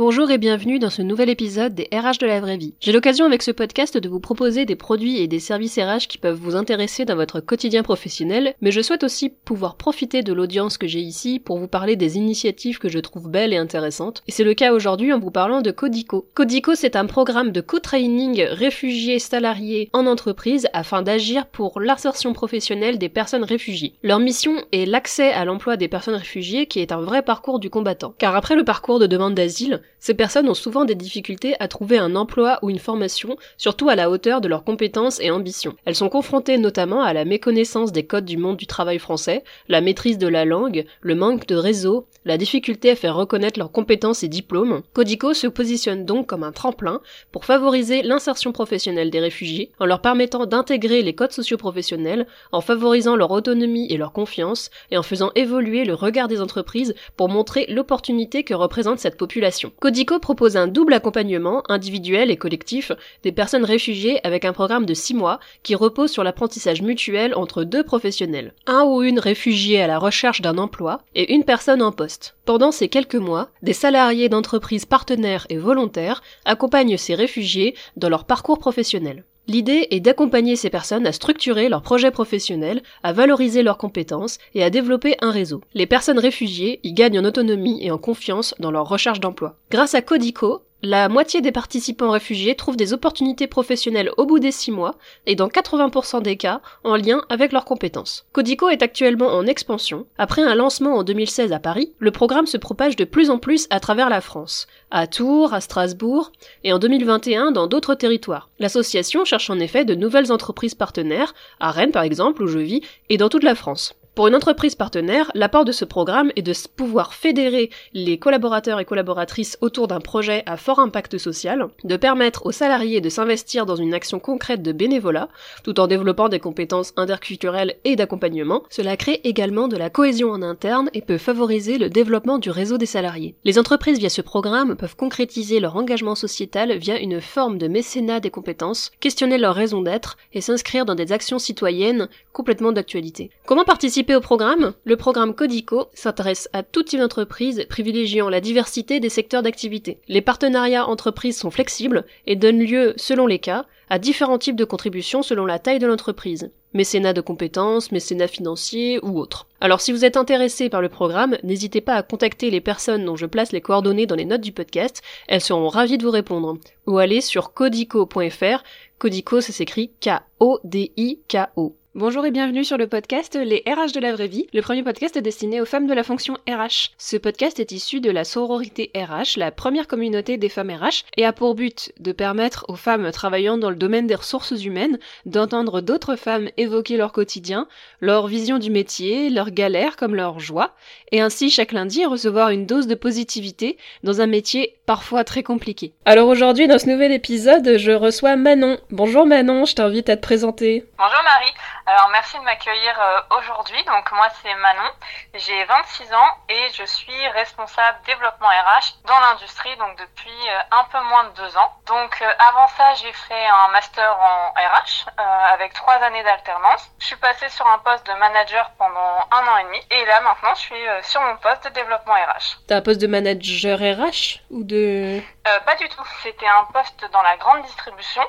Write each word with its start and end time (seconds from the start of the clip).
Bonjour 0.00 0.30
et 0.30 0.38
bienvenue 0.38 0.78
dans 0.78 0.88
ce 0.88 1.02
nouvel 1.02 1.28
épisode 1.28 1.74
des 1.74 1.86
RH 1.92 2.16
de 2.20 2.26
la 2.26 2.40
vraie 2.40 2.56
vie. 2.56 2.72
J'ai 2.80 2.90
l'occasion 2.90 3.26
avec 3.26 3.42
ce 3.42 3.50
podcast 3.50 3.98
de 3.98 4.08
vous 4.08 4.18
proposer 4.18 4.64
des 4.64 4.74
produits 4.74 5.18
et 5.18 5.28
des 5.28 5.40
services 5.40 5.78
RH 5.78 6.08
qui 6.08 6.16
peuvent 6.16 6.40
vous 6.40 6.56
intéresser 6.56 7.04
dans 7.04 7.16
votre 7.16 7.40
quotidien 7.40 7.82
professionnel, 7.82 8.54
mais 8.62 8.70
je 8.70 8.80
souhaite 8.80 9.04
aussi 9.04 9.28
pouvoir 9.28 9.76
profiter 9.76 10.22
de 10.22 10.32
l'audience 10.32 10.78
que 10.78 10.86
j'ai 10.86 11.00
ici 11.00 11.38
pour 11.38 11.58
vous 11.58 11.68
parler 11.68 11.96
des 11.96 12.16
initiatives 12.16 12.78
que 12.78 12.88
je 12.88 12.98
trouve 12.98 13.28
belles 13.28 13.52
et 13.52 13.58
intéressantes. 13.58 14.22
Et 14.26 14.32
c'est 14.32 14.42
le 14.42 14.54
cas 14.54 14.72
aujourd'hui 14.72 15.12
en 15.12 15.18
vous 15.18 15.30
parlant 15.30 15.60
de 15.60 15.70
Codico. 15.70 16.26
Codico, 16.32 16.74
c'est 16.74 16.96
un 16.96 17.04
programme 17.04 17.52
de 17.52 17.60
co-training 17.60 18.42
réfugiés 18.52 19.18
salariés 19.18 19.90
en 19.92 20.06
entreprise 20.06 20.66
afin 20.72 21.02
d'agir 21.02 21.44
pour 21.44 21.78
l'insertion 21.78 22.32
professionnelle 22.32 22.96
des 22.96 23.10
personnes 23.10 23.44
réfugiées. 23.44 23.92
Leur 24.02 24.18
mission 24.18 24.54
est 24.72 24.86
l'accès 24.86 25.30
à 25.30 25.44
l'emploi 25.44 25.76
des 25.76 25.88
personnes 25.88 26.14
réfugiées 26.14 26.64
qui 26.64 26.80
est 26.80 26.90
un 26.90 27.02
vrai 27.02 27.20
parcours 27.20 27.58
du 27.58 27.68
combattant. 27.68 28.14
Car 28.16 28.34
après 28.34 28.56
le 28.56 28.64
parcours 28.64 28.98
de 28.98 29.06
demande 29.06 29.34
d'asile, 29.34 29.82
ces 29.98 30.14
personnes 30.14 30.48
ont 30.48 30.54
souvent 30.54 30.84
des 30.84 30.94
difficultés 30.94 31.54
à 31.60 31.68
trouver 31.68 31.98
un 31.98 32.16
emploi 32.16 32.58
ou 32.62 32.70
une 32.70 32.78
formation, 32.78 33.36
surtout 33.58 33.88
à 33.88 33.96
la 33.96 34.10
hauteur 34.10 34.40
de 34.40 34.48
leurs 34.48 34.64
compétences 34.64 35.20
et 35.20 35.30
ambitions. 35.30 35.76
Elles 35.84 35.94
sont 35.94 36.08
confrontées 36.08 36.56
notamment 36.56 37.02
à 37.02 37.12
la 37.12 37.24
méconnaissance 37.24 37.92
des 37.92 38.06
codes 38.06 38.24
du 38.24 38.38
monde 38.38 38.56
du 38.56 38.66
travail 38.66 38.98
français, 38.98 39.44
la 39.68 39.80
maîtrise 39.80 40.18
de 40.18 40.28
la 40.28 40.44
langue, 40.44 40.86
le 41.02 41.14
manque 41.14 41.46
de 41.46 41.56
réseau, 41.56 42.06
la 42.24 42.36
difficulté 42.36 42.90
à 42.90 42.96
faire 42.96 43.16
reconnaître 43.16 43.58
leurs 43.58 43.72
compétences 43.72 44.22
et 44.22 44.28
diplômes. 44.28 44.82
Codico 44.92 45.32
se 45.32 45.46
positionne 45.46 46.04
donc 46.04 46.26
comme 46.26 46.42
un 46.42 46.52
tremplin 46.52 47.00
pour 47.32 47.44
favoriser 47.44 48.02
l'insertion 48.02 48.52
professionnelle 48.52 49.10
des 49.10 49.20
réfugiés 49.20 49.72
en 49.78 49.86
leur 49.86 50.02
permettant 50.02 50.46
d'intégrer 50.46 51.02
les 51.02 51.14
codes 51.14 51.32
socio-professionnels, 51.32 52.26
en 52.52 52.60
favorisant 52.60 53.16
leur 53.16 53.30
autonomie 53.30 53.86
et 53.90 53.96
leur 53.96 54.12
confiance, 54.12 54.70
et 54.90 54.98
en 54.98 55.02
faisant 55.02 55.30
évoluer 55.34 55.84
le 55.84 55.94
regard 55.94 56.28
des 56.28 56.40
entreprises 56.40 56.94
pour 57.16 57.28
montrer 57.28 57.66
l'opportunité 57.68 58.42
que 58.44 58.54
représente 58.54 58.98
cette 58.98 59.16
population. 59.16 59.72
Codico 59.80 60.18
propose 60.18 60.56
un 60.56 60.66
double 60.66 60.94
accompagnement, 60.94 61.62
individuel 61.68 62.30
et 62.30 62.36
collectif, 62.36 62.92
des 63.22 63.32
personnes 63.32 63.64
réfugiées 63.64 64.20
avec 64.26 64.44
un 64.44 64.52
programme 64.52 64.86
de 64.86 64.94
6 64.94 65.14
mois 65.14 65.40
qui 65.62 65.74
repose 65.74 66.10
sur 66.10 66.24
l'apprentissage 66.24 66.82
mutuel 66.82 67.34
entre 67.34 67.64
deux 67.64 67.84
professionnels. 67.84 68.52
Un 68.66 68.84
ou 68.84 69.02
une 69.02 69.18
réfugiée 69.18 69.80
à 69.80 69.86
la 69.86 69.98
recherche 69.98 70.42
d'un 70.42 70.58
emploi 70.58 71.02
et 71.14 71.32
une 71.32 71.44
personne 71.44 71.82
en 71.82 71.92
poste. 71.92 72.09
Pendant 72.44 72.72
ces 72.72 72.88
quelques 72.88 73.14
mois, 73.14 73.50
des 73.62 73.72
salariés 73.72 74.28
d'entreprises 74.28 74.86
partenaires 74.86 75.46
et 75.48 75.56
volontaires 75.56 76.22
accompagnent 76.44 76.96
ces 76.96 77.14
réfugiés 77.14 77.74
dans 77.96 78.08
leur 78.08 78.24
parcours 78.24 78.58
professionnel. 78.58 79.24
L'idée 79.46 79.88
est 79.90 80.00
d'accompagner 80.00 80.54
ces 80.54 80.70
personnes 80.70 81.08
à 81.08 81.12
structurer 81.12 81.68
leur 81.68 81.82
projet 81.82 82.12
professionnel, 82.12 82.82
à 83.02 83.12
valoriser 83.12 83.64
leurs 83.64 83.78
compétences 83.78 84.38
et 84.54 84.62
à 84.62 84.70
développer 84.70 85.16
un 85.22 85.32
réseau. 85.32 85.60
Les 85.74 85.86
personnes 85.86 86.20
réfugiées 86.20 86.78
y 86.84 86.92
gagnent 86.92 87.18
en 87.18 87.24
autonomie 87.24 87.84
et 87.84 87.90
en 87.90 87.98
confiance 87.98 88.54
dans 88.60 88.70
leur 88.70 88.88
recherche 88.88 89.18
d'emploi. 89.18 89.56
Grâce 89.70 89.94
à 89.94 90.02
Codico, 90.02 90.62
la 90.82 91.10
moitié 91.10 91.42
des 91.42 91.52
participants 91.52 92.10
réfugiés 92.10 92.54
trouvent 92.54 92.76
des 92.76 92.92
opportunités 92.92 93.46
professionnelles 93.46 94.10
au 94.16 94.24
bout 94.24 94.38
des 94.38 94.50
6 94.50 94.70
mois, 94.70 94.94
et 95.26 95.34
dans 95.34 95.48
80% 95.48 96.22
des 96.22 96.36
cas, 96.36 96.62
en 96.84 96.96
lien 96.96 97.22
avec 97.28 97.52
leurs 97.52 97.66
compétences. 97.66 98.26
Codico 98.32 98.68
est 98.70 98.82
actuellement 98.82 99.28
en 99.28 99.46
expansion. 99.46 100.06
Après 100.16 100.42
un 100.42 100.54
lancement 100.54 100.96
en 100.96 101.02
2016 101.02 101.52
à 101.52 101.58
Paris, 101.58 101.92
le 101.98 102.10
programme 102.10 102.46
se 102.46 102.56
propage 102.56 102.96
de 102.96 103.04
plus 103.04 103.28
en 103.28 103.38
plus 103.38 103.66
à 103.68 103.78
travers 103.78 104.08
la 104.08 104.22
France, 104.22 104.68
à 104.90 105.06
Tours, 105.06 105.52
à 105.52 105.60
Strasbourg, 105.60 106.32
et 106.64 106.72
en 106.72 106.78
2021 106.78 107.52
dans 107.52 107.66
d'autres 107.66 107.94
territoires. 107.94 108.48
L'association 108.58 109.24
cherche 109.24 109.50
en 109.50 109.60
effet 109.60 109.84
de 109.84 109.94
nouvelles 109.94 110.32
entreprises 110.32 110.74
partenaires, 110.74 111.34
à 111.60 111.70
Rennes 111.70 111.92
par 111.92 112.04
exemple, 112.04 112.42
où 112.42 112.46
je 112.46 112.58
vis, 112.58 112.80
et 113.10 113.18
dans 113.18 113.28
toute 113.28 113.44
la 113.44 113.54
France. 113.54 113.99
Pour 114.16 114.26
une 114.26 114.34
entreprise 114.34 114.74
partenaire, 114.74 115.30
l'apport 115.34 115.64
de 115.64 115.70
ce 115.70 115.84
programme 115.84 116.32
est 116.34 116.42
de 116.42 116.52
pouvoir 116.76 117.14
fédérer 117.14 117.70
les 117.94 118.18
collaborateurs 118.18 118.80
et 118.80 118.84
collaboratrices 118.84 119.56
autour 119.60 119.86
d'un 119.86 120.00
projet 120.00 120.42
à 120.46 120.56
fort 120.56 120.80
impact 120.80 121.16
social, 121.16 121.68
de 121.84 121.96
permettre 121.96 122.44
aux 122.44 122.52
salariés 122.52 123.00
de 123.00 123.08
s'investir 123.08 123.66
dans 123.66 123.76
une 123.76 123.94
action 123.94 124.18
concrète 124.18 124.62
de 124.62 124.72
bénévolat, 124.72 125.28
tout 125.62 125.78
en 125.78 125.86
développant 125.86 126.28
des 126.28 126.40
compétences 126.40 126.92
interculturelles 126.96 127.76
et 127.84 127.94
d'accompagnement. 127.94 128.64
Cela 128.68 128.96
crée 128.96 129.20
également 129.22 129.68
de 129.68 129.76
la 129.76 129.90
cohésion 129.90 130.32
en 130.32 130.42
interne 130.42 130.90
et 130.92 131.02
peut 131.02 131.16
favoriser 131.16 131.78
le 131.78 131.88
développement 131.88 132.38
du 132.38 132.50
réseau 132.50 132.78
des 132.78 132.86
salariés. 132.86 133.36
Les 133.44 133.60
entreprises 133.60 134.00
via 134.00 134.10
ce 134.10 134.22
programme 134.22 134.76
peuvent 134.76 134.96
concrétiser 134.96 135.60
leur 135.60 135.76
engagement 135.76 136.16
sociétal 136.16 136.76
via 136.76 136.98
une 136.98 137.20
forme 137.20 137.58
de 137.58 137.68
mécénat 137.68 138.18
des 138.18 138.30
compétences, 138.30 138.90
questionner 138.98 139.38
leur 139.38 139.54
raison 139.54 139.82
d'être 139.82 140.16
et 140.32 140.40
s'inscrire 140.40 140.84
dans 140.84 140.96
des 140.96 141.12
actions 141.12 141.38
citoyennes 141.38 142.08
complètement 142.32 142.72
d'actualité. 142.72 143.30
Comment 143.46 143.64
participer 143.64 143.99
au 144.08 144.20
programme, 144.20 144.72
le 144.84 144.96
programme 144.96 145.34
Codico 145.34 145.88
s'intéresse 145.94 146.48
à 146.52 146.62
tout 146.62 146.82
type 146.82 147.00
d'entreprise, 147.00 147.66
privilégiant 147.68 148.28
la 148.28 148.40
diversité 148.40 148.98
des 148.98 149.08
secteurs 149.08 149.42
d'activité. 149.42 150.00
Les 150.08 150.22
partenariats 150.22 150.88
entreprises 150.88 151.38
sont 151.38 151.50
flexibles 151.50 152.04
et 152.26 152.34
donnent 152.34 152.64
lieu, 152.64 152.94
selon 152.96 153.26
les 153.26 153.38
cas, 153.38 153.66
à 153.88 153.98
différents 153.98 154.38
types 154.38 154.56
de 154.56 154.64
contributions 154.64 155.22
selon 155.22 155.44
la 155.44 155.58
taille 155.58 155.78
de 155.78 155.86
l'entreprise. 155.86 156.50
Mécénat 156.72 157.12
de 157.12 157.20
compétences, 157.20 157.92
mécénat 157.92 158.28
financier 158.28 159.00
ou 159.02 159.18
autre. 159.18 159.46
Alors 159.60 159.80
si 159.80 159.92
vous 159.92 160.04
êtes 160.04 160.16
intéressé 160.16 160.68
par 160.68 160.80
le 160.80 160.88
programme, 160.88 161.36
n'hésitez 161.42 161.80
pas 161.80 161.94
à 161.94 162.02
contacter 162.02 162.50
les 162.50 162.60
personnes 162.60 163.04
dont 163.04 163.16
je 163.16 163.26
place 163.26 163.52
les 163.52 163.60
coordonnées 163.60 164.06
dans 164.06 164.16
les 164.16 164.24
notes 164.24 164.40
du 164.40 164.52
podcast, 164.52 165.02
elles 165.28 165.40
seront 165.40 165.68
ravies 165.68 165.98
de 165.98 166.04
vous 166.04 166.10
répondre. 166.10 166.58
Ou 166.86 166.98
aller 166.98 167.20
sur 167.20 167.52
codico.fr, 167.52 168.62
Codico 168.98 169.40
ça 169.40 169.52
s'écrit 169.52 169.90
K-O-D-I-K-O. 170.00 171.76
Bonjour 171.96 172.24
et 172.24 172.30
bienvenue 172.30 172.62
sur 172.62 172.78
le 172.78 172.86
podcast 172.86 173.34
Les 173.34 173.64
RH 173.66 173.90
de 173.92 173.98
la 173.98 174.12
vraie 174.12 174.28
vie, 174.28 174.46
le 174.52 174.62
premier 174.62 174.84
podcast 174.84 175.18
destiné 175.18 175.60
aux 175.60 175.64
femmes 175.64 175.88
de 175.88 175.92
la 175.92 176.04
fonction 176.04 176.34
RH. 176.48 176.92
Ce 176.98 177.16
podcast 177.16 177.58
est 177.58 177.72
issu 177.72 178.00
de 178.00 178.12
la 178.12 178.22
sororité 178.22 178.92
RH, 178.94 179.36
la 179.36 179.50
première 179.50 179.88
communauté 179.88 180.36
des 180.36 180.48
femmes 180.48 180.70
RH, 180.70 181.02
et 181.16 181.26
a 181.26 181.32
pour 181.32 181.56
but 181.56 181.90
de 181.98 182.12
permettre 182.12 182.64
aux 182.68 182.76
femmes 182.76 183.10
travaillant 183.10 183.58
dans 183.58 183.70
le 183.70 183.76
domaine 183.76 184.06
des 184.06 184.14
ressources 184.14 184.52
humaines 184.64 185.00
d'entendre 185.26 185.80
d'autres 185.80 186.14
femmes 186.14 186.48
évoquer 186.56 186.96
leur 186.96 187.10
quotidien, 187.10 187.66
leur 188.00 188.28
vision 188.28 188.58
du 188.58 188.70
métier, 188.70 189.28
leurs 189.28 189.50
galères 189.50 189.96
comme 189.96 190.14
leurs 190.14 190.38
joies, 190.38 190.76
et 191.10 191.20
ainsi 191.20 191.50
chaque 191.50 191.72
lundi 191.72 192.06
recevoir 192.06 192.50
une 192.50 192.66
dose 192.66 192.86
de 192.86 192.94
positivité 192.94 193.76
dans 194.04 194.20
un 194.20 194.28
métier 194.28 194.76
parfois 194.86 195.24
très 195.24 195.42
compliqué. 195.42 195.92
Alors 196.04 196.28
aujourd'hui, 196.28 196.68
dans 196.68 196.78
ce 196.78 196.88
nouvel 196.88 197.10
épisode, 197.10 197.78
je 197.78 197.90
reçois 197.90 198.36
Manon. 198.36 198.78
Bonjour 198.90 199.26
Manon, 199.26 199.64
je 199.64 199.74
t'invite 199.74 200.08
à 200.08 200.16
te 200.16 200.22
présenter. 200.22 200.84
Bonjour 200.96 201.22
Marie. 201.24 201.52
Alors 201.90 202.08
merci 202.10 202.38
de 202.38 202.44
m'accueillir 202.44 202.94
euh, 203.00 203.36
aujourd'hui. 203.36 203.82
Donc 203.86 204.12
moi 204.12 204.28
c'est 204.40 204.54
Manon, 204.54 204.90
j'ai 205.34 205.64
26 205.64 206.12
ans 206.12 206.30
et 206.48 206.68
je 206.72 206.84
suis 206.84 207.28
responsable 207.30 207.98
développement 208.06 208.46
RH 208.46 209.02
dans 209.08 209.18
l'industrie 209.18 209.76
donc 209.76 209.98
depuis 209.98 210.30
euh, 210.30 210.60
un 210.70 210.84
peu 210.84 211.00
moins 211.08 211.24
de 211.24 211.30
deux 211.30 211.56
ans. 211.56 211.72
Donc 211.88 212.16
euh, 212.22 212.30
avant 212.38 212.68
ça 212.68 212.94
j'ai 212.94 213.12
fait 213.12 213.44
un 213.44 213.72
master 213.72 214.16
en 214.20 214.50
RH 214.52 215.10
avec 215.52 215.72
trois 215.72 215.94
années 215.94 216.22
d'alternance. 216.22 216.92
Je 217.00 217.06
suis 217.06 217.16
passée 217.16 217.48
sur 217.48 217.66
un 217.66 217.78
poste 217.78 218.06
de 218.06 218.12
manager 218.12 218.70
pendant 218.78 219.26
un 219.32 219.48
an 219.48 219.56
et 219.56 219.64
demi 219.64 219.82
et 219.90 220.04
là 220.04 220.20
maintenant 220.20 220.54
je 220.54 220.60
suis 220.60 220.86
sur 221.02 221.20
mon 221.22 221.36
poste 221.38 221.64
de 221.64 221.70
développement 221.70 222.14
RH. 222.14 222.60
T'as 222.68 222.76
un 222.76 222.82
poste 222.82 223.00
de 223.00 223.08
manager 223.08 223.80
RH 223.80 224.38
ou 224.50 224.62
de... 224.62 225.20
pas 225.66 225.74
du 225.74 225.88
tout, 225.88 226.04
c'était 226.22 226.46
un 226.46 226.66
poste 226.72 227.04
dans 227.10 227.22
la 227.22 227.36
grande 227.36 227.62
distribution 227.62 228.22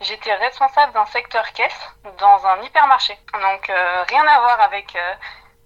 J'étais 0.00 0.34
responsable 0.34 0.92
d'un 0.92 1.06
secteur 1.06 1.44
caisse 1.52 1.90
dans 2.18 2.46
un 2.46 2.60
hypermarché. 2.62 3.18
Donc 3.32 3.70
euh, 3.70 4.04
rien 4.08 4.26
à 4.26 4.40
voir 4.40 4.60
avec 4.60 4.94
euh, 4.94 5.14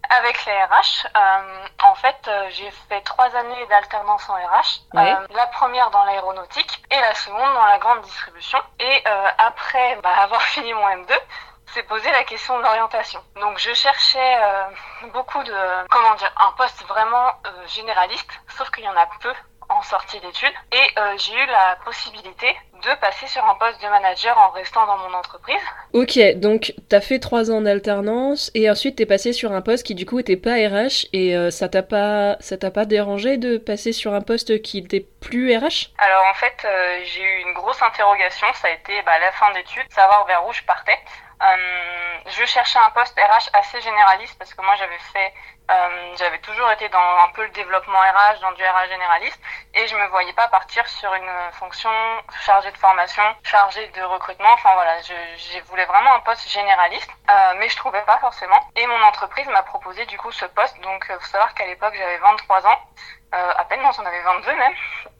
avec 0.08 0.44
les 0.46 0.52
RH. 0.52 1.06
Euh, 1.16 1.66
en 1.82 1.94
fait, 1.96 2.30
j'ai 2.50 2.70
fait 2.88 3.00
trois 3.02 3.34
années 3.36 3.66
d'alternance 3.66 4.28
en 4.28 4.34
RH. 4.34 4.82
la 4.94 5.46
première 5.48 5.90
dans 5.90 6.04
l'aéronautique 6.04 6.82
et 6.90 7.00
la 7.00 7.14
seconde 7.14 7.54
dans 7.54 7.64
la 7.64 7.78
grande 7.78 8.02
distribution. 8.02 8.58
Et 8.78 9.04
après 9.38 9.96
bah, 10.02 10.16
avoir 10.22 10.42
fini 10.54 10.72
mon 10.74 10.88
M2, 10.88 11.12
s'est 11.66 11.84
posé 11.84 12.10
la 12.10 12.24
question 12.24 12.56
de 12.58 12.62
l'orientation. 12.62 13.22
Donc 13.40 13.58
je 13.58 13.72
cherchais 13.72 14.36
beaucoup 15.12 15.42
de, 15.44 15.88
comment 15.88 16.14
dire, 16.14 16.32
un 16.40 16.52
poste 16.52 16.84
vraiment 16.86 17.32
généraliste, 17.66 18.32
sauf 18.56 18.68
qu'il 18.70 18.84
y 18.84 18.88
en 18.88 18.96
a 18.96 19.06
peu 19.20 19.32
en 19.70 19.82
sortie 19.82 20.20
d'études 20.20 20.52
et 20.72 20.98
euh, 20.98 21.14
j'ai 21.16 21.32
eu 21.32 21.46
la 21.46 21.78
possibilité 21.84 22.46
de 22.82 23.00
passer 23.00 23.26
sur 23.26 23.44
un 23.44 23.54
poste 23.54 23.80
de 23.82 23.88
manager 23.88 24.36
en 24.36 24.50
restant 24.50 24.86
dans 24.86 24.98
mon 24.98 25.14
entreprise. 25.14 25.60
Ok, 25.92 26.18
donc 26.36 26.74
t'as 26.88 27.00
fait 27.00 27.18
trois 27.18 27.50
ans 27.50 27.60
d'alternance 27.60 28.50
et 28.54 28.70
ensuite 28.70 28.96
t'es 28.96 29.06
passé 29.06 29.32
sur 29.32 29.52
un 29.52 29.60
poste 29.60 29.86
qui 29.86 29.94
du 29.94 30.06
coup 30.06 30.18
était 30.18 30.36
pas 30.36 30.54
RH 30.54 31.06
et 31.12 31.36
euh, 31.36 31.50
ça 31.50 31.68
t'a 31.68 31.82
pas 31.82 32.36
ça 32.40 32.56
t'a 32.56 32.70
pas 32.70 32.84
dérangé 32.84 33.36
de 33.36 33.58
passer 33.58 33.92
sur 33.92 34.12
un 34.12 34.22
poste 34.22 34.60
qui 34.62 34.78
était 34.78 35.06
plus 35.20 35.56
RH 35.56 35.92
Alors 35.98 36.24
en 36.30 36.34
fait 36.34 36.56
euh, 36.64 37.00
j'ai 37.04 37.22
eu 37.22 37.42
une 37.46 37.54
grosse 37.54 37.80
interrogation, 37.82 38.46
ça 38.54 38.68
a 38.68 38.70
été 38.72 39.00
bah, 39.02 39.18
la 39.20 39.32
fin 39.32 39.52
d'études, 39.52 39.86
savoir 39.90 40.26
vers 40.26 40.46
où 40.46 40.52
je 40.52 40.62
partais. 40.62 40.98
Euh, 41.42 42.18
je 42.28 42.44
cherchais 42.44 42.78
un 42.78 42.90
poste 42.90 43.18
RH 43.18 43.48
assez 43.54 43.80
généraliste 43.80 44.36
parce 44.38 44.52
que 44.52 44.62
moi 44.62 44.74
j'avais 44.76 44.98
fait, 45.12 45.32
euh, 45.70 46.14
j'avais 46.18 46.38
toujours 46.40 46.70
été 46.72 46.88
dans 46.88 46.98
un 47.24 47.28
peu 47.34 47.42
le 47.42 47.50
développement 47.50 47.98
RH, 47.98 48.40
dans 48.40 48.52
du 48.52 48.62
RH 48.64 48.88
généraliste, 48.88 49.40
et 49.74 49.86
je 49.86 49.96
me 49.96 50.06
voyais 50.08 50.32
pas 50.32 50.48
partir 50.48 50.86
sur 50.88 51.12
une 51.14 51.30
fonction 51.52 51.90
chargée 52.44 52.70
de 52.72 52.78
formation, 52.78 53.22
chargée 53.44 53.86
de 53.88 54.02
recrutement. 54.02 54.52
Enfin 54.52 54.74
voilà, 54.74 55.00
je, 55.02 55.14
je 55.36 55.60
voulais 55.64 55.84
vraiment 55.86 56.14
un 56.14 56.20
poste 56.20 56.48
généraliste, 56.48 57.10
euh, 57.30 57.54
mais 57.58 57.68
je 57.68 57.76
trouvais 57.76 58.02
pas 58.02 58.18
forcément. 58.18 58.60
Et 58.76 58.86
mon 58.86 59.00
entreprise 59.02 59.46
m'a 59.48 59.62
proposé 59.62 60.04
du 60.06 60.18
coup 60.18 60.32
ce 60.32 60.46
poste. 60.46 60.80
Donc, 60.80 61.04
faut 61.06 61.26
savoir 61.26 61.54
qu'à 61.54 61.66
l'époque 61.66 61.94
j'avais 61.96 62.18
23 62.18 62.66
ans 62.66 62.78
euh, 63.32 63.52
à 63.56 63.64
peine, 63.64 63.80
non, 63.80 63.92
j'en 63.92 64.04
avais 64.04 64.20
22 64.22 64.52
même. 64.56 64.72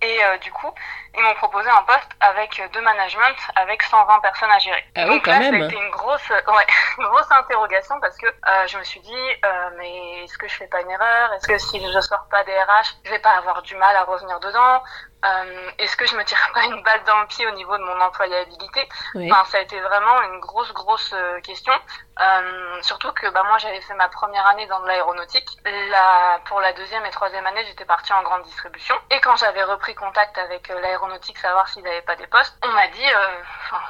Et 0.03 0.25
euh, 0.25 0.37
du 0.39 0.51
coup, 0.51 0.73
ils 1.15 1.23
m'ont 1.23 1.35
proposé 1.35 1.71
un 1.71 1.83
poste 1.83 2.11
avec 2.21 2.61
de 2.73 2.81
management 2.81 3.37
avec 3.55 3.83
120 3.85 4.19
personnes 4.21 4.51
à 4.51 4.59
gérer. 4.59 4.85
Ah 4.97 5.03
oui, 5.05 5.11
Donc 5.11 5.25
quand 5.27 5.31
là, 5.31 5.39
même. 5.39 5.59
ça 5.59 5.65
a 5.65 5.69
été 5.69 5.77
une 5.77 5.91
grosse, 5.91 6.29
ouais, 6.31 6.67
une 6.99 7.05
grosse 7.09 7.31
interrogation 7.31 8.01
parce 8.01 8.17
que 8.17 8.27
euh, 8.27 8.67
je 8.67 8.79
me 8.79 8.83
suis 8.83 8.99
dit, 9.01 9.31
euh, 9.45 9.71
mais 9.79 10.25
est-ce 10.25 10.37
que 10.41 10.49
je 10.49 10.55
fais 10.55 10.67
pas 10.67 10.81
une 10.81 10.91
erreur? 10.91 11.33
Est-ce 11.35 11.47
que 11.47 11.59
si 11.59 11.81
je 11.81 12.01
sors 12.01 12.27
pas 12.31 12.43
des 12.45 12.53
RH, 12.53 12.97
je 13.05 13.11
vais 13.11 13.19
pas 13.19 13.37
avoir 13.37 13.63
du 13.63 13.77
mal 13.77 13.95
à 13.95 14.05
revenir 14.05 14.41
dedans? 14.41 14.83
Euh, 15.25 15.71
Est-ce 15.79 15.97
que 15.97 16.07
je 16.07 16.17
me 16.17 16.25
tire 16.25 16.39
pas 16.55 16.65
une 16.65 16.83
balle 16.83 17.03
dans 17.05 17.21
le 17.21 17.27
pied 17.27 17.47
au 17.47 17.51
niveau 17.53 17.77
de 17.77 17.83
mon 17.83 18.01
employabilité 18.01 18.89
Ouais. 19.15 19.29
Enfin, 19.31 19.45
ça 19.45 19.59
a 19.59 19.61
été 19.61 19.79
vraiment 19.81 20.23
une 20.23 20.41
grosse, 20.41 20.73
grosse 20.73 21.13
euh, 21.13 21.41
question. 21.41 21.73
Euh, 22.21 22.83
surtout 22.83 23.13
que 23.13 23.29
bah, 23.31 23.43
moi, 23.45 23.59
j'avais 23.59 23.81
fait 23.81 23.95
ma 23.95 24.09
première 24.09 24.47
année 24.47 24.67
dans 24.67 24.81
de 24.81 24.87
l'aéronautique. 24.87 25.49
La, 25.65 26.41
pour 26.47 26.61
la 26.61 26.73
deuxième 26.73 27.05
et 27.07 27.11
troisième 27.11 27.47
année, 27.47 27.65
j'étais 27.67 27.85
partie 27.85 28.13
en 28.13 28.23
grande 28.23 28.43
distribution. 28.43 28.95
Et 29.11 29.21
quand 29.21 29.37
j'avais 29.37 29.63
repris 29.65 29.95
contact 29.95 30.37
avec 30.39 30.71
euh, 30.71 30.81
l'aéronautique, 30.81 31.39
savoir 31.39 31.69
s'ils 31.69 31.83
n'avaient 31.83 32.03
pas 32.03 32.17
des 32.17 32.27
postes, 32.27 32.57
on 32.65 32.69
m'a 32.69 32.89
dit, 32.89 33.07
euh, 33.07 33.43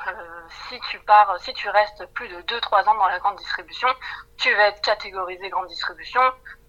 euh, 0.08 0.12
si 0.68 0.80
tu 0.90 0.98
pars, 1.00 1.36
si 1.40 1.52
tu 1.54 1.68
restes 1.68 2.06
plus 2.14 2.28
de 2.28 2.40
2-3 2.42 2.88
ans 2.88 2.94
dans 2.94 3.08
la 3.08 3.18
grande 3.18 3.36
distribution, 3.36 3.88
tu 4.38 4.54
vas 4.54 4.68
être 4.68 4.80
catégorisé 4.80 5.48
grande 5.48 5.66
distribution, 5.68 6.22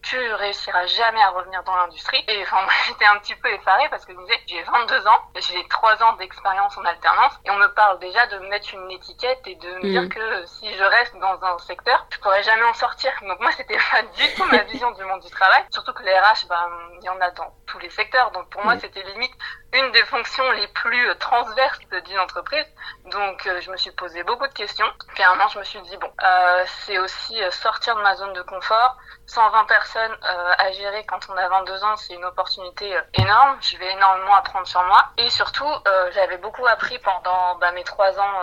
tu 0.04 0.34
réussiras 0.34 0.86
jamais 0.88 1.22
à 1.22 1.30
revenir 1.30 1.64
dans 1.64 1.76
l'industrie. 1.76 2.24
Et 2.28 2.42
enfin, 2.44 2.62
moi, 2.64 2.74
j'étais 2.88 3.06
un 3.06 3.18
petit 3.20 3.36
peu 3.36 3.50
effarée 3.50 3.88
parce 3.90 4.06
que 4.06 4.14
je 4.14 4.18
me 4.18 4.26
disais, 4.26 4.40
j'ai 4.48 4.64
22 4.64 5.08
ans, 5.08 5.20
j'ai 5.36 5.68
3 5.68 6.02
ans 6.04 6.14
d'expérience 6.14 6.78
en 6.78 6.86
alternance, 6.86 7.34
et 7.46 7.52
on 7.52 7.58
me 7.58 7.68
parle 7.74 8.00
déjà 8.00 8.26
de 8.28 8.40
me 8.40 8.48
mettre 8.50 8.74
une 8.74 8.90
étiquette 8.92 9.42
et 9.46 9.56
de 9.56 9.74
me 9.76 9.90
dire 9.90 10.10
que 10.10 10.46
si 10.48 10.74
je 10.74 10.84
reste 10.84 11.16
dans 11.18 11.44
un 11.44 11.58
secteur, 11.60 12.06
je 12.12 12.20
pourrais 12.20 12.44
jamais 12.44 12.64
en 12.64 12.74
sortir. 12.74 13.12
Donc 13.22 13.40
moi, 13.40 13.52
c'était 13.52 13.78
pas 13.92 14.02
du 14.02 14.34
tout 14.36 14.46
ma 14.46 14.64
vision 14.72 14.92
du 14.92 15.04
monde 15.04 15.22
du 15.22 15.30
travail. 15.30 15.64
Surtout 15.72 15.94
que 15.94 16.04
les 16.04 16.18
RH, 16.18 16.48
ben, 16.50 16.70
il 17.00 17.06
y 17.06 17.10
en 17.10 17.20
a 17.22 17.30
dans 17.32 17.54
tous 17.68 17.80
les 17.80 17.90
secteurs. 17.90 18.32
Donc 18.32 18.50
pour 18.50 18.64
moi, 18.64 18.74
Mhm. 18.76 18.80
c'était 18.82 19.04
limite 19.04 19.34
une 19.74 19.92
des 19.92 20.04
fonctions 20.06 20.50
les 20.52 20.68
plus 20.70 21.10
euh, 21.10 21.16
transverses 21.16 21.80
d'une 22.06 22.20
entreprise. 22.20 22.66
Donc 23.06 23.46
euh, 23.48 23.62
je 23.62 23.72
me 23.72 23.78
suis 23.78 23.92
posé 23.92 24.24
beaucoup 24.24 24.48
de 24.48 24.54
questions. 24.54 24.86
Puis 25.14 25.24
à 25.24 25.30
un 25.30 25.36
moment, 25.36 25.48
je 25.48 25.60
me 25.60 25.64
suis 25.64 25.82
dit, 25.84 25.98
bon, 25.98 26.12
euh, 26.24 26.64
c'est 26.86 26.98
aussi 27.00 27.40
sortir 27.52 27.96
de 27.96 28.02
ma 28.02 28.16
zone 28.16 28.34
de 28.34 28.42
confort. 28.42 28.98
120 29.28 29.66
personnes 29.66 30.18
à 30.58 30.72
gérer 30.74 31.06
quand 31.06 31.20
on 31.30 31.38
a 31.38 31.48
22 31.48 31.84
ans, 31.86 31.96
c'est 31.96 32.14
une 32.16 32.26
opportunité 32.26 33.00
énorme. 33.14 33.58
Je 33.62 33.78
vais 33.78 33.92
énormément 33.92 34.36
apprendre 34.36 34.68
sur 34.68 34.84
moi. 34.84 35.08
Et 35.18 35.30
surtout, 35.30 35.70
j'avais 36.12 36.38
beaucoup 36.38 36.68
appris 36.68 37.00
pendant 37.00 37.56
bah, 37.56 37.72
mes 37.72 37.86
trois 37.86 38.20
ans 38.20 38.34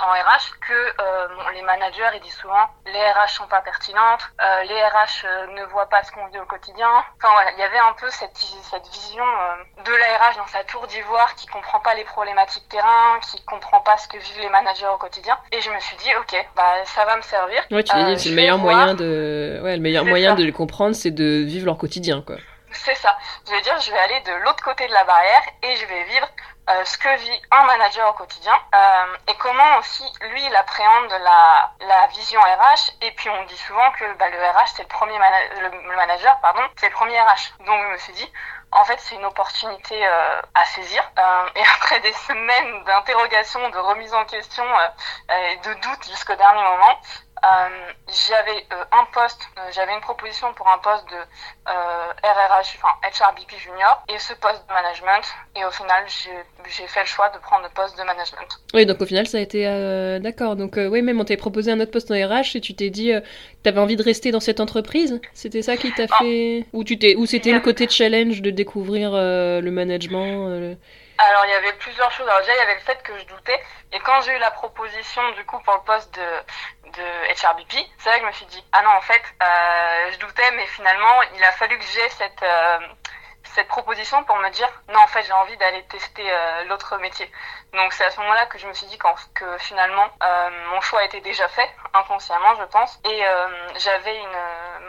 en 0.00 0.10
RH 0.10 0.58
que 0.60 0.72
euh, 0.72 1.28
bon, 1.28 1.48
les 1.54 1.62
managers 1.62 2.10
ils 2.14 2.20
disent 2.20 2.34
souvent 2.34 2.68
les 2.86 3.10
RH 3.12 3.30
sont 3.30 3.46
pas 3.46 3.60
pertinentes, 3.60 4.22
euh, 4.40 4.62
les 4.64 4.82
RH 4.82 5.24
euh, 5.24 5.46
ne 5.58 5.64
voient 5.66 5.88
pas 5.88 6.02
ce 6.02 6.12
qu'on 6.12 6.26
vit 6.28 6.38
au 6.38 6.46
quotidien. 6.46 6.88
Enfin 7.16 7.32
voilà, 7.32 7.50
il 7.52 7.58
y 7.58 7.62
avait 7.62 7.78
un 7.78 7.92
peu 7.98 8.08
cette, 8.10 8.36
cette 8.36 8.86
vision 8.88 9.24
de 9.84 9.92
la 9.92 10.18
RH 10.18 10.36
dans 10.36 10.46
sa 10.46 10.64
tour 10.64 10.86
d'ivoire 10.86 11.34
qui 11.34 11.46
comprend 11.46 11.80
pas 11.80 11.94
les 11.94 12.04
problématiques 12.04 12.68
terrain, 12.68 13.18
qui 13.20 13.42
comprend 13.44 13.80
pas 13.80 13.96
ce 13.98 14.08
que 14.08 14.16
vivent 14.18 14.40
les 14.40 14.48
managers 14.48 14.86
au 14.86 14.98
quotidien. 14.98 15.36
Et 15.52 15.60
je 15.60 15.70
me 15.70 15.80
suis 15.80 15.96
dit 15.96 16.10
ok, 16.20 16.46
bah 16.56 16.84
ça 16.84 17.04
va 17.04 17.16
me 17.16 17.22
servir. 17.22 17.62
Ouais, 17.70 17.82
tu 17.82 17.94
dit, 17.96 18.18
c'est 18.18 18.30
le 18.30 18.36
meilleur 18.36 18.58
voir. 18.58 18.74
moyen 18.74 18.94
de, 18.94 19.60
ouais, 19.62 19.76
le 19.76 19.82
meilleur 19.82 20.04
moyen 20.04 20.30
ça. 20.30 20.36
de 20.36 20.44
les 20.44 20.52
comprendre, 20.52 20.94
c'est 20.94 21.10
de 21.10 21.44
vivre 21.44 21.66
leur 21.66 21.78
quotidien, 21.78 22.22
quoi. 22.22 22.36
C'est 22.70 22.94
ça. 22.96 23.16
Je 23.46 23.54
veux 23.54 23.60
dire, 23.62 23.78
je 23.80 23.90
vais 23.90 23.98
aller 23.98 24.20
de 24.26 24.44
l'autre 24.44 24.62
côté 24.62 24.86
de 24.86 24.92
la 24.92 25.04
barrière 25.04 25.42
et 25.62 25.76
je 25.76 25.86
vais 25.86 26.04
vivre 26.04 26.28
euh, 26.68 26.84
ce 26.84 26.98
que 26.98 27.16
vit 27.16 27.42
un 27.50 27.64
manager 27.64 28.10
au 28.10 28.12
quotidien 28.12 28.54
euh, 28.74 29.16
et 29.28 29.34
comment 29.36 29.76
aussi 29.78 30.04
lui 30.32 30.44
il 30.44 30.54
appréhende 30.56 31.10
la, 31.10 31.72
la 31.80 32.06
vision 32.08 32.40
RH. 32.40 32.92
Et 33.02 33.10
puis 33.12 33.30
on 33.30 33.44
dit 33.44 33.56
souvent 33.58 33.90
que 33.92 34.12
bah, 34.14 34.28
le 34.28 34.38
RH 34.38 34.68
c'est 34.76 34.82
le 34.82 34.88
premier 34.88 35.18
mana- 35.18 35.60
le, 35.60 35.96
manager 35.96 36.38
pardon 36.40 36.60
c'est 36.76 36.88
le 36.88 36.94
premier 36.94 37.18
RH. 37.20 37.54
Donc 37.66 37.80
je 37.82 37.92
me 37.92 37.98
suis 37.98 38.12
dit 38.14 38.32
en 38.72 38.84
fait 38.84 38.98
c'est 39.00 39.14
une 39.14 39.24
opportunité 39.24 40.06
euh, 40.06 40.40
à 40.54 40.64
saisir. 40.66 41.02
Euh, 41.18 41.46
et 41.54 41.62
après 41.76 42.00
des 42.00 42.12
semaines 42.12 42.84
d'interrogation, 42.84 43.68
de 43.70 43.78
remise 43.78 44.12
en 44.14 44.24
question 44.26 44.64
euh, 44.64 45.34
et 45.52 45.56
de 45.56 45.74
doute 45.74 46.04
jusqu'au 46.08 46.34
dernier 46.36 46.62
moment. 46.62 47.00
Euh, 47.44 47.92
j'avais 48.28 48.66
euh, 48.72 48.84
un 48.92 49.04
poste, 49.12 49.40
euh, 49.58 49.60
j'avais 49.72 49.92
une 49.94 50.00
proposition 50.00 50.52
pour 50.54 50.68
un 50.68 50.78
poste 50.78 51.08
de 51.10 51.16
RRH, 51.66 52.76
enfin 52.82 52.94
HRBP 53.02 53.56
junior, 53.58 54.02
et 54.08 54.18
ce 54.18 54.32
poste 54.34 54.66
de 54.68 54.72
management. 54.72 55.22
Et 55.56 55.64
au 55.64 55.70
final, 55.70 56.04
j'ai 56.08 56.86
fait 56.86 57.00
le 57.00 57.06
choix 57.06 57.28
de 57.30 57.38
prendre 57.38 57.62
le 57.64 57.68
poste 57.70 57.96
de 57.98 58.02
management. 58.02 58.48
Oui, 58.74 58.86
donc 58.86 59.00
au 59.00 59.06
final, 59.06 59.26
ça 59.26 59.38
a 59.38 59.40
été 59.40 59.64
d'accord. 60.20 60.56
Donc 60.56 60.74
oui, 60.76 61.02
même 61.02 61.20
on 61.20 61.24
t'avait 61.24 61.36
proposé 61.36 61.70
un 61.70 61.80
autre 61.80 61.90
poste 61.92 62.10
en 62.10 62.14
RH 62.14 62.56
et 62.56 62.60
tu 62.60 62.74
t'es 62.74 62.90
dit, 62.90 63.08
que 63.10 63.22
t'avais 63.62 63.80
envie 63.80 63.96
de 63.96 64.02
rester 64.02 64.30
dans 64.30 64.40
cette 64.40 64.60
entreprise? 64.60 65.20
C'était 65.34 65.62
ça 65.62 65.76
qui 65.76 65.92
t'a 65.92 66.04
Ah. 66.10 66.16
fait, 66.18 66.64
ou 66.72 66.84
tu 66.84 66.98
t'es, 66.98 67.14
ou 67.16 67.26
c'était 67.26 67.52
le 67.52 67.60
côté 67.60 67.88
challenge 67.88 68.42
de 68.42 68.50
découvrir 68.50 69.10
le 69.12 69.70
management. 69.70 70.48
le- 70.48 70.76
Alors, 71.20 71.44
il 71.46 71.50
y 71.50 71.54
avait 71.54 71.72
plusieurs 71.74 72.10
choses. 72.12 72.28
Alors, 72.28 72.40
déjà, 72.40 72.54
il 72.54 72.58
y 72.58 72.60
avait 72.60 72.74
le 72.74 72.80
fait 72.80 73.02
que 73.02 73.12
je 73.18 73.24
doutais. 73.26 73.58
Et 73.92 73.98
quand 74.00 74.20
j'ai 74.20 74.36
eu 74.36 74.38
la 74.38 74.52
proposition, 74.52 75.20
du 75.36 75.44
coup, 75.46 75.58
pour 75.64 75.74
le 75.74 75.80
poste 75.80 76.14
de, 76.14 76.20
de 76.92 77.46
HRBP, 77.46 77.86
c'est 77.98 78.10
là 78.10 78.16
que 78.16 78.22
je 78.22 78.26
me 78.26 78.32
suis 78.32 78.46
dit, 78.46 78.64
ah 78.72 78.82
non, 78.82 78.90
en 78.90 79.00
fait, 79.00 79.22
euh, 79.42 80.10
je 80.12 80.18
doutais, 80.18 80.50
mais 80.52 80.66
finalement, 80.66 81.22
il 81.34 81.44
a 81.44 81.52
fallu 81.52 81.78
que 81.78 81.84
j'ai 81.84 82.08
cette, 82.10 82.42
euh, 82.42 82.78
cette 83.54 83.68
proposition 83.68 84.22
pour 84.24 84.36
me 84.36 84.48
dire, 84.50 84.68
non, 84.88 85.00
en 85.00 85.06
fait, 85.06 85.22
j'ai 85.22 85.32
envie 85.32 85.56
d'aller 85.56 85.82
tester 85.86 86.24
euh, 86.30 86.64
l'autre 86.64 86.96
métier. 86.98 87.30
Donc, 87.74 87.92
c'est 87.92 88.04
à 88.04 88.10
ce 88.10 88.20
moment-là 88.20 88.46
que 88.46 88.58
je 88.58 88.66
me 88.66 88.72
suis 88.72 88.86
dit 88.86 88.98
qu'en- 88.98 89.14
que 89.34 89.58
finalement, 89.58 90.06
mon 90.70 90.80
choix 90.80 91.04
était 91.04 91.20
déjà 91.20 91.46
fait, 91.48 91.68
inconsciemment, 91.92 92.54
je 92.56 92.64
pense. 92.64 92.98
Et 93.04 93.22
j'avais 93.76 94.22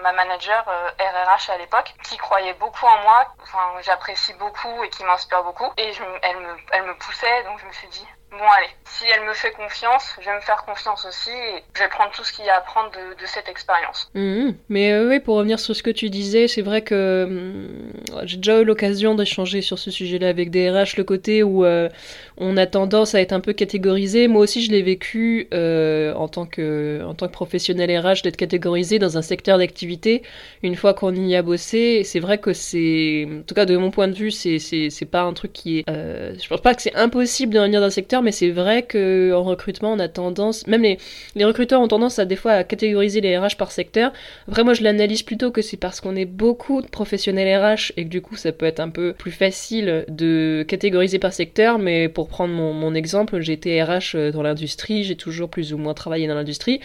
ma 0.01 0.13
manager 0.13 0.63
RRH 0.97 1.49
à 1.49 1.57
l'époque 1.57 1.93
qui 2.03 2.17
croyait 2.17 2.53
beaucoup 2.53 2.85
en 2.85 2.97
moi, 2.99 3.27
enfin, 3.43 3.59
j'apprécie 3.81 4.33
beaucoup 4.35 4.81
et 4.83 4.89
qui 4.89 5.03
m'inspire 5.03 5.43
beaucoup. 5.43 5.69
Et 5.77 5.91
elle, 6.21 6.37
me, 6.37 6.57
elle 6.71 6.83
me 6.83 6.95
poussait, 6.97 7.43
donc 7.43 7.59
je 7.59 7.65
me 7.65 7.71
suis 7.73 7.87
dit, 7.89 8.07
bon 8.31 8.37
allez, 8.37 8.69
si 8.85 9.05
elle 9.13 9.25
me 9.27 9.33
fait 9.33 9.51
confiance, 9.51 10.15
je 10.19 10.25
vais 10.25 10.35
me 10.35 10.41
faire 10.41 10.63
confiance 10.65 11.05
aussi 11.05 11.31
et 11.31 11.63
je 11.75 11.79
vais 11.79 11.89
prendre 11.89 12.11
tout 12.11 12.23
ce 12.23 12.31
qu'il 12.31 12.45
y 12.45 12.49
a 12.49 12.55
à 12.55 12.57
apprendre 12.57 12.91
de, 12.91 13.19
de 13.19 13.25
cette 13.25 13.47
expérience. 13.49 14.09
Mhm. 14.13 14.55
Mais 14.69 14.91
euh, 14.91 15.09
oui, 15.09 15.19
pour 15.19 15.35
revenir 15.37 15.59
sur 15.59 15.75
ce 15.75 15.81
que 15.83 15.89
tu 15.89 16.09
disais, 16.09 16.47
c'est 16.47 16.61
vrai 16.61 16.81
que 16.81 17.25
hum, 17.27 17.91
j'ai 18.23 18.37
déjà 18.37 18.59
eu 18.59 18.65
l'occasion 18.65 19.15
d'échanger 19.15 19.61
sur 19.61 19.79
ce 19.79 19.91
sujet-là 19.91 20.29
avec 20.29 20.51
des 20.51 20.69
RH, 20.69 20.97
le 20.97 21.03
côté 21.03 21.43
où 21.43 21.65
euh, 21.65 21.89
on 22.39 22.57
a 22.57 22.65
tendance 22.65 23.15
à 23.15 23.21
être 23.21 23.33
un 23.33 23.39
peu 23.39 23.53
catégorisé. 23.53 24.27
Moi 24.27 24.41
aussi, 24.41 24.61
je 24.63 24.71
l'ai 24.71 24.81
vécu 24.81 25.47
euh, 25.53 26.13
en 26.13 26.27
tant 26.27 26.45
que 26.45 27.01
en 27.05 27.13
tant 27.13 27.27
que 27.27 27.31
professionnel 27.33 27.89
RH 27.99 28.23
d'être 28.23 28.37
catégorisé 28.37 28.97
dans 28.99 29.17
un 29.17 29.21
secteur 29.21 29.57
d'activité. 29.57 30.23
Une 30.63 30.75
fois 30.75 30.93
qu'on 30.93 31.13
y 31.13 31.35
a 31.35 31.41
bossé, 31.41 32.03
c'est 32.05 32.19
vrai 32.19 32.37
que 32.37 32.53
c'est, 32.53 33.27
en 33.29 33.43
tout 33.43 33.55
cas 33.55 33.65
de 33.65 33.75
mon 33.77 33.91
point 33.91 34.07
de 34.07 34.13
vue, 34.15 34.31
c'est 34.31 34.59
c'est 34.59 34.89
c'est 34.89 35.05
pas 35.05 35.21
un 35.23 35.33
truc 35.33 35.53
qui 35.53 35.79
est. 35.79 35.89
euh, 35.89 36.33
je 36.41 36.47
pense 36.47 36.61
pas 36.61 36.73
que 36.75 36.81
c'est 36.81 36.95
impossible 36.95 37.53
de 37.53 37.59
revenir 37.59 37.81
dans 37.81 37.87
un 37.87 37.89
secteur, 37.89 38.21
mais 38.21 38.31
c'est 38.31 38.49
vrai 38.51 38.83
que 38.83 39.33
en 39.33 39.43
recrutement, 39.43 39.93
on 39.93 39.99
a 39.99 40.07
tendance, 40.07 40.65
même 40.67 40.83
les 40.83 40.97
les 41.35 41.45
recruteurs 41.45 41.81
ont 41.81 41.87
tendance 41.87 42.19
à 42.19 42.25
des 42.25 42.35
fois 42.35 42.51
à 42.53 42.63
catégoriser 42.63 43.21
les 43.21 43.37
RH 43.37 43.55
par 43.57 43.71
secteur. 43.71 44.11
Après, 44.47 44.63
moi, 44.63 44.73
je 44.73 44.83
l'analyse 44.83 45.23
plutôt 45.23 45.51
que 45.51 45.61
c'est 45.61 45.77
parce 45.77 46.01
qu'on 46.01 46.15
est 46.15 46.25
beaucoup 46.25 46.81
de 46.81 46.87
professionnels 46.87 47.61
RH 47.61 47.93
et 47.97 48.03
que 48.05 48.09
du 48.09 48.21
coup, 48.21 48.35
ça 48.35 48.51
peut 48.51 48.65
être 48.65 48.79
un 48.79 48.89
peu 48.89 49.13
plus 49.13 49.31
facile 49.31 50.05
de 50.07 50.65
catégoriser 50.67 51.19
par 51.19 51.33
secteur. 51.33 51.79
Mais 51.79 52.09
pour 52.09 52.28
prendre 52.29 52.53
mon, 52.53 52.73
mon 52.73 52.93
exemple, 52.95 53.35
été 53.51 53.81
RH 53.81 54.31
dans 54.31 54.41
l'industrie, 54.41 55.03
j'ai 55.03 55.15
toujours 55.15 55.49
plus 55.49 55.73
ou 55.73 55.77
moins 55.77 55.93
travaillé 55.93 56.27
dans 56.27 56.35
l'industrie. 56.35 56.79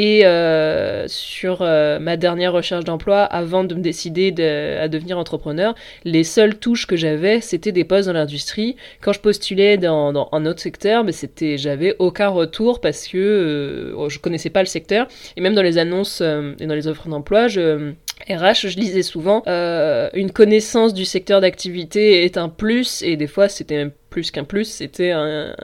Et 0.00 0.24
euh, 0.24 1.08
sur 1.08 1.58
euh, 1.60 1.98
ma 1.98 2.16
dernière 2.16 2.52
recherche 2.52 2.84
d'emploi, 2.84 3.22
avant 3.24 3.64
de 3.64 3.74
me 3.74 3.80
décider 3.80 4.30
de- 4.30 4.78
à 4.78 4.86
devenir 4.86 5.18
entrepreneur, 5.18 5.74
les 6.04 6.22
seules 6.22 6.56
touches 6.56 6.86
que 6.86 6.94
j'avais, 6.94 7.40
c'était 7.40 7.72
des 7.72 7.82
postes 7.82 8.06
dans 8.06 8.14
l'industrie. 8.14 8.76
Quand 9.00 9.12
je 9.12 9.18
postulais 9.18 9.76
dans, 9.76 10.28
un 10.30 10.46
autre 10.46 10.60
secteur, 10.60 11.02
mais 11.02 11.10
c'était, 11.10 11.58
j'avais 11.58 11.96
aucun 11.98 12.28
retour 12.28 12.80
parce 12.80 13.08
que 13.08 13.18
euh, 13.18 14.08
je 14.08 14.18
connaissais 14.20 14.50
pas 14.50 14.60
le 14.60 14.66
secteur. 14.66 15.08
Et 15.36 15.40
même 15.40 15.54
dans 15.54 15.62
les 15.62 15.78
annonces 15.78 16.20
euh, 16.22 16.52
et 16.60 16.66
dans 16.66 16.74
les 16.74 16.86
offres 16.86 17.08
d'emploi, 17.08 17.48
je 17.48 17.92
RH, 18.30 18.68
je 18.68 18.76
lisais 18.76 19.02
souvent 19.02 19.42
euh, 19.46 20.10
une 20.14 20.30
connaissance 20.30 20.94
du 20.94 21.04
secteur 21.04 21.40
d'activité 21.40 22.24
est 22.24 22.36
un 22.36 22.48
plus 22.48 23.02
et 23.02 23.16
des 23.16 23.26
fois 23.26 23.48
c'était 23.48 23.76
même 23.76 23.92
plus 24.10 24.30
qu'un 24.30 24.44
plus, 24.44 24.64
c'était 24.64 25.10
un- 25.10 25.54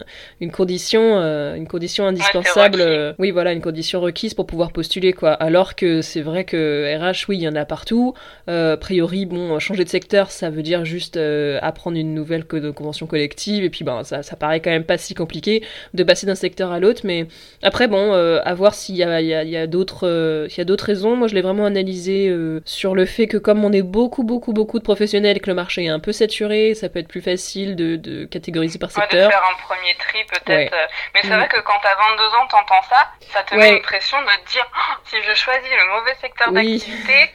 une 0.40 0.50
condition, 0.50 1.18
euh, 1.18 1.54
une 1.54 1.66
condition 1.66 2.06
indispensable. 2.06 2.80
requis. 2.82 2.82
euh, 2.88 3.12
oui, 3.18 3.30
voilà, 3.30 3.52
une 3.52 3.60
condition 3.62 4.00
requise 4.00 4.34
pour 4.34 4.46
pouvoir 4.46 4.70
postuler 4.72 5.12
quoi. 5.12 5.32
Alors 5.32 5.74
que 5.74 6.02
c'est 6.02 6.20
vrai 6.20 6.44
que 6.44 6.94
RH, 6.98 7.26
oui, 7.28 7.38
il 7.38 7.42
y 7.42 7.48
en 7.48 7.56
a 7.56 7.64
partout. 7.64 8.14
Euh, 8.48 8.74
a 8.74 8.76
priori, 8.76 9.24
bon, 9.26 9.58
changer 9.58 9.84
de 9.84 9.88
secteur, 9.88 10.30
ça 10.30 10.50
veut 10.50 10.62
dire 10.62 10.84
juste 10.84 11.18
apprendre 11.62 11.96
une 11.96 12.14
nouvelle 12.14 12.44
co- 12.44 12.72
convention 12.72 13.06
collective 13.06 13.64
et 13.64 13.70
puis 13.70 13.84
ben 13.84 14.04
ça, 14.04 14.22
ça 14.22 14.36
paraît 14.36 14.60
quand 14.60 14.70
même 14.70 14.84
pas 14.84 14.98
si 14.98 15.14
compliqué 15.14 15.62
de 15.94 16.02
passer 16.04 16.26
d'un 16.26 16.34
secteur 16.34 16.70
à 16.70 16.80
l'autre. 16.80 17.02
Mais 17.04 17.26
après, 17.62 17.88
bon, 17.88 18.12
à 18.12 18.54
voir 18.54 18.74
s'il 18.74 18.96
y 18.96 19.02
a, 19.02 19.20
y 19.20 19.32
a, 19.34 19.42
y 19.44 19.56
a 19.56 19.66
d'autres, 19.66 20.46
s'il 20.50 20.58
y 20.58 20.60
a 20.60 20.64
d'autres 20.64 20.84
raisons. 20.84 21.16
Moi, 21.16 21.28
je 21.28 21.34
l'ai 21.34 21.42
vraiment 21.42 21.64
analysé 21.66 22.34
sur 22.64 22.94
le 22.94 23.06
fait 23.06 23.26
que 23.26 23.38
comme 23.38 23.64
on 23.64 23.72
est 23.72 23.82
beaucoup, 23.82 24.22
beaucoup, 24.24 24.52
beaucoup 24.52 24.78
de 24.78 24.84
professionnels 24.84 25.36
et 25.36 25.40
que 25.40 25.48
le 25.50 25.54
marché 25.54 25.84
est 25.84 25.88
un 25.88 26.00
peu 26.00 26.12
saturé, 26.12 26.74
ça 26.74 26.88
peut 26.88 26.98
être 26.98 27.08
plus 27.08 27.20
facile 27.22 27.74
de, 27.76 27.96
de 27.96 28.24
catégoriser 28.34 28.78
par 28.78 28.90
Ouais, 28.90 29.06
de 29.06 29.10
secteur. 29.10 29.30
faire 29.30 29.44
un 29.50 29.54
premier 29.62 29.94
tri 29.96 30.24
peut-être. 30.24 30.48
Ouais. 30.48 30.70
euh, 30.72 30.86
Mais 31.14 31.20
c'est 31.22 31.28
Mm. 31.30 31.38
vrai 31.38 31.48
que 31.48 31.60
quand 31.60 31.78
t'as 31.82 31.94
22 31.94 32.34
ans, 32.36 32.46
t'entends 32.48 32.82
ça, 32.90 33.08
ça 33.32 33.42
te 33.44 33.54
Ouais. 33.54 33.60
met 33.70 33.76
une 33.76 33.82
pression 33.82 34.20
de 34.20 34.26
te 34.44 34.50
dire 34.50 34.66
Oh, 34.74 34.94
si 35.04 35.16
je 35.22 35.34
choisis 35.34 35.70
le 35.70 35.86
mauvais 35.94 36.14
secteur 36.20 36.48
Oui. 36.52 36.78
d'activité, 36.78 37.34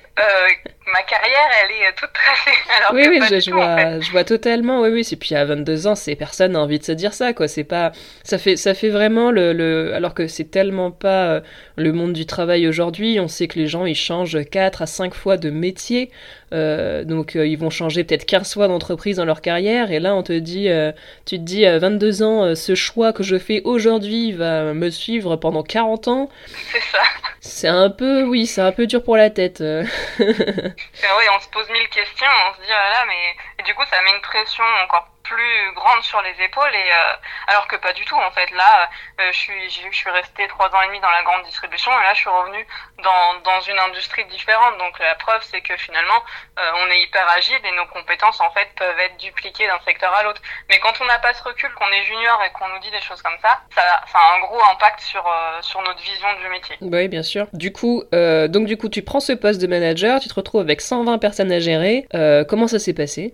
ma 0.92 1.02
carrière, 1.04 1.48
elle 1.64 1.72
est 1.72 1.94
toute 1.96 2.12
tracée. 2.14 2.58
Alors 2.78 2.94
oui, 2.94 3.04
que 3.04 3.10
oui, 3.10 3.20
pas 3.20 3.28
je, 3.28 3.36
du 3.36 3.42
je 3.42 3.50
tout, 3.52 3.58
en 3.58 3.66
vois, 3.66 3.78
fait. 3.78 4.02
je 4.02 4.12
vois 4.12 4.24
totalement. 4.24 4.82
Oui, 4.82 4.90
oui. 4.90 5.08
Et 5.12 5.16
puis 5.16 5.36
à 5.36 5.46
22 5.46 5.88
ans, 5.88 5.96
c'est 5.96 6.16
personne 6.16 6.54
n'a 6.54 6.60
envie 6.60 6.80
de 6.80 6.84
se 6.84 6.92
dire 6.92 7.14
ça, 7.14 7.34
quoi. 7.34 7.48
C'est 7.48 7.64
pas, 7.64 7.92
ça 8.24 8.38
fait, 8.38 8.58
ça 8.58 8.74
fait 8.74 8.90
vraiment 8.90 9.32
le, 9.32 9.54
le 9.54 9.94
alors 9.94 10.14
que 10.14 10.28
c'est 10.28 10.50
tellement 10.50 10.92
pas 10.92 11.28
euh, 11.28 11.42
le 11.76 11.92
monde 11.94 12.14
du 12.14 12.26
travail 12.26 12.68
aujourd'hui. 12.68 13.20
On 13.20 13.28
sait 13.28 13.48
que 13.48 13.60
les 13.60 13.68
gens 13.68 13.86
ils 13.86 13.96
changent 13.96 14.40
4 14.50 14.82
à 14.82 14.86
5 14.88 15.14
fois 15.14 15.38
de 15.38 15.50
métier, 15.50 16.10
Euh, 16.52 17.04
donc 17.04 17.36
euh, 17.36 17.46
ils 17.46 17.60
vont 17.60 17.70
changer 17.70 18.04
peut-être 18.04 18.26
15 18.26 18.56
fois 18.56 18.68
d'entreprise 18.68 19.18
dans 19.18 19.26
leur 19.26 19.42
carrière. 19.42 19.92
Et 19.92 20.00
là, 20.00 20.16
on 20.16 20.24
te 20.24 20.34
dit, 20.34 20.68
euh, 20.70 20.92
tu 21.26 21.38
te 21.38 21.44
dis 21.44 21.64
à 21.64 21.78
22 21.78 22.24
ans, 22.24 22.44
euh, 22.44 22.56
ce 22.56 22.74
choix 22.74 23.14
que 23.14 23.22
je 23.22 23.38
fais 23.38 23.62
aujourd'hui 23.66 24.32
va 24.32 24.74
me 24.74 24.90
suivre 24.90 25.36
pendant 25.36 25.62
40 25.62 26.08
ans. 26.08 26.30
C'est 26.72 26.82
ça. 26.92 26.98
C'est 27.42 27.68
un 27.68 27.90
peu, 27.92 28.24
oui, 28.24 28.48
c'est 28.48 28.62
un 28.62 28.72
peu 28.72 28.88
dur 28.88 29.04
pour 29.04 29.16
la 29.16 29.30
tête. 29.30 29.64
oui, 30.20 31.26
on 31.36 31.40
se 31.40 31.50
pose 31.50 31.70
mille 31.70 31.90
questions, 31.90 32.28
on 32.50 32.54
se 32.56 32.62
dit, 32.62 32.72
ah 32.72 32.90
là 32.90 33.06
mais 33.08 33.64
du 33.64 33.74
coup, 33.76 33.84
ça 33.90 34.02
met 34.02 34.12
une 34.12 34.22
pression 34.22 34.64
encore 34.84 35.08
plus 35.30 35.74
grande 35.76 36.02
sur 36.02 36.22
les 36.22 36.34
épaules, 36.44 36.74
et 36.74 36.90
euh, 36.92 37.14
alors 37.48 37.68
que 37.68 37.76
pas 37.76 37.94
du 37.94 38.04
tout, 38.06 38.16
en 38.16 38.32
fait. 38.32 38.50
Là, 38.52 38.90
euh, 39.22 39.32
je 39.32 39.38
suis, 39.38 39.70
je 39.70 39.96
suis 39.96 40.10
restée 40.10 40.48
trois 40.48 40.68
ans 40.74 40.82
et 40.82 40.88
demi 40.88 41.00
dans 41.00 41.12
la 41.12 41.24
grande 41.24 41.44
distribution, 41.44 41.92
et 41.92 42.04
là, 42.04 42.14
je 42.14 42.20
suis 42.20 42.30
revenue 42.30 42.66
dans, 43.04 43.40
dans 43.46 43.62
une 43.62 43.78
industrie 43.78 44.26
différente. 44.26 44.78
Donc, 44.80 44.98
la 45.00 45.16
preuve, 45.16 45.42
c'est 45.44 45.62
que 45.62 45.78
finalement, 45.78 46.22
euh, 46.58 46.72
on 46.82 46.92
est 46.92 47.02
hyper 47.02 47.30
agile, 47.30 47.62
et 47.64 47.72
nos 47.78 47.86
compétences, 47.86 48.42
en 48.42 48.50
fait, 48.52 48.68
peuvent 48.76 49.00
être 49.00 49.18
dupliquées 49.18 49.68
d'un 49.68 49.80
secteur 49.86 50.14
à 50.16 50.24
l'autre. 50.24 50.42
Mais 50.70 50.80
quand 50.80 50.94
on 51.02 51.06
n'a 51.06 51.20
pas 51.20 51.34
ce 51.34 51.44
recul, 51.44 51.70
qu'on 51.76 51.92
est 51.92 52.04
junior 52.06 52.42
et 52.44 52.52
qu'on 52.52 52.68
nous 52.70 52.80
dit 52.80 52.92
des 52.92 53.02
choses 53.02 53.22
comme 53.22 53.38
ça, 53.42 53.62
ça, 53.76 53.82
ça 54.12 54.18
a 54.18 54.36
un 54.36 54.40
gros 54.40 54.62
impact 54.74 55.00
sur, 55.02 55.26
euh, 55.26 55.62
sur 55.62 55.82
notre 55.84 56.02
vision 56.02 56.28
du 56.42 56.50
métier. 56.50 56.76
Bah 56.82 56.98
Oui, 56.98 57.08
bien 57.08 57.24
sûr. 57.24 57.48
Du 57.54 57.72
coup, 57.72 58.04
donc 58.12 58.66
du 58.66 58.78
coup, 58.78 58.90
tu 58.90 59.04
prends 59.04 59.20
ce 59.20 59.34
poste 59.34 59.62
de 59.62 59.68
manager, 59.68 60.20
tu 60.20 60.28
te 60.28 60.34
retrouves 60.34 60.62
avec 60.62 60.82
120 60.82 61.20
personnes 61.20 61.52
à 61.52 61.60
gérer. 61.60 62.08
Comment 62.50 62.68
ça 62.68 62.80
s'est 62.80 62.94
passé? 62.94 63.34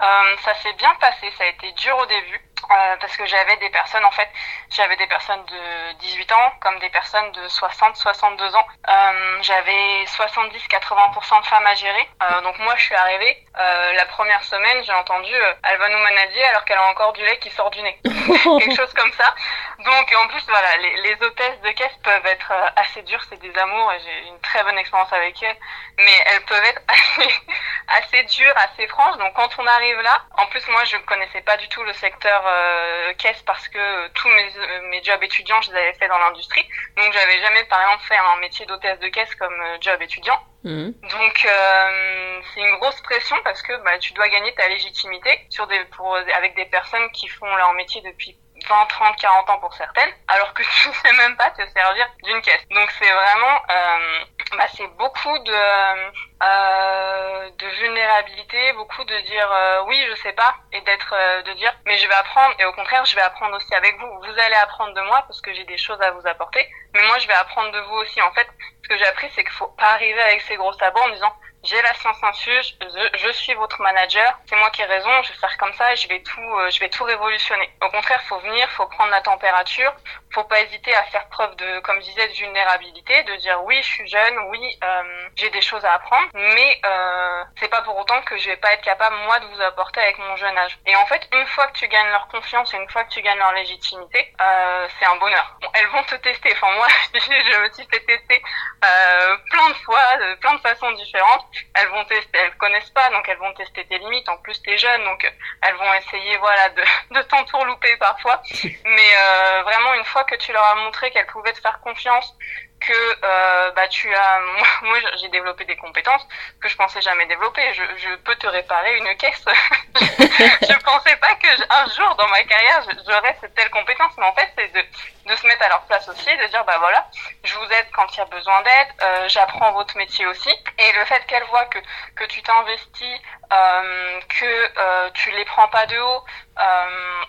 Ça 0.00 0.54
s'est 0.62 0.72
bien 0.74 0.94
passé, 0.94 1.30
ça 1.36 1.44
a 1.44 1.48
été 1.48 1.72
dur 1.72 1.96
au 1.98 2.06
début 2.06 2.40
euh, 2.70 2.96
parce 3.00 3.16
que 3.16 3.26
j'avais 3.26 3.56
des 3.56 3.70
personnes 3.70 4.04
en 4.04 4.10
fait, 4.10 4.28
j'avais 4.70 4.96
des 4.96 5.06
personnes 5.06 5.44
de 5.44 5.92
18 5.98 6.32
ans 6.32 6.52
comme 6.60 6.78
des 6.78 6.90
personnes 6.90 7.30
de 7.32 7.48
60, 7.48 7.96
62 7.96 8.54
ans. 8.54 8.66
Euh, 8.88 9.38
j'avais 9.42 10.04
70-80% 10.04 11.40
de 11.40 11.46
femmes 11.46 11.66
à 11.66 11.74
gérer. 11.74 12.08
Euh, 12.22 12.40
donc 12.42 12.58
moi 12.58 12.74
je 12.76 12.82
suis 12.82 12.94
arrivée 12.94 13.36
euh, 13.58 13.92
la 13.94 14.06
première 14.06 14.42
semaine, 14.44 14.84
j'ai 14.84 14.92
entendu 14.92 15.34
euh, 15.34 15.54
elle 15.64 15.78
va 15.78 15.88
nous 15.88 15.98
manager 15.98 16.48
alors 16.48 16.64
qu'elle 16.64 16.78
a 16.78 16.88
encore 16.88 17.12
du 17.12 17.22
lait 17.22 17.38
qui 17.38 17.50
sort 17.50 17.70
du 17.70 17.82
nez. 17.82 17.98
Quelque 18.04 18.76
chose 18.76 18.92
comme 18.94 19.12
ça. 19.12 19.34
Donc 19.78 20.14
en 20.18 20.28
plus 20.28 20.44
voilà, 20.48 20.76
les, 20.78 21.02
les 21.02 21.14
hôtesses 21.22 21.60
de 21.62 21.70
caisse 21.72 21.96
peuvent 22.02 22.26
être 22.26 22.52
assez 22.76 23.02
dures, 23.02 23.22
c'est 23.28 23.40
des 23.40 23.56
amours 23.58 23.92
j'ai 24.04 24.28
une 24.28 24.40
très 24.40 24.62
bonne 24.62 24.78
expérience 24.78 25.12
avec 25.12 25.42
elles, 25.42 25.56
mais 25.98 26.24
elles 26.26 26.44
peuvent 26.44 26.64
être 26.64 26.82
assez 27.88 28.10
assez 28.10 28.24
dur, 28.24 28.52
assez 28.56 28.86
franche. 28.88 29.16
Donc 29.18 29.32
quand 29.34 29.48
on 29.58 29.66
arrive 29.66 30.00
là, 30.00 30.22
en 30.38 30.46
plus 30.46 30.66
moi 30.68 30.84
je 30.84 30.96
connaissais 30.98 31.40
pas 31.42 31.56
du 31.56 31.68
tout 31.68 31.82
le 31.82 31.92
secteur 31.94 32.42
euh, 32.60 33.12
caisse 33.14 33.42
parce 33.42 33.68
que 33.68 34.08
tous 34.08 34.28
mes, 34.28 34.88
mes 34.88 35.02
jobs 35.02 35.22
étudiants 35.22 35.60
je 35.62 35.70
les 35.70 35.76
avais 35.76 35.92
fait 35.94 36.08
dans 36.08 36.18
l'industrie. 36.18 36.66
Donc 36.96 37.12
j'avais 37.12 37.40
jamais 37.40 37.64
par 37.64 37.80
exemple 37.80 38.04
fait 38.04 38.16
un 38.16 38.36
métier 38.40 38.66
d'hôtesse 38.66 38.98
de 39.00 39.08
caisse 39.08 39.34
comme 39.36 39.60
euh, 39.60 39.78
job 39.80 40.00
étudiant. 40.02 40.38
Mhm. 40.64 40.92
Donc 41.02 41.46
euh, 41.46 42.40
c'est 42.52 42.60
une 42.60 42.76
grosse 42.76 43.00
pression 43.02 43.36
parce 43.44 43.62
que 43.62 43.76
bah, 43.84 43.98
tu 43.98 44.12
dois 44.12 44.28
gagner 44.28 44.54
ta 44.54 44.68
légitimité 44.68 45.46
sur 45.48 45.66
des 45.66 45.84
pour 45.96 46.14
avec 46.14 46.54
des 46.54 46.66
personnes 46.66 47.10
qui 47.12 47.28
font 47.28 47.54
leur 47.56 47.72
métier 47.74 48.02
depuis 48.02 48.36
20, 48.68 48.86
30, 48.86 49.16
40 49.16 49.50
ans 49.50 49.58
pour 49.58 49.74
certaines, 49.74 50.12
alors 50.28 50.52
que 50.54 50.62
tu 50.82 50.92
sais 50.92 51.12
même 51.12 51.36
pas 51.36 51.50
te 51.50 51.62
servir 51.70 52.08
d'une 52.22 52.40
caisse. 52.42 52.66
Donc 52.70 52.90
c'est 52.98 53.10
vraiment, 53.10 53.62
euh, 53.70 54.24
bah, 54.56 54.66
c'est 54.74 54.86
beaucoup 54.98 55.38
de, 55.38 55.52
euh, 55.52 57.50
de 57.50 57.66
vulnérabilité, 57.80 58.72
beaucoup 58.74 59.04
de 59.04 59.20
dire 59.20 59.50
euh, 59.52 59.82
oui 59.86 60.02
je 60.08 60.14
sais 60.22 60.32
pas 60.32 60.54
et 60.72 60.80
d'être, 60.82 61.14
euh, 61.16 61.42
de 61.42 61.52
dire 61.54 61.72
mais 61.86 61.96
je 61.98 62.08
vais 62.08 62.14
apprendre 62.14 62.54
et 62.58 62.64
au 62.64 62.72
contraire 62.72 63.04
je 63.04 63.14
vais 63.14 63.22
apprendre 63.22 63.56
aussi 63.56 63.74
avec 63.74 63.98
vous. 63.98 64.06
Vous 64.06 64.38
allez 64.38 64.56
apprendre 64.56 64.94
de 64.94 65.00
moi 65.02 65.22
parce 65.26 65.40
que 65.40 65.52
j'ai 65.52 65.64
des 65.64 65.78
choses 65.78 66.00
à 66.00 66.10
vous 66.12 66.26
apporter, 66.26 66.66
mais 66.94 67.02
moi 67.04 67.18
je 67.18 67.26
vais 67.26 67.34
apprendre 67.34 67.70
de 67.72 67.80
vous 67.80 67.96
aussi. 67.96 68.20
En 68.22 68.32
fait, 68.32 68.48
ce 68.82 68.88
que 68.88 68.96
j'ai 68.96 69.06
appris 69.06 69.30
c'est 69.34 69.44
qu'il 69.44 69.52
faut 69.52 69.68
pas 69.68 69.92
arriver 69.92 70.20
avec 70.22 70.40
ses 70.42 70.56
gros 70.56 70.72
sabots 70.74 71.00
en 71.00 71.10
disant 71.10 71.32
j'ai 71.62 71.80
la 71.82 71.92
science 71.94 72.16
infuse, 72.22 72.76
je, 72.80 73.18
je 73.18 73.32
suis 73.32 73.54
votre 73.54 73.80
manager, 73.82 74.38
c'est 74.48 74.56
moi 74.56 74.70
qui 74.70 74.82
ai 74.82 74.86
raison, 74.86 75.10
je 75.22 75.32
vais 75.32 75.38
faire 75.38 75.56
comme 75.58 75.72
ça 75.74 75.92
et 75.92 75.96
je 75.96 76.08
vais 76.08 76.22
tout, 76.22 76.40
euh, 76.40 76.70
je 76.70 76.80
vais 76.80 76.88
tout 76.88 77.04
révolutionner. 77.04 77.70
Au 77.82 77.90
contraire, 77.90 78.22
faut 78.28 78.38
venir, 78.38 78.68
faut 78.70 78.86
prendre 78.86 79.10
la 79.10 79.20
température, 79.20 79.92
faut 80.32 80.44
pas 80.44 80.60
hésiter 80.60 80.94
à 80.94 81.02
faire 81.04 81.26
preuve 81.28 81.54
de, 81.56 81.80
comme 81.80 82.00
je 82.00 82.06
disais, 82.06 82.28
de 82.28 82.32
vulnérabilité, 82.32 83.22
de 83.24 83.36
dire 83.36 83.62
oui, 83.64 83.76
je 83.82 83.88
suis 83.88 84.08
jeune, 84.08 84.38
oui, 84.48 84.78
euh, 84.84 85.28
j'ai 85.36 85.50
des 85.50 85.60
choses 85.60 85.84
à 85.84 85.94
apprendre, 85.94 86.28
mais 86.34 86.80
euh, 86.84 87.44
c'est 87.58 87.68
pas 87.68 87.82
pour 87.82 87.96
autant 87.98 88.20
que 88.22 88.36
je 88.38 88.50
vais 88.50 88.56
pas 88.56 88.72
être 88.72 88.82
capable 88.82 89.16
moi 89.26 89.38
de 89.40 89.46
vous 89.46 89.60
apporter 89.60 90.00
avec 90.00 90.18
mon 90.18 90.36
jeune 90.36 90.56
âge. 90.56 90.78
Et 90.86 90.94
en 90.96 91.06
fait, 91.06 91.28
une 91.32 91.46
fois 91.46 91.66
que 91.68 91.78
tu 91.78 91.88
gagnes 91.88 92.10
leur 92.10 92.28
confiance 92.28 92.72
et 92.74 92.76
une 92.76 92.88
fois 92.88 93.04
que 93.04 93.10
tu 93.10 93.22
gagnes 93.22 93.38
leur 93.38 93.52
légitimité, 93.52 94.32
euh, 94.40 94.88
c'est 94.98 95.06
un 95.06 95.16
bonheur. 95.16 95.56
Bon, 95.60 95.68
elles 95.74 95.88
vont 95.88 96.02
te 96.04 96.14
tester. 96.16 96.52
Enfin 96.52 96.72
moi, 96.74 96.88
je 97.14 97.58
me 97.60 97.72
suis 97.72 97.86
fait 97.86 98.00
tester 98.00 98.42
euh, 98.84 99.36
plein 99.50 99.68
de 99.68 99.74
fois, 99.74 100.16
de 100.16 100.34
plein 100.36 100.54
de 100.54 100.60
façons 100.60 100.90
différentes 100.92 101.46
elles 101.74 101.88
vont 101.88 102.04
tester, 102.04 102.38
elles 102.38 102.56
connaissent 102.56 102.90
pas, 102.90 103.10
donc 103.10 103.28
elles 103.28 103.38
vont 103.38 103.52
tester 103.54 103.84
tes 103.86 103.98
limites. 103.98 104.28
En 104.28 104.36
plus, 104.38 104.60
t'es 104.62 104.76
jeune, 104.76 105.04
donc 105.04 105.24
euh, 105.24 105.30
elles 105.62 105.74
vont 105.76 105.94
essayer, 105.94 106.36
voilà, 106.38 106.68
de, 106.70 106.82
de 107.14 107.22
t'entourlouper 107.22 107.96
parfois. 107.96 108.42
Mais 108.64 109.10
euh, 109.16 109.62
vraiment, 109.62 109.94
une 109.94 110.04
fois 110.04 110.19
que 110.24 110.34
tu 110.36 110.52
leur 110.52 110.64
as 110.64 110.74
montré 110.76 111.10
qu'elles 111.10 111.26
pouvaient 111.26 111.52
te 111.52 111.60
faire 111.60 111.80
confiance, 111.80 112.36
que 112.80 112.92
euh, 112.92 113.70
bah 113.72 113.88
tu 113.88 114.12
as, 114.14 114.40
moi, 114.82 114.98
j'ai 115.20 115.28
développé 115.28 115.64
des 115.64 115.76
compétences 115.76 116.26
que 116.60 116.68
je 116.68 116.76
pensais 116.76 117.00
jamais 117.02 117.26
développer. 117.26 117.62
Je, 117.74 118.16
peux 118.24 118.34
te 118.36 118.46
réparer 118.46 118.96
une 118.98 119.16
caisse. 119.16 119.44
je 120.00 120.84
pensais 120.84 121.16
pas 121.16 121.34
que 121.34 121.48
un 121.70 121.86
jour 121.94 122.14
dans 122.16 122.28
ma 122.28 122.42
carrière 122.44 122.82
j'aurais 123.06 123.36
cette 123.40 123.54
telle 123.54 123.70
compétence, 123.70 124.12
mais 124.18 124.26
en 124.26 124.34
fait 124.34 124.50
c'est 124.56 124.72
de 124.72 124.82
de 125.26 125.36
se 125.36 125.46
mettre 125.46 125.62
à 125.64 125.68
leur 125.68 125.82
place 125.82 126.08
aussi, 126.08 126.36
de 126.36 126.46
dire 126.48 126.64
bah 126.64 126.78
voilà, 126.78 127.06
je 127.44 127.54
vous 127.54 127.64
aide 127.64 127.86
quand 127.92 128.06
il 128.14 128.18
y 128.18 128.20
a 128.20 128.24
besoin 128.24 128.62
d'aide, 128.62 128.88
euh, 129.02 129.28
j'apprends 129.28 129.72
votre 129.72 129.96
métier 129.96 130.26
aussi. 130.26 130.50
Et 130.78 130.92
le 130.92 131.04
fait 131.04 131.24
qu'elles 131.26 131.44
voient 131.44 131.66
que 131.66 131.78
que 132.16 132.24
tu 132.24 132.42
t'investis, 132.42 133.20
euh, 133.52 134.20
que 134.28 135.10
tu 135.12 135.30
les 135.30 135.44
prends 135.44 135.68
pas 135.68 135.86
de 135.86 135.98
haut 135.98 136.24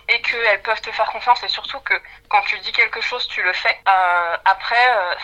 et 0.08 0.20
qu'elles 0.22 0.62
peuvent 0.62 0.80
te 0.80 0.90
faire 0.90 1.10
confiance 1.10 1.42
et 1.42 1.48
surtout 1.48 1.80
que 1.80 1.94
quand 2.28 2.42
tu 2.42 2.58
dis 2.60 2.72
quelque 2.72 3.00
chose, 3.00 3.26
tu 3.28 3.42
le 3.42 3.52
fais. 3.52 3.78
Après, 4.44 4.88
euh, 4.88 5.14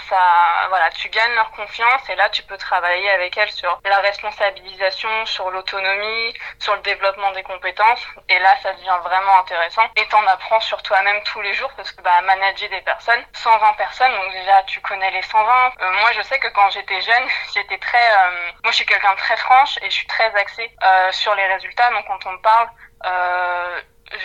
voilà, 0.68 0.90
tu 0.90 1.08
gagnes 1.08 1.34
leur 1.34 1.50
confiance 1.52 2.08
et 2.08 2.16
là, 2.16 2.28
tu 2.30 2.42
peux 2.42 2.56
travailler 2.56 3.10
avec 3.10 3.36
elles 3.36 3.50
sur 3.50 3.80
la 3.84 3.98
responsabilisation, 3.98 5.26
sur 5.26 5.50
l'autonomie, 5.50 6.34
sur 6.58 6.74
le 6.74 6.80
développement 6.82 7.30
des 7.32 7.42
compétences. 7.42 8.06
Et 8.28 8.38
là, 8.38 8.54
ça 8.62 8.72
devient 8.74 8.98
vraiment 9.02 9.38
intéressant. 9.40 9.82
Et 9.96 10.06
t'en 10.08 10.26
apprends 10.26 10.60
sur 10.60 10.82
toi-même 10.82 11.22
tous 11.24 11.40
les 11.40 11.54
jours 11.54 11.70
parce 11.76 11.92
que 11.92 12.02
bah, 12.02 12.20
manager 12.22 12.68
des 12.70 12.80
personnes, 12.82 13.22
120 13.32 13.72
personnes, 13.74 14.12
donc 14.12 14.32
déjà, 14.32 14.62
tu 14.64 14.80
connais 14.80 15.10
les 15.10 15.22
120. 15.22 15.72
Euh, 15.80 15.90
moi, 16.00 16.12
je 16.12 16.22
sais 16.22 16.38
que 16.38 16.48
quand 16.48 16.70
j'étais 16.70 17.00
jeune, 17.00 17.28
j'étais 17.54 17.78
très, 17.78 18.10
euh, 18.12 18.50
moi, 18.62 18.70
je 18.70 18.76
suis 18.76 18.86
quelqu'un 18.86 19.12
de 19.12 19.18
très 19.18 19.36
franche 19.36 19.78
et 19.82 19.86
je 19.90 19.94
suis 19.94 20.06
très 20.06 20.34
axée 20.34 20.70
euh, 20.82 21.12
sur 21.12 21.34
les 21.34 21.46
résultats. 21.46 21.90
Donc, 21.90 22.06
quand 22.06 22.26
on 22.26 22.32
me 22.32 22.40
parle, 22.40 22.68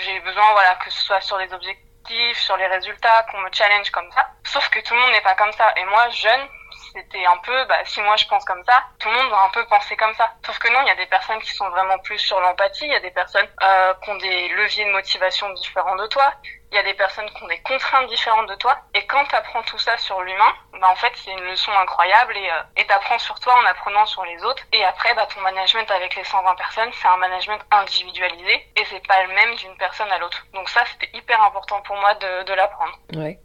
j'ai 0.05 0.19
besoin, 0.21 0.51
voilà, 0.53 0.75
que 0.75 0.89
ce 0.89 1.01
soit 1.01 1.21
sur 1.21 1.37
les 1.37 1.51
objectifs, 1.53 1.92
sur 2.33 2.57
les 2.57 2.67
résultats, 2.67 3.25
qu'on 3.31 3.39
me 3.39 3.49
challenge 3.51 3.89
comme 3.91 4.11
ça. 4.11 4.27
Sauf 4.45 4.69
que 4.69 4.79
tout 4.81 4.93
le 4.93 4.99
monde 4.99 5.11
n'est 5.11 5.21
pas 5.21 5.35
comme 5.35 5.51
ça. 5.53 5.73
Et 5.77 5.85
moi, 5.85 6.09
jeune, 6.09 6.47
c'était 6.93 7.25
un 7.25 7.37
peu, 7.37 7.65
bah, 7.65 7.83
si 7.85 8.01
moi 8.01 8.15
je 8.15 8.25
pense 8.27 8.45
comme 8.45 8.63
ça, 8.65 8.83
tout 8.99 9.09
le 9.09 9.15
monde 9.15 9.29
doit 9.29 9.45
un 9.45 9.49
peu 9.49 9.65
penser 9.65 9.95
comme 9.95 10.13
ça. 10.15 10.31
Sauf 10.45 10.57
que 10.59 10.69
non, 10.69 10.81
il 10.81 10.87
y 10.87 10.91
a 10.91 10.95
des 10.95 11.05
personnes 11.05 11.39
qui 11.39 11.51
sont 11.51 11.69
vraiment 11.69 11.97
plus 11.99 12.19
sur 12.19 12.39
l'empathie, 12.39 12.85
il 12.85 12.91
y 12.91 12.95
a 12.95 12.99
des 12.99 13.11
personnes 13.11 13.47
euh, 13.63 13.93
qui 14.03 14.09
ont 14.09 14.15
des 14.15 14.49
leviers 14.49 14.85
de 14.85 14.91
motivation 14.91 15.49
différents 15.53 15.95
de 15.95 16.07
toi, 16.07 16.33
il 16.73 16.75
y 16.75 16.79
a 16.79 16.83
des 16.83 16.95
personnes 16.95 17.29
qui 17.29 17.43
ont 17.43 17.47
des 17.47 17.61
contraintes 17.61 18.07
différentes 18.07 18.49
de 18.49 18.55
toi. 18.55 18.75
Et 18.95 19.05
quand 19.05 19.23
tu 19.25 19.35
apprends 19.35 19.61
tout 19.61 19.77
ça 19.77 19.95
sur 19.97 20.19
l'humain, 20.21 20.53
bah, 20.81 20.89
en 20.89 20.95
fait, 20.95 21.13
c'est 21.15 21.31
une 21.31 21.43
leçon 21.43 21.71
incroyable 21.71 22.35
et 22.35 22.49
euh, 22.49 22.63
et 22.77 22.85
t'apprends 22.87 23.19
sur 23.19 23.39
toi 23.39 23.53
en 23.61 23.65
apprenant 23.65 24.05
sur 24.07 24.25
les 24.25 24.43
autres. 24.43 24.63
Et 24.73 24.83
après, 24.83 25.13
bah, 25.13 25.27
ton 25.27 25.41
management 25.41 25.89
avec 25.91 26.15
les 26.15 26.23
120 26.23 26.55
personnes, 26.55 26.89
c'est 26.93 27.07
un 27.07 27.17
management 27.17 27.59
individualisé 27.69 28.67
et 28.75 28.85
c'est 28.85 29.07
pas 29.07 29.23
le 29.23 29.33
même 29.33 29.55
d'une 29.55 29.77
personne 29.77 30.11
à 30.11 30.17
l'autre. 30.17 30.47
Donc 30.55 30.67
ça, 30.67 30.81
c'était 30.91 31.15
hyper 31.15 31.41
important 31.43 31.79
pour 31.81 31.95
moi 31.97 32.15
de, 32.15 32.43
de 32.43 32.53
l'apprendre. 32.53 32.97
Ouais. 33.15 33.39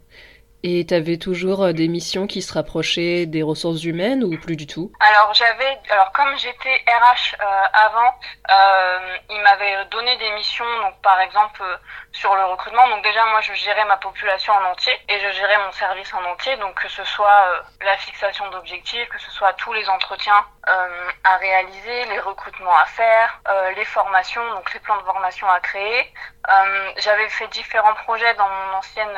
Et 0.61 0.85
t'avais 0.85 1.17
toujours 1.17 1.63
euh, 1.63 1.71
des 1.71 1.87
missions 1.87 2.27
qui 2.27 2.41
se 2.41 2.53
rapprochaient 2.53 3.25
des 3.25 3.43
ressources 3.43 3.83
humaines 3.83 4.23
ou 4.23 4.37
plus 4.37 4.57
du 4.57 4.67
tout? 4.67 4.91
Alors 4.99 5.33
j'avais, 5.33 5.79
alors 5.89 6.11
comme 6.11 6.37
j'étais 6.37 6.83
RH 6.85 7.35
euh, 7.39 7.45
avant, 7.73 8.13
euh, 8.51 9.17
ils 9.29 9.41
m'avaient 9.41 9.85
donné 9.89 10.17
des 10.17 10.31
missions, 10.31 10.65
donc 10.81 11.01
par 11.01 11.21
exemple 11.21 11.61
euh, 11.61 11.77
sur 12.11 12.35
le 12.35 12.43
recrutement. 12.43 12.87
Donc 12.89 13.03
déjà 13.03 13.25
moi 13.27 13.39
je 13.41 13.53
gérais 13.53 13.85
ma 13.85 13.97
population 13.97 14.51
en 14.53 14.71
entier 14.71 14.91
et 15.07 15.19
je 15.19 15.31
gérais 15.31 15.57
mon 15.65 15.71
service 15.71 16.13
en 16.13 16.23
entier, 16.29 16.57
donc 16.57 16.75
que 16.75 16.89
ce 16.89 17.05
soit 17.05 17.39
euh, 17.53 17.85
la 17.85 17.95
fixation 17.95 18.49
d'objectifs, 18.49 19.07
que 19.07 19.19
ce 19.21 19.31
soit 19.31 19.53
tous 19.53 19.71
les 19.71 19.87
entretiens 19.87 20.43
euh, 20.69 21.09
à 21.23 21.37
réaliser, 21.37 22.05
les 22.05 22.19
recrutements 22.19 22.77
à 22.77 22.85
faire, 22.85 23.41
euh, 23.47 23.71
les 23.71 23.85
formations, 23.85 24.47
donc 24.51 24.71
les 24.73 24.79
plans 24.79 24.97
de 24.97 25.03
formation 25.03 25.49
à 25.49 25.59
créer. 25.59 26.13
Euh, 26.47 26.91
j'avais 26.97 27.27
fait 27.29 27.47
différents 27.47 27.95
projets 27.95 28.33
dans 28.35 28.47
mon 28.47 28.77
ancienne, 28.77 29.17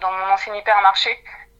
dans 0.00 0.12
mon 0.12 0.26
ancien 0.32 0.54
hypermarché 0.54 1.10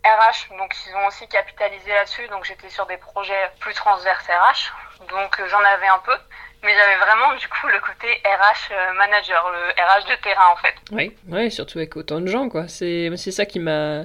RH, 0.04 0.56
donc 0.58 0.74
ils 0.86 0.94
ont 0.94 1.06
aussi 1.06 1.26
capitalisé 1.28 1.90
là-dessus, 1.90 2.28
donc 2.28 2.44
j'étais 2.44 2.68
sur 2.68 2.84
des 2.86 2.98
projets 2.98 3.50
plus 3.60 3.74
transverses 3.74 4.26
RH, 4.26 5.06
donc 5.08 5.40
j'en 5.48 5.64
avais 5.64 5.88
un 5.88 5.98
peu, 6.00 6.16
mais 6.62 6.74
j'avais 6.74 6.96
vraiment 6.96 7.34
du 7.34 7.48
coup 7.48 7.66
le 7.68 7.80
côté 7.80 8.08
RH 8.24 8.94
manager, 8.96 9.50
le 9.50 9.70
RH 9.70 10.10
de 10.10 10.22
terrain 10.22 10.48
en 10.52 10.56
fait. 10.56 10.74
Oui, 10.92 11.16
ouais, 11.28 11.50
surtout 11.50 11.78
avec 11.78 11.96
autant 11.96 12.20
de 12.20 12.26
gens 12.26 12.48
quoi. 12.48 12.68
C'est 12.68 13.16
ça 13.16 13.46
qui 13.46 13.58
m'a 13.58 14.04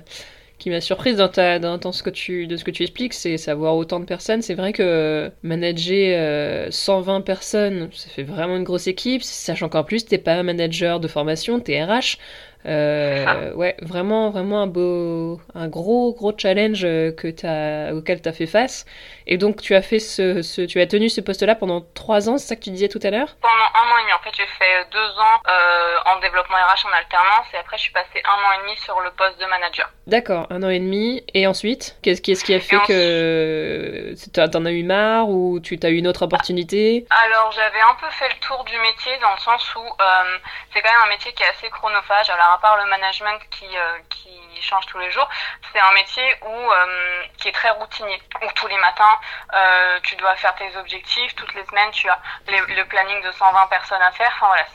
qui 0.57 0.69
m'a 0.69 0.81
surprise 0.81 1.17
dans, 1.17 1.27
ta, 1.27 1.59
dans, 1.59 1.91
ce 1.91 2.01
que 2.01 2.09
tu, 2.09 2.47
de 2.47 2.55
ce 2.55 2.63
que 2.63 2.71
tu 2.71 2.83
expliques, 2.83 3.13
c'est 3.13 3.37
savoir 3.37 3.75
autant 3.75 3.99
de 3.99 4.05
personnes. 4.05 4.41
C'est 4.41 4.53
vrai 4.53 4.73
que 4.73 5.31
manager 5.43 6.71
120 6.71 7.17
euh, 7.17 7.19
personnes, 7.21 7.89
ça 7.93 8.09
fait 8.09 8.23
vraiment 8.23 8.55
une 8.55 8.63
grosse 8.63 8.87
équipe, 8.87 9.21
sachant 9.23 9.69
qu'en 9.69 9.83
plus, 9.83 10.05
t'es 10.05 10.17
pas 10.17 10.35
un 10.35 10.43
manager 10.43 10.99
de 10.99 11.07
formation, 11.07 11.59
t'es 11.59 11.83
RH. 11.83 12.17
Euh, 12.65 13.53
ouais, 13.53 13.75
vraiment, 13.81 14.31
vraiment 14.31 14.61
un 14.61 14.67
beau, 14.67 15.39
un 15.53 15.67
gros, 15.67 16.13
gros 16.13 16.33
challenge 16.35 16.83
euh, 16.83 17.11
que 17.11 17.27
as, 17.45 17.93
auquel 17.93 18.21
tu 18.21 18.29
as 18.29 18.33
fait 18.33 18.47
face. 18.47 18.85
Et 19.27 19.37
donc, 19.37 19.61
tu 19.61 19.75
as 19.75 19.81
fait 19.81 19.99
ce, 19.99 20.41
ce 20.41 20.61
tu 20.61 20.79
as 20.81 20.87
tenu 20.87 21.09
ce 21.09 21.21
poste-là 21.21 21.55
pendant 21.55 21.81
trois 21.93 22.29
ans, 22.29 22.37
c'est 22.37 22.47
ça 22.47 22.55
que 22.55 22.61
tu 22.61 22.71
disais 22.71 22.87
tout 22.87 22.99
à 23.03 23.09
l'heure? 23.09 23.35
Pendant 23.41 23.53
un 23.53 23.93
an 23.93 23.97
et 23.97 24.01
demi. 24.01 24.13
En 24.13 24.19
fait, 24.19 24.31
j'ai 24.35 24.45
fait 24.45 24.87
deux 24.91 25.19
ans 25.19 25.39
euh, 25.47 25.95
en 26.05 26.19
développement 26.19 26.57
RH 26.57 26.87
en 26.87 26.97
alternance 26.97 27.45
et 27.53 27.57
après, 27.57 27.77
je 27.77 27.83
suis 27.83 27.93
passée 27.93 28.21
un 28.23 28.33
an 28.33 28.59
et 28.59 28.61
demi 28.63 28.77
sur 28.77 28.99
le 29.01 29.11
poste 29.11 29.39
de 29.39 29.45
manager. 29.45 29.89
D'accord, 30.07 30.47
un 30.49 30.61
an 30.63 30.69
et 30.69 30.79
demi. 30.79 31.23
Et 31.33 31.47
ensuite, 31.47 31.97
qu'est-ce 32.01 32.21
qui, 32.21 32.33
qui 32.35 32.53
a 32.53 32.59
fait 32.59 32.79
que 32.87 34.13
t'en 34.47 34.65
as 34.65 34.71
eu 34.71 34.83
marre 34.83 35.29
ou 35.29 35.59
tu 35.59 35.79
as 35.81 35.89
eu 35.89 35.97
une 35.97 36.07
autre 36.07 36.23
opportunité? 36.23 37.05
Alors, 37.25 37.51
j'avais 37.51 37.81
un 37.81 37.95
peu 37.99 38.09
fait 38.11 38.29
le 38.29 38.39
tour 38.39 38.63
du 38.65 38.77
métier 38.79 39.13
dans 39.21 39.31
le 39.31 39.39
sens 39.39 39.75
où 39.75 39.79
euh, 39.79 40.37
c'est 40.73 40.81
quand 40.81 40.91
même 40.91 41.01
un 41.05 41.09
métier 41.09 41.33
qui 41.33 41.43
est 41.43 41.47
assez 41.47 41.69
chronophage. 41.69 42.29
Alors, 42.29 42.54
à 42.55 42.57
part 42.57 42.77
le 42.77 42.85
management 42.85 43.39
qui, 43.51 43.67
euh, 43.77 43.99
qui 44.09 44.61
change 44.61 44.85
tous 44.85 44.97
les 44.97 45.11
jours, 45.11 45.27
c'est 45.71 45.79
un 45.79 45.91
métier 45.91 46.23
où, 46.41 46.71
euh, 46.71 47.23
qui 47.37 47.49
est 47.49 47.51
très 47.51 47.69
routinier, 47.71 48.21
où 48.41 48.51
tous 48.55 48.67
les 48.67 48.77
matins, 48.77 49.19
euh, 49.53 49.99
tu 50.03 50.15
dois 50.15 50.35
faire 50.35 50.55
tes 50.55 50.75
objectifs, 50.77 51.35
toutes 51.35 51.53
les 51.53 51.65
semaines, 51.65 51.91
tu 51.91 52.09
as 52.09 52.19
le 52.47 52.83
planning 52.85 53.21
de 53.21 53.31
120 53.31 53.67
personnes 53.67 54.01
à 54.01 54.11
faire. 54.11 54.31
Enfin 54.35 54.47
voilà, 54.47 54.65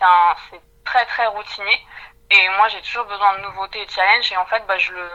c'est 0.51 0.61
très 0.85 1.07
très 1.07 1.27
routinier. 1.27 1.87
Et 2.33 2.49
moi, 2.51 2.69
j'ai 2.69 2.81
toujours 2.83 3.07
besoin 3.07 3.39
de 3.39 3.43
nouveautés 3.43 3.81
et 3.81 3.87
de 3.87 3.91
challenges. 3.91 4.31
Et 4.31 4.37
en 4.37 4.47
fait, 4.47 4.65
bah, 4.67 4.79
je 4.79 4.93
le, 4.93 5.11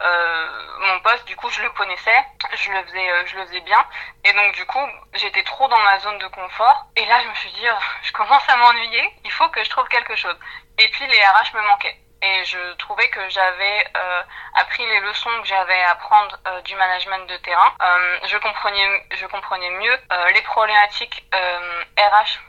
mon 0.00 1.00
poste, 1.00 1.26
du 1.26 1.36
coup, 1.36 1.50
je 1.50 1.62
le 1.62 1.70
connaissais, 1.70 2.24
je 2.54 2.72
le 2.72 2.82
faisais, 2.84 3.26
je 3.26 3.36
le 3.36 3.46
faisais 3.46 3.60
bien, 3.60 3.84
et 4.24 4.32
donc 4.32 4.54
du 4.54 4.64
coup, 4.66 4.86
j'étais 5.14 5.42
trop 5.44 5.68
dans 5.68 5.78
ma 5.78 5.98
zone 5.98 6.18
de 6.18 6.26
confort. 6.28 6.86
Et 6.96 7.04
là, 7.06 7.20
je 7.22 7.28
me 7.28 7.34
suis 7.34 7.50
dit, 7.52 7.66
oh, 7.70 7.82
je 8.02 8.12
commence 8.12 8.48
à 8.48 8.56
m'ennuyer, 8.56 9.12
il 9.24 9.32
faut 9.32 9.48
que 9.48 9.62
je 9.62 9.70
trouve 9.70 9.88
quelque 9.88 10.16
chose. 10.16 10.36
Et 10.78 10.88
puis 10.88 11.06
les 11.06 11.18
RH 11.18 11.54
me 11.54 11.62
manquaient. 11.66 11.98
Et 12.22 12.44
je 12.44 12.74
trouvais 12.74 13.08
que 13.08 13.28
j'avais 13.30 13.86
euh, 13.96 14.22
appris 14.56 14.84
les 14.86 15.00
leçons 15.00 15.30
que 15.40 15.48
j'avais 15.48 15.82
à 15.84 15.92
apprendre 15.92 16.36
euh, 16.48 16.60
du 16.62 16.74
management 16.74 17.26
de 17.26 17.36
terrain. 17.38 17.72
Euh, 17.80 18.18
je 18.26 18.36
comprenais, 18.36 19.06
je 19.12 19.26
comprenais 19.26 19.70
mieux 19.70 19.98
les 20.34 20.42
problématiques 20.42 21.24
RH 21.32 22.40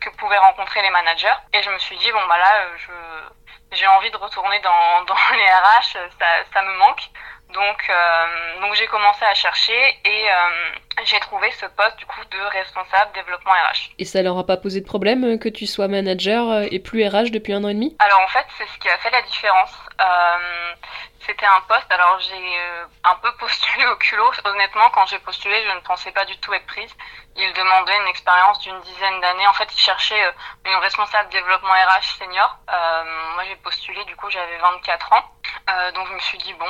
que 0.00 0.10
pouvaient 0.10 0.38
rencontrer 0.38 0.82
les 0.82 0.90
managers. 0.90 1.34
Et 1.54 1.62
je 1.62 1.70
me 1.70 1.78
suis 1.78 1.96
dit 1.96 2.12
bon 2.12 2.26
bah 2.26 2.36
là, 2.36 2.66
je 2.76 2.92
j'ai 3.72 3.86
envie 3.86 4.10
de 4.10 4.16
retourner 4.16 4.60
dans, 4.60 5.04
dans 5.08 5.36
les 5.36 5.46
RH, 5.46 5.98
ça, 6.18 6.26
ça 6.52 6.62
me 6.62 6.78
manque. 6.78 7.10
Donc, 7.54 7.78
euh, 7.88 8.60
donc 8.60 8.74
j'ai 8.74 8.86
commencé 8.88 9.24
à 9.24 9.32
chercher 9.34 9.78
et 10.04 10.28
euh, 10.28 11.04
j'ai 11.04 11.18
trouvé 11.20 11.48
ce 11.52 11.66
poste 11.66 11.96
du 11.96 12.04
coup 12.04 12.20
de 12.32 12.38
responsable 12.50 13.12
développement 13.14 13.52
RH. 13.52 13.92
Et 13.98 14.04
ça 14.04 14.20
leur 14.20 14.36
a 14.36 14.44
pas 14.44 14.56
posé 14.56 14.80
de 14.80 14.86
problème 14.86 15.24
euh, 15.24 15.38
que 15.38 15.48
tu 15.48 15.64
sois 15.66 15.86
manager 15.86 16.66
et 16.70 16.78
plus 16.80 17.06
RH 17.06 17.30
depuis 17.30 17.52
un 17.52 17.62
an 17.62 17.68
et 17.68 17.74
demi? 17.74 17.96
Alors 18.00 18.20
en 18.20 18.28
fait, 18.28 18.44
c'est 18.58 18.66
ce 18.66 18.78
qui 18.80 18.88
a 18.88 18.98
fait 18.98 19.10
la 19.10 19.22
différence. 19.22 19.72
C'était 21.26 21.46
un 21.46 21.60
poste, 21.62 21.90
alors 21.90 22.20
j'ai 22.20 22.60
un 23.02 23.16
peu 23.16 23.32
postulé 23.36 23.84
au 23.86 23.96
culot. 23.96 24.30
Honnêtement, 24.44 24.88
quand 24.90 25.06
j'ai 25.06 25.18
postulé, 25.18 25.60
je 25.68 25.74
ne 25.74 25.80
pensais 25.80 26.12
pas 26.12 26.24
du 26.24 26.38
tout 26.38 26.54
être 26.54 26.66
prise. 26.66 26.94
Ils 27.34 27.52
demandaient 27.52 27.96
une 27.96 28.08
expérience 28.08 28.60
d'une 28.60 28.80
dizaine 28.82 29.20
d'années. 29.20 29.46
En 29.48 29.52
fait, 29.52 29.68
ils 29.74 29.80
cherchaient 29.80 30.32
une 30.64 30.76
responsable 30.76 31.28
développement 31.30 31.72
RH 31.72 32.18
senior. 32.18 32.58
moi, 33.34 33.44
j'ai 33.44 33.56
postulé, 33.56 34.04
du 34.04 34.14
coup, 34.14 34.30
j'avais 34.30 34.56
24 34.58 35.12
ans. 35.14 35.35
Donc 35.94 36.08
je 36.08 36.14
me 36.14 36.20
suis 36.20 36.38
dit, 36.38 36.52
bon, 36.54 36.66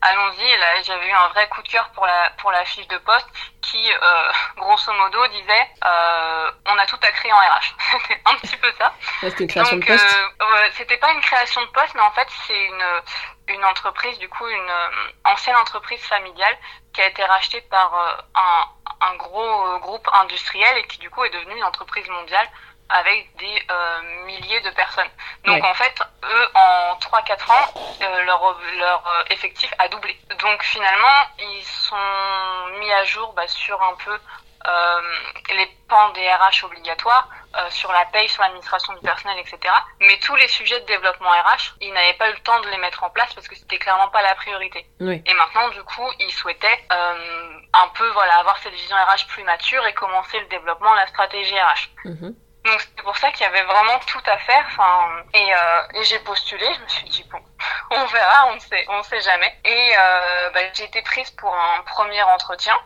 allons-y. 0.00 0.56
Là, 0.58 0.82
j'avais 0.82 1.08
eu 1.08 1.12
un 1.12 1.28
vrai 1.28 1.48
coup 1.48 1.62
de 1.62 1.68
cœur 1.68 1.90
pour 1.90 2.06
la 2.06 2.30
pour 2.38 2.50
la 2.50 2.64
fiche 2.64 2.88
de 2.88 2.98
poste 2.98 3.28
qui, 3.62 3.92
euh, 3.92 4.32
grosso 4.56 4.92
modo, 4.92 5.26
disait 5.28 5.68
euh, 5.84 6.50
on 6.66 6.78
a 6.78 6.86
tout 6.86 6.98
à 7.02 7.10
créer 7.12 7.32
en 7.32 7.36
RH. 7.36 7.74
c'était 8.08 8.20
un 8.24 8.34
petit 8.36 8.56
peu 8.56 8.72
ça. 8.78 8.92
c'était 9.20 9.44
une 9.44 9.50
création 9.50 9.76
de 9.76 9.84
poste. 9.84 10.18
Euh, 10.40 10.68
c'était 10.72 10.96
pas 10.98 11.12
une 11.12 11.20
création 11.20 11.60
de 11.62 11.68
poste, 11.68 11.94
mais 11.94 12.02
en 12.02 12.12
fait, 12.12 12.28
c'est 12.46 12.64
une 12.64 12.84
une 13.48 13.64
entreprise, 13.64 14.18
du 14.18 14.28
coup, 14.28 14.46
une 14.46 14.72
ancienne 15.24 15.56
entreprise 15.56 16.00
familiale 16.00 16.56
qui 16.92 17.00
a 17.00 17.06
été 17.06 17.24
rachetée 17.24 17.60
par 17.62 17.94
un 18.34 18.64
un 19.00 19.14
gros 19.16 19.78
groupe 19.80 20.08
industriel 20.14 20.78
et 20.78 20.86
qui 20.86 20.98
du 20.98 21.10
coup 21.10 21.22
est 21.24 21.30
devenue 21.30 21.56
une 21.56 21.64
entreprise 21.64 22.08
mondiale 22.08 22.48
avec 22.88 23.34
des 23.36 23.62
euh, 23.70 24.24
milliers 24.26 24.60
de 24.60 24.70
personnes. 24.70 25.08
Donc 25.44 25.62
en 25.64 25.74
fait, 25.74 25.94
eux, 26.24 26.48
en 26.54 26.96
3-4 26.96 27.50
ans, 27.50 27.74
euh, 28.02 28.22
leur, 28.24 28.58
leur 28.78 29.06
euh, 29.06 29.24
effectif 29.30 29.72
a 29.78 29.88
doublé. 29.88 30.16
Donc 30.40 30.62
finalement, 30.62 31.26
ils 31.38 31.64
sont 31.64 32.78
mis 32.78 32.92
à 32.92 33.04
jour 33.04 33.32
bah, 33.34 33.46
sur 33.48 33.82
un 33.82 33.94
peu 34.04 34.18
les 35.54 35.66
pans 35.88 36.08
des 36.10 36.28
RH 36.28 36.64
obligatoires, 36.64 37.28
sur 37.70 37.92
la 37.92 38.04
paye, 38.06 38.28
sur 38.28 38.42
l'administration 38.42 38.94
du 38.94 39.00
personnel, 39.00 39.38
etc. 39.38 39.58
Mais 40.00 40.18
tous 40.18 40.34
les 40.34 40.48
sujets 40.48 40.80
de 40.80 40.86
développement 40.86 41.30
RH, 41.30 41.76
ils 41.80 41.92
n'avaient 41.92 42.14
pas 42.14 42.30
eu 42.30 42.32
le 42.32 42.40
temps 42.40 42.60
de 42.60 42.68
les 42.70 42.76
mettre 42.78 43.04
en 43.04 43.10
place 43.10 43.32
parce 43.32 43.46
que 43.46 43.54
c'était 43.54 43.78
clairement 43.78 44.08
pas 44.08 44.22
la 44.22 44.34
priorité. 44.34 44.84
Et 45.00 45.34
maintenant, 45.34 45.68
du 45.68 45.82
coup, 45.84 46.10
ils 46.18 46.32
souhaitaient 46.32 46.84
un 46.90 47.88
peu 47.94 48.08
voilà 48.10 48.38
avoir 48.38 48.58
cette 48.58 48.72
vision 48.72 48.96
RH 48.96 49.28
plus 49.28 49.44
mature 49.44 49.86
et 49.86 49.94
commencer 49.94 50.40
le 50.40 50.46
développement, 50.46 50.92
la 50.94 51.06
stratégie 51.06 51.54
RH. 51.54 51.88
Mhm. 52.04 52.34
Donc 52.66 52.80
c'est 52.80 53.02
pour 53.02 53.16
ça 53.16 53.30
qu'il 53.30 53.42
y 53.42 53.48
avait 53.48 53.62
vraiment 53.62 53.98
tout 54.06 54.22
à 54.26 54.36
faire. 54.38 54.64
Enfin, 54.68 55.22
et, 55.34 55.54
euh, 55.54 56.00
et 56.00 56.04
j'ai 56.04 56.18
postulé. 56.20 56.66
Je 56.74 56.80
me 56.80 56.88
suis 56.88 57.08
dit 57.08 57.24
bon, 57.30 57.38
on 57.92 58.04
verra, 58.06 58.46
on 58.48 58.54
ne 58.54 58.60
sait, 58.60 58.84
on 58.88 59.02
sait 59.04 59.20
jamais. 59.20 59.54
Et 59.64 59.92
euh, 59.96 60.50
bah, 60.50 60.60
j'ai 60.74 60.84
été 60.84 61.00
prise 61.02 61.30
pour 61.32 61.54
un 61.54 61.82
premier 61.82 62.22
entretien. 62.22 62.76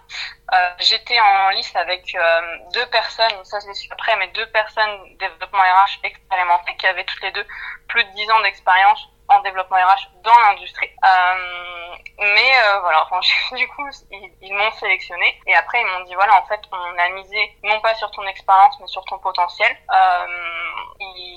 Euh, 0.53 0.71
J'étais 0.81 1.19
en 1.21 1.51
lice 1.51 1.75
avec 1.77 2.15
euh, 2.15 2.41
deux 2.75 2.87
personnes, 2.87 3.45
ça 3.45 3.61
je 3.61 3.69
l'ai 3.69 3.75
su 3.75 3.89
après, 3.93 4.17
mais 4.17 4.29
deux 4.29 4.47
personnes 4.51 5.17
développement 5.19 5.61
RH 5.61 6.01
expérimentées 6.03 6.77
qui 6.77 6.87
avaient 6.87 7.05
toutes 7.05 7.23
les 7.23 7.31
deux 7.31 7.47
plus 7.89 8.05
de 8.05 8.11
10 8.11 8.31
ans 8.33 8.41
d'expérience 8.41 9.09
en 9.31 9.41
développement 9.41 9.77
RH 9.77 10.11
dans 10.23 10.39
l'industrie. 10.39 10.91
Euh, 11.05 11.97
mais 12.19 12.51
euh, 12.65 12.81
voilà, 12.81 13.03
enfin, 13.05 13.21
du 13.57 13.67
coup, 13.69 13.89
ils, 14.11 14.55
m'ont 14.55 14.71
sélectionné 14.73 15.41
et 15.47 15.55
après 15.55 15.81
ils 15.81 15.87
m'ont 15.87 16.05
dit 16.05 16.15
voilà, 16.15 16.37
en 16.39 16.47
fait, 16.47 16.61
on 16.73 16.99
a 16.99 17.09
misé 17.11 17.57
non 17.63 17.81
pas 17.81 17.95
sur 17.95 18.11
ton 18.11 18.27
expérience 18.27 18.77
mais 18.81 18.89
sur 18.89 19.05
ton 19.05 19.19
potentiel. 19.19 19.71
Euh, 19.91 20.27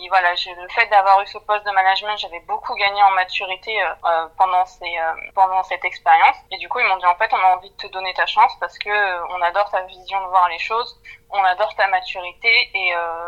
voilà, 0.10 0.32
le 0.32 0.68
fait 0.70 0.86
d'avoir 0.88 1.22
eu 1.22 1.28
ce 1.28 1.40
poste 1.40 1.66
de 1.66 1.72
management, 1.72 2.18
j'avais 2.18 2.42
beaucoup 2.42 2.76
gagné 2.76 3.02
en 3.02 3.12
maturité 3.12 3.76
pendant 4.38 4.64
ces 4.66 4.94
pendant 5.34 5.64
cette 5.64 5.84
expérience. 5.86 6.36
Et 6.52 6.58
du 6.58 6.70
coup, 6.70 6.80
ils 6.80 6.86
m'ont 6.86 6.98
dit 6.98 7.06
en 7.06 7.16
fait, 7.16 7.32
on 7.34 7.38
a 7.38 7.56
envie 7.56 7.72
de 7.72 7.76
te 7.78 7.88
donner 7.88 8.14
ta 8.14 8.28
chance 8.28 8.56
parce 8.60 8.78
que 8.78 8.92
on 9.34 9.42
adore 9.42 9.72
ta 9.72 9.82
vision 9.84 10.22
de 10.22 10.28
voir 10.28 10.50
les 10.50 10.60
choses 10.60 11.02
on 11.34 11.44
adore 11.44 11.74
ta 11.76 11.88
maturité 11.88 12.48
euh, 12.48 12.78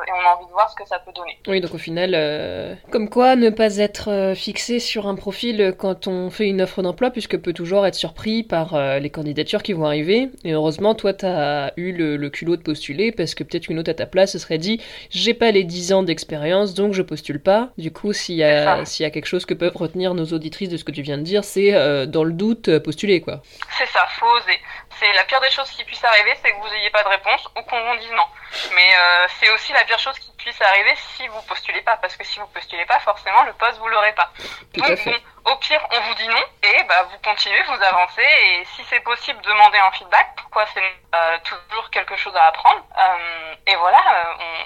et, 0.07 0.11
on 0.11 0.27
a 0.27 0.35
envie 0.35 0.45
de 0.45 0.51
voir 0.51 0.69
ce 0.69 0.75
que 0.75 0.87
ça 0.87 0.99
peut 0.99 1.11
donner. 1.11 1.37
Oui, 1.47 1.59
donc 1.59 1.73
au 1.73 1.77
final, 1.79 2.11
euh, 2.13 2.75
comme 2.91 3.09
quoi 3.09 3.35
ne 3.35 3.49
pas 3.49 3.77
être 3.77 4.11
euh, 4.11 4.35
fixé 4.35 4.79
sur 4.79 5.07
un 5.07 5.15
profil 5.15 5.73
quand 5.77 6.07
on 6.07 6.29
fait 6.29 6.47
une 6.47 6.61
offre 6.61 6.83
d'emploi, 6.83 7.09
puisque 7.09 7.37
peut 7.37 7.53
toujours 7.53 7.85
être 7.85 7.95
surpris 7.95 8.43
par 8.43 8.77
les 8.99 9.09
candidatures 9.09 9.63
qui 9.63 9.73
vont 9.73 9.85
arriver. 9.85 10.29
Et 10.43 10.51
heureusement, 10.51 10.93
toi, 10.95 11.13
tu 11.13 11.25
as 11.25 11.73
eu 11.77 11.91
le, 11.91 12.29
culot 12.29 12.57
de 12.57 12.61
postuler, 12.61 13.11
parce 13.11 13.33
que 13.33 13.43
peut-être 13.43 13.67
qu'une 13.67 13.79
autre 13.79 13.91
à 13.91 13.93
ta 13.93 14.05
place 14.05 14.33
se 14.33 14.39
serait 14.39 14.57
dit 14.57 14.81
j'ai 15.09 15.33
pas 15.33 15.51
les 15.51 15.63
10 15.63 15.93
ans 15.93 16.03
d'expérience, 16.03 16.73
donc 16.73 16.93
je 16.93 17.01
postule 17.01 17.39
pas. 17.39 17.69
Du 17.77 17.91
coup, 17.91 18.13
s'il 18.13 18.35
y, 18.35 18.43
a, 18.43 18.83
y 18.83 19.03
a 19.03 19.09
quelque 19.09 19.25
chose 19.25 19.45
que 19.45 19.53
peuvent 19.53 19.75
retenir 19.75 20.13
nos 20.13 20.25
auditrices 20.25 20.69
de 20.69 20.77
ce 20.77 20.83
que 20.83 20.91
tu 20.91 21.01
viens 21.01 21.17
de 21.17 21.23
dire, 21.23 21.43
c'est 21.43 21.71
dans 22.07 22.23
le 22.23 22.33
doute, 22.33 22.79
postuler, 22.79 23.21
quoi. 23.21 23.41
C'est 23.77 23.87
ça, 23.87 24.05
faut 24.19 24.25
oser. 24.25 24.59
C'est 24.99 25.11
la 25.13 25.23
pire 25.25 25.41
des 25.41 25.49
choses 25.49 25.69
qui 25.71 25.83
puisse 25.83 26.03
arriver, 26.03 26.37
c'est 26.41 26.51
que 26.51 26.57
vous 26.57 26.69
n'ayez 26.69 26.89
pas 26.89 27.03
de 27.03 27.09
réponse 27.09 27.47
ou 27.57 27.61
qu'on 27.63 27.83
vous 27.83 27.99
dise 27.99 28.11
non. 28.11 28.27
Mais 28.73 28.95
euh, 28.97 29.27
c'est 29.39 29.49
aussi 29.51 29.73
la 29.73 29.83
pire 29.83 29.99
chose 29.99 30.17
qui 30.19 30.31
puisse 30.45 30.61
arriver 30.61 30.93
si 31.17 31.27
vous 31.27 31.41
postulez 31.49 31.81
pas, 31.81 31.97
parce 31.97 32.15
que 32.15 32.23
si 32.23 32.37
vous 32.37 32.45
postulez 32.53 32.85
pas, 32.85 32.99
forcément 32.99 33.41
le 33.43 33.53
poste 33.53 33.79
vous 33.79 33.87
l'aurez 33.87 34.13
pas. 34.13 34.29
Donc 34.77 34.99
au 35.45 35.55
pire, 35.57 35.81
on 35.91 36.01
vous 36.07 36.15
dit 36.15 36.27
non 36.27 36.43
et 36.63 36.83
bah 36.87 37.07
vous 37.09 37.17
continuez, 37.23 37.61
vous 37.67 37.81
avancez 37.81 38.21
et 38.21 38.65
si 38.75 38.83
c'est 38.89 38.99
possible, 39.01 39.39
demandez 39.43 39.77
un 39.77 39.91
feedback. 39.91 40.27
Pourquoi 40.37 40.65
c'est 40.73 40.81
euh, 40.81 41.37
toujours 41.43 41.89
quelque 41.89 42.15
chose 42.15 42.33
à 42.35 42.47
apprendre. 42.49 42.85
Euh, 42.93 43.71
et 43.71 43.75
voilà, 43.75 43.99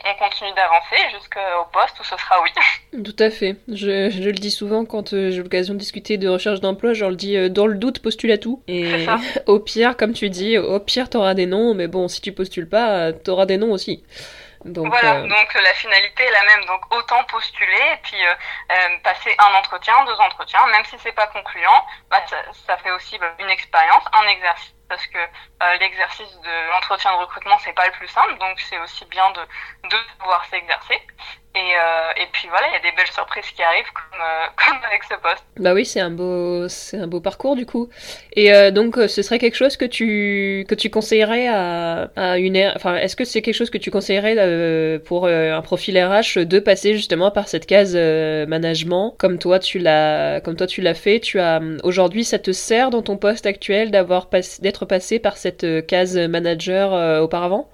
on, 0.05 0.15
continue 0.19 0.51
d'avancer 0.53 0.97
jusqu'au 1.15 1.65
poste 1.71 1.97
où 1.99 2.03
ce 2.03 2.17
sera 2.17 2.41
oui. 2.43 2.49
Tout 3.03 3.23
à 3.23 3.29
fait. 3.29 3.55
Je, 3.69 4.09
je 4.09 4.29
le 4.29 4.33
dis 4.33 4.51
souvent 4.51 4.83
quand 4.83 5.11
j'ai 5.11 5.41
l'occasion 5.41 5.73
de 5.73 5.79
discuter 5.79 6.17
de 6.17 6.27
recherche 6.27 6.59
d'emploi, 6.59 6.91
je 6.91 7.05
leur 7.05 7.15
dis 7.15 7.49
dans 7.49 7.67
le 7.67 7.75
doute, 7.75 8.01
postule 8.01 8.31
à 8.31 8.37
tout. 8.37 8.61
Et 8.67 9.05
au 9.47 9.59
pire, 9.59 9.95
comme 9.95 10.11
tu 10.11 10.29
dis, 10.29 10.57
au 10.57 10.79
pire, 10.79 11.09
t'auras 11.09 11.35
des 11.35 11.45
noms, 11.45 11.73
mais 11.73 11.87
bon, 11.87 12.09
si 12.09 12.19
tu 12.19 12.33
postules 12.33 12.67
pas, 12.67 13.13
t'auras 13.13 13.45
des 13.45 13.57
noms 13.57 13.71
aussi. 13.71 14.03
Donc, 14.65 14.87
voilà, 14.87 15.21
donc 15.21 15.53
la 15.53 15.73
finalité 15.73 16.23
est 16.23 16.31
la 16.31 16.43
même. 16.43 16.65
Donc 16.65 16.81
autant 16.93 17.23
postuler 17.25 17.81
et 17.93 17.97
puis 18.03 18.17
passer 19.03 19.33
un 19.39 19.53
entretien, 19.57 20.03
deux 20.05 20.19
entretiens, 20.19 20.65
même 20.67 20.83
si 20.85 20.97
c'est 20.99 21.13
pas 21.13 21.27
concluant, 21.27 21.85
bah, 22.09 22.21
ça, 22.67 22.77
fait 22.77 22.91
aussi 22.91 23.17
bah, 23.19 23.33
une 23.39 23.49
expérience, 23.49 24.03
un 24.13 24.27
exercice 24.27 24.75
parce 24.89 25.05
que 25.07 25.19
l'exercice 25.79 26.39
de 26.41 26.71
l'entretien 26.71 27.11
de 27.13 27.17
recrutement 27.17 27.57
c'est 27.59 27.73
pas 27.73 27.85
le 27.85 27.91
plus 27.93 28.07
simple 28.07 28.37
donc 28.39 28.59
c'est 28.59 28.79
aussi 28.79 29.05
bien 29.05 29.29
de, 29.31 29.41
de 29.89 29.97
pouvoir 30.19 30.45
s'exercer 30.45 31.01
et, 31.55 31.57
euh, 31.59 32.23
et, 32.23 32.27
puis 32.31 32.47
voilà, 32.47 32.67
il 32.67 32.73
y 32.73 32.75
a 32.75 32.91
des 32.91 32.95
belles 32.95 33.11
surprises 33.11 33.49
qui 33.55 33.63
arrivent 33.63 33.91
comme, 33.91 34.21
euh, 34.21 34.45
comme 34.55 34.77
avec 34.85 35.03
ce 35.03 35.15
poste. 35.15 35.43
Bah 35.57 35.73
oui, 35.73 35.83
c'est 35.83 35.99
un 35.99 36.11
beau, 36.11 36.67
c'est 36.67 36.97
un 36.97 37.07
beau 37.07 37.21
parcours 37.21 37.55
du 37.55 37.65
coup. 37.65 37.89
Et 38.33 38.53
euh, 38.53 38.69
donc, 38.69 38.95
ce 38.95 39.21
serait 39.23 39.39
quelque 39.39 39.55
chose 39.55 39.75
que 39.75 39.85
tu 39.85 40.63
que 40.69 40.75
tu 40.75 40.91
conseillerais 40.91 41.47
à, 41.47 42.11
à 42.15 42.37
une, 42.37 42.55
enfin, 42.75 42.97
est-ce 42.97 43.15
que 43.15 43.25
c'est 43.25 43.41
quelque 43.41 43.55
chose 43.55 43.71
que 43.71 43.79
tu 43.79 43.89
conseillerais 43.89 44.99
pour 45.05 45.25
un 45.25 45.61
profil 45.61 45.97
RH 45.97 46.45
de 46.45 46.59
passer 46.59 46.93
justement 46.93 47.31
par 47.31 47.47
cette 47.47 47.65
case 47.65 47.95
management, 47.95 49.15
comme 49.17 49.39
toi 49.39 49.57
tu 49.57 49.79
l'as, 49.79 50.41
comme 50.41 50.55
toi 50.55 50.67
tu 50.67 50.81
l'as 50.81 50.93
fait? 50.93 51.19
Tu 51.19 51.39
as 51.39 51.59
aujourd'hui, 51.83 52.23
ça 52.23 52.37
te 52.37 52.51
sert 52.51 52.91
dans 52.91 53.01
ton 53.01 53.17
poste 53.17 53.47
actuel 53.47 53.89
d'avoir 53.89 54.29
d'être 54.61 54.85
passé 54.85 55.17
par 55.17 55.37
cette 55.37 55.48
case 55.87 56.15
manager 56.15 57.21
auparavant? 57.21 57.69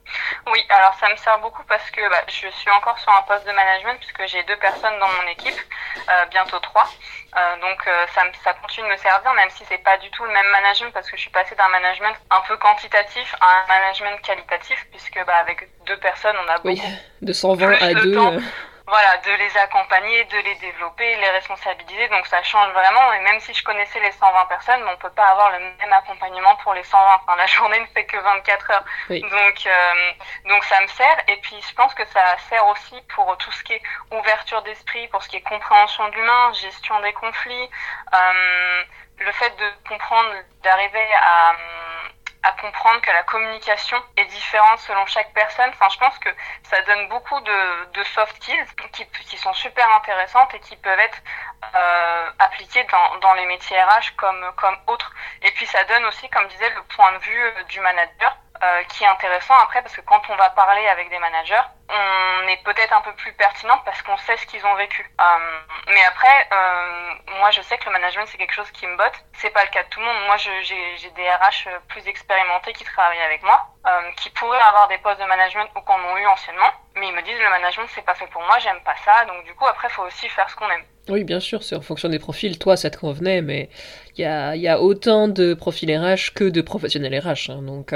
Oui, 0.48 0.60
alors 0.70 0.94
ça 1.00 1.10
me 1.10 1.16
sert 1.18 1.40
beaucoup 1.40 1.64
parce 1.68 1.90
que 1.92 2.02
bah, 2.10 2.22
je 2.28 2.48
suis 2.48 2.72
encore 2.72 2.98
sur 3.00 3.12
un 3.12 3.22
poste 3.24 3.46
de 3.48 3.52
management 3.52 3.98
puisque 4.00 4.26
j'ai 4.28 4.44
deux 4.44 4.56
personnes 4.58 4.98
dans 5.00 5.10
mon 5.10 5.28
équipe, 5.30 5.60
euh, 6.10 6.26
bientôt 6.32 6.60
trois. 6.60 6.88
Euh, 7.36 7.56
donc 7.62 7.80
euh, 7.88 8.06
ça, 8.14 8.22
ça 8.44 8.54
continue 8.54 8.88
de 8.88 8.94
me 8.94 8.98
servir, 8.98 9.34
même 9.34 9.50
si 9.50 9.64
c'est 9.68 9.84
pas 9.84 9.98
du 9.98 10.10
tout 10.12 10.24
le 10.24 10.32
même 10.32 10.48
management 10.48 10.92
parce 10.94 11.10
que 11.10 11.18
je 11.18 11.22
suis 11.22 11.32
passée 11.32 11.56
d'un 11.56 11.68
management 11.70 12.16
un 12.32 12.42
peu 12.48 12.56
quantitatif 12.58 13.36
à 13.42 13.64
un 13.64 13.68
management 13.68 14.22
qualitatif 14.22 14.86
puisque 14.92 15.20
bah, 15.26 15.38
avec 15.42 15.68
deux 15.86 15.98
personnes 15.98 16.36
on 16.46 16.50
a 16.50 16.58
beaucoup 16.58 16.68
oui, 16.70 16.82
de 17.22 17.34
120 17.34 17.82
à 17.82 17.94
2 17.94 18.40
voilà, 18.88 19.18
de 19.18 19.32
les 19.32 19.58
accompagner, 19.58 20.24
de 20.26 20.38
les 20.38 20.56
développer, 20.56 21.16
les 21.16 21.30
responsabiliser. 21.32 22.08
Donc 22.10 22.28
ça 22.28 22.44
change 22.44 22.72
vraiment. 22.74 23.14
Et 23.14 23.20
même 23.22 23.40
si 23.40 23.54
je 23.54 23.64
connaissais 23.64 24.00
les 24.00 24.12
120 24.12 24.46
personnes, 24.46 24.82
on 24.92 24.98
peut 24.98 25.10
pas 25.10 25.28
avoir 25.28 25.52
le 25.52 25.60
même 25.60 25.94
accompagnement 25.94 26.56
pour 26.58 26.74
les 26.74 26.84
120. 26.84 27.04
Enfin, 27.24 27.36
la 27.36 27.46
journée 27.48 27.80
ne 27.80 27.86
fait 27.88 28.06
que 28.06 28.18
24 28.18 28.72
heures. 28.72 28.86
Donc, 29.10 29.68
euh, 29.68 30.12
donc 30.50 30.64
ça 30.66 30.80
me 30.82 30.88
sert. 30.88 31.18
Et 31.28 31.38
puis 31.38 31.56
je 31.68 31.74
pense 31.74 31.94
que 31.96 32.06
ça 32.08 32.38
sert 32.50 32.66
aussi 32.68 33.02
pour 33.16 33.36
tout 33.38 33.52
ce 33.52 33.64
qui 33.64 33.74
est 33.74 33.82
ouverture 34.12 34.62
d'esprit, 34.62 35.08
pour 35.08 35.24
ce 35.24 35.30
qui 35.30 35.38
est 35.38 35.42
compréhension 35.42 36.08
de 36.10 36.16
l'humain, 36.16 36.54
gestion 36.54 37.00
des 37.02 37.14
conflits, 37.14 37.70
euh, 38.14 38.84
le 39.20 39.32
fait 39.32 39.56
de 39.58 39.88
comprendre, 39.88 40.30
d'arriver 40.62 41.08
à 41.22 41.56
à 42.46 42.52
comprendre 42.62 43.02
que 43.02 43.12
la 43.12 43.24
communication 43.24 43.98
est 44.18 44.26
différente 44.26 44.78
selon 44.80 45.04
chaque 45.08 45.34
personne. 45.34 45.70
Enfin, 45.74 45.88
je 45.90 45.98
pense 45.98 46.18
que 46.20 46.30
ça 46.70 46.80
donne 46.84 47.08
beaucoup 47.10 47.40
de, 47.42 47.86
de 47.92 48.04
soft 48.04 48.36
skills 48.36 48.68
qui, 48.92 49.38
sont 49.38 49.54
super 49.54 49.90
intéressantes 49.96 50.54
et 50.54 50.60
qui 50.60 50.76
peuvent 50.78 51.00
être 51.00 51.18
euh, 51.76 52.30
appliquées 52.40 52.84
dans, 52.84 53.18
dans 53.18 53.34
les 53.34 53.46
métiers 53.48 53.82
RH 53.82 54.16
comme, 54.16 54.46
comme 54.58 54.78
autres. 54.88 55.12
Et 55.42 55.52
puis 55.52 55.66
ça 55.66 55.84
donne 55.86 56.06
aussi, 56.06 56.30
comme 56.30 56.48
disait, 56.48 56.70
le 56.70 56.84
point 56.84 57.12
de 57.14 57.18
vue 57.18 57.44
euh, 57.44 57.64
du 57.64 57.80
manager 57.80 58.38
euh, 58.64 58.84
qui 58.90 59.04
est 59.04 59.08
intéressant 59.08 59.56
après 59.64 59.82
parce 59.82 59.96
que 59.96 60.02
quand 60.02 60.22
on 60.30 60.36
va 60.36 60.50
parler 60.52 60.88
avec 60.88 61.10
des 61.10 61.20
managers, 61.20 61.66
on 61.90 62.48
est 62.48 62.64
peut-être 62.64 62.94
un 62.94 63.02
peu 63.02 63.14
plus 63.14 63.34
pertinent 63.34 63.78
parce 63.86 64.02
qu'on 64.02 64.18
sait 64.18 64.38
ce 64.38 64.46
qu'ils 64.48 64.66
ont 64.66 64.76
vécu. 64.76 65.04
Euh, 65.22 65.60
mais 65.88 66.04
après, 66.06 66.48
euh, 66.52 67.14
moi 67.40 67.52
je 67.52 67.62
sais 67.62 67.78
que 67.78 67.86
le 67.86 67.92
management 67.92 68.26
c'est 68.28 68.38
quelque 68.38 68.54
chose 68.54 68.70
qui 68.72 68.88
me 68.88 68.98
botte. 68.98 69.14
C'est 69.34 69.52
pas 69.52 69.64
le 69.64 69.70
cas 69.70 69.84
de 69.84 69.90
tout 69.90 70.00
le 70.00 70.06
monde. 70.06 70.26
Moi 70.26 70.38
j'ai 70.38 71.10
des 71.10 71.30
RH 71.30 71.70
plus 71.88 72.08
expérimentés 72.08 72.74
qui 72.74 72.84
travaillent 72.84 73.22
avec 73.22 73.44
moi, 73.44 73.60
qui 74.18 74.30
pourraient 74.32 74.60
avoir 74.62 74.88
des 74.88 74.98
postes 74.98 75.20
de 75.20 75.26
management 75.26 75.70
ou 75.76 75.82
qu'on 75.82 75.94
ont 75.94 76.18
eu 76.18 76.26
anciennement, 76.26 76.72
mais 76.96 77.08
ils 77.08 77.16
me 77.16 77.22
disent 77.22 77.40
le 77.40 77.50
management 77.50 77.88
c'est 77.94 78.06
pas 78.06 78.16
fait 78.16 78.28
pour 78.28 78.42
moi, 78.44 78.58
j'aime 78.60 78.82
pas 78.84 78.96
ça. 79.06 79.26
Donc 79.26 79.44
du 79.46 79.54
coup 79.54 79.66
après 79.68 79.90
faut 79.90 80.04
aussi 80.04 80.28
faire 80.30 80.50
ce 80.50 80.56
qu'on 80.56 80.70
aime. 80.70 80.86
Oui, 81.08 81.24
bien 81.24 81.40
sûr, 81.40 81.62
c'est 81.62 81.76
en 81.76 81.82
fonction 81.82 82.10
des 82.10 82.18
profils. 82.18 82.58
Toi, 82.58 82.78
ça 82.78 82.90
te 82.90 82.98
convenait, 82.98 83.44
mais 83.44 83.70
il 84.18 84.22
y 84.22 84.26
a, 84.26 84.56
y 84.56 84.68
a, 84.68 84.82
autant 84.82 85.28
de 85.28 85.54
profils 85.54 85.96
RH 85.96 86.34
que 86.34 86.46
de 86.46 86.62
professionnels 86.62 87.20
RH. 87.20 87.52
Hein, 87.52 87.62
donc, 87.62 87.94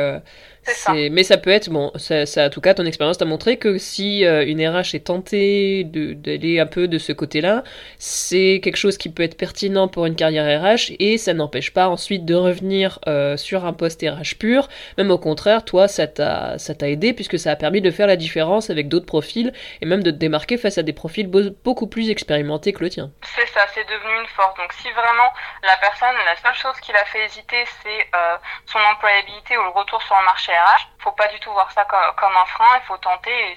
c'est, 0.63 1.09
mais 1.09 1.23
ça 1.23 1.37
peut 1.37 1.49
être 1.49 1.69
bon. 1.69 1.91
Ça, 1.95 2.25
ça, 2.25 2.45
en 2.45 2.49
tout 2.49 2.61
cas, 2.61 2.73
ton 2.73 2.85
expérience 2.85 3.17
t'a 3.17 3.25
montré 3.25 3.57
que 3.57 3.77
si 3.77 4.25
euh, 4.25 4.45
une 4.45 4.65
RH 4.65 4.95
est 4.95 5.05
tentée 5.05 5.83
d'aller 5.85 6.59
un 6.59 6.65
peu 6.65 6.87
de 6.87 6.97
ce 6.97 7.11
côté-là, 7.11 7.63
c'est 7.97 8.59
quelque 8.63 8.77
chose 8.77 8.97
qui 8.97 9.09
peut 9.09 9.23
être 9.23 9.37
pertinent 9.37 9.87
pour 9.87 10.05
une 10.05 10.15
carrière 10.15 10.61
RH 10.61 10.93
et 10.99 11.17
ça 11.17 11.33
n'empêche 11.33 11.73
pas 11.73 11.87
ensuite 11.87 12.25
de 12.25 12.35
revenir 12.35 12.99
euh, 13.07 13.37
sur 13.37 13.65
un 13.65 13.73
poste 13.73 14.01
RH 14.01 14.37
pur. 14.37 14.67
Même 14.97 15.11
au 15.11 15.17
contraire, 15.17 15.65
toi, 15.65 15.87
ça 15.87 16.07
t'a, 16.07 16.57
ça 16.57 16.75
t'a 16.75 16.89
aidé 16.89 17.13
puisque 17.13 17.39
ça 17.39 17.51
a 17.51 17.55
permis 17.55 17.81
de 17.81 17.91
faire 17.91 18.07
la 18.07 18.15
différence 18.15 18.69
avec 18.69 18.87
d'autres 18.87 19.05
profils 19.05 19.53
et 19.81 19.85
même 19.85 20.03
de 20.03 20.11
te 20.11 20.17
démarquer 20.17 20.57
face 20.57 20.77
à 20.77 20.83
des 20.83 20.93
profils 20.93 21.27
beaucoup 21.27 21.87
plus 21.87 22.09
expérimentés 22.09 22.73
que 22.73 22.83
le 22.83 22.89
tien. 22.89 23.11
C'est 23.35 23.47
ça, 23.47 23.61
c'est 23.73 23.85
devenu 23.85 24.19
une 24.21 24.27
force. 24.27 24.55
Donc, 24.57 24.71
si 24.73 24.89
vraiment 24.91 25.31
la 25.63 25.77
personne, 25.77 26.15
la 26.25 26.35
seule 26.35 26.55
chose 26.55 26.79
qui 26.81 26.91
l'a 26.91 27.05
fait 27.05 27.25
hésiter, 27.25 27.63
c'est 27.83 28.07
euh, 28.15 28.37
son 28.65 28.79
employabilité 28.79 29.57
ou 29.57 29.63
le 29.63 29.69
retour 29.69 30.01
sur 30.03 30.15
le 30.19 30.25
marché 30.25 30.51
RH, 30.59 30.87
faut 30.99 31.11
pas 31.11 31.27
du 31.27 31.39
tout 31.39 31.51
voir 31.51 31.71
ça 31.71 31.85
comme, 31.85 32.31
un 32.35 32.45
frein, 32.45 32.79
il 32.81 32.85
faut 32.87 32.97
tenter 32.97 33.31
et 33.31 33.55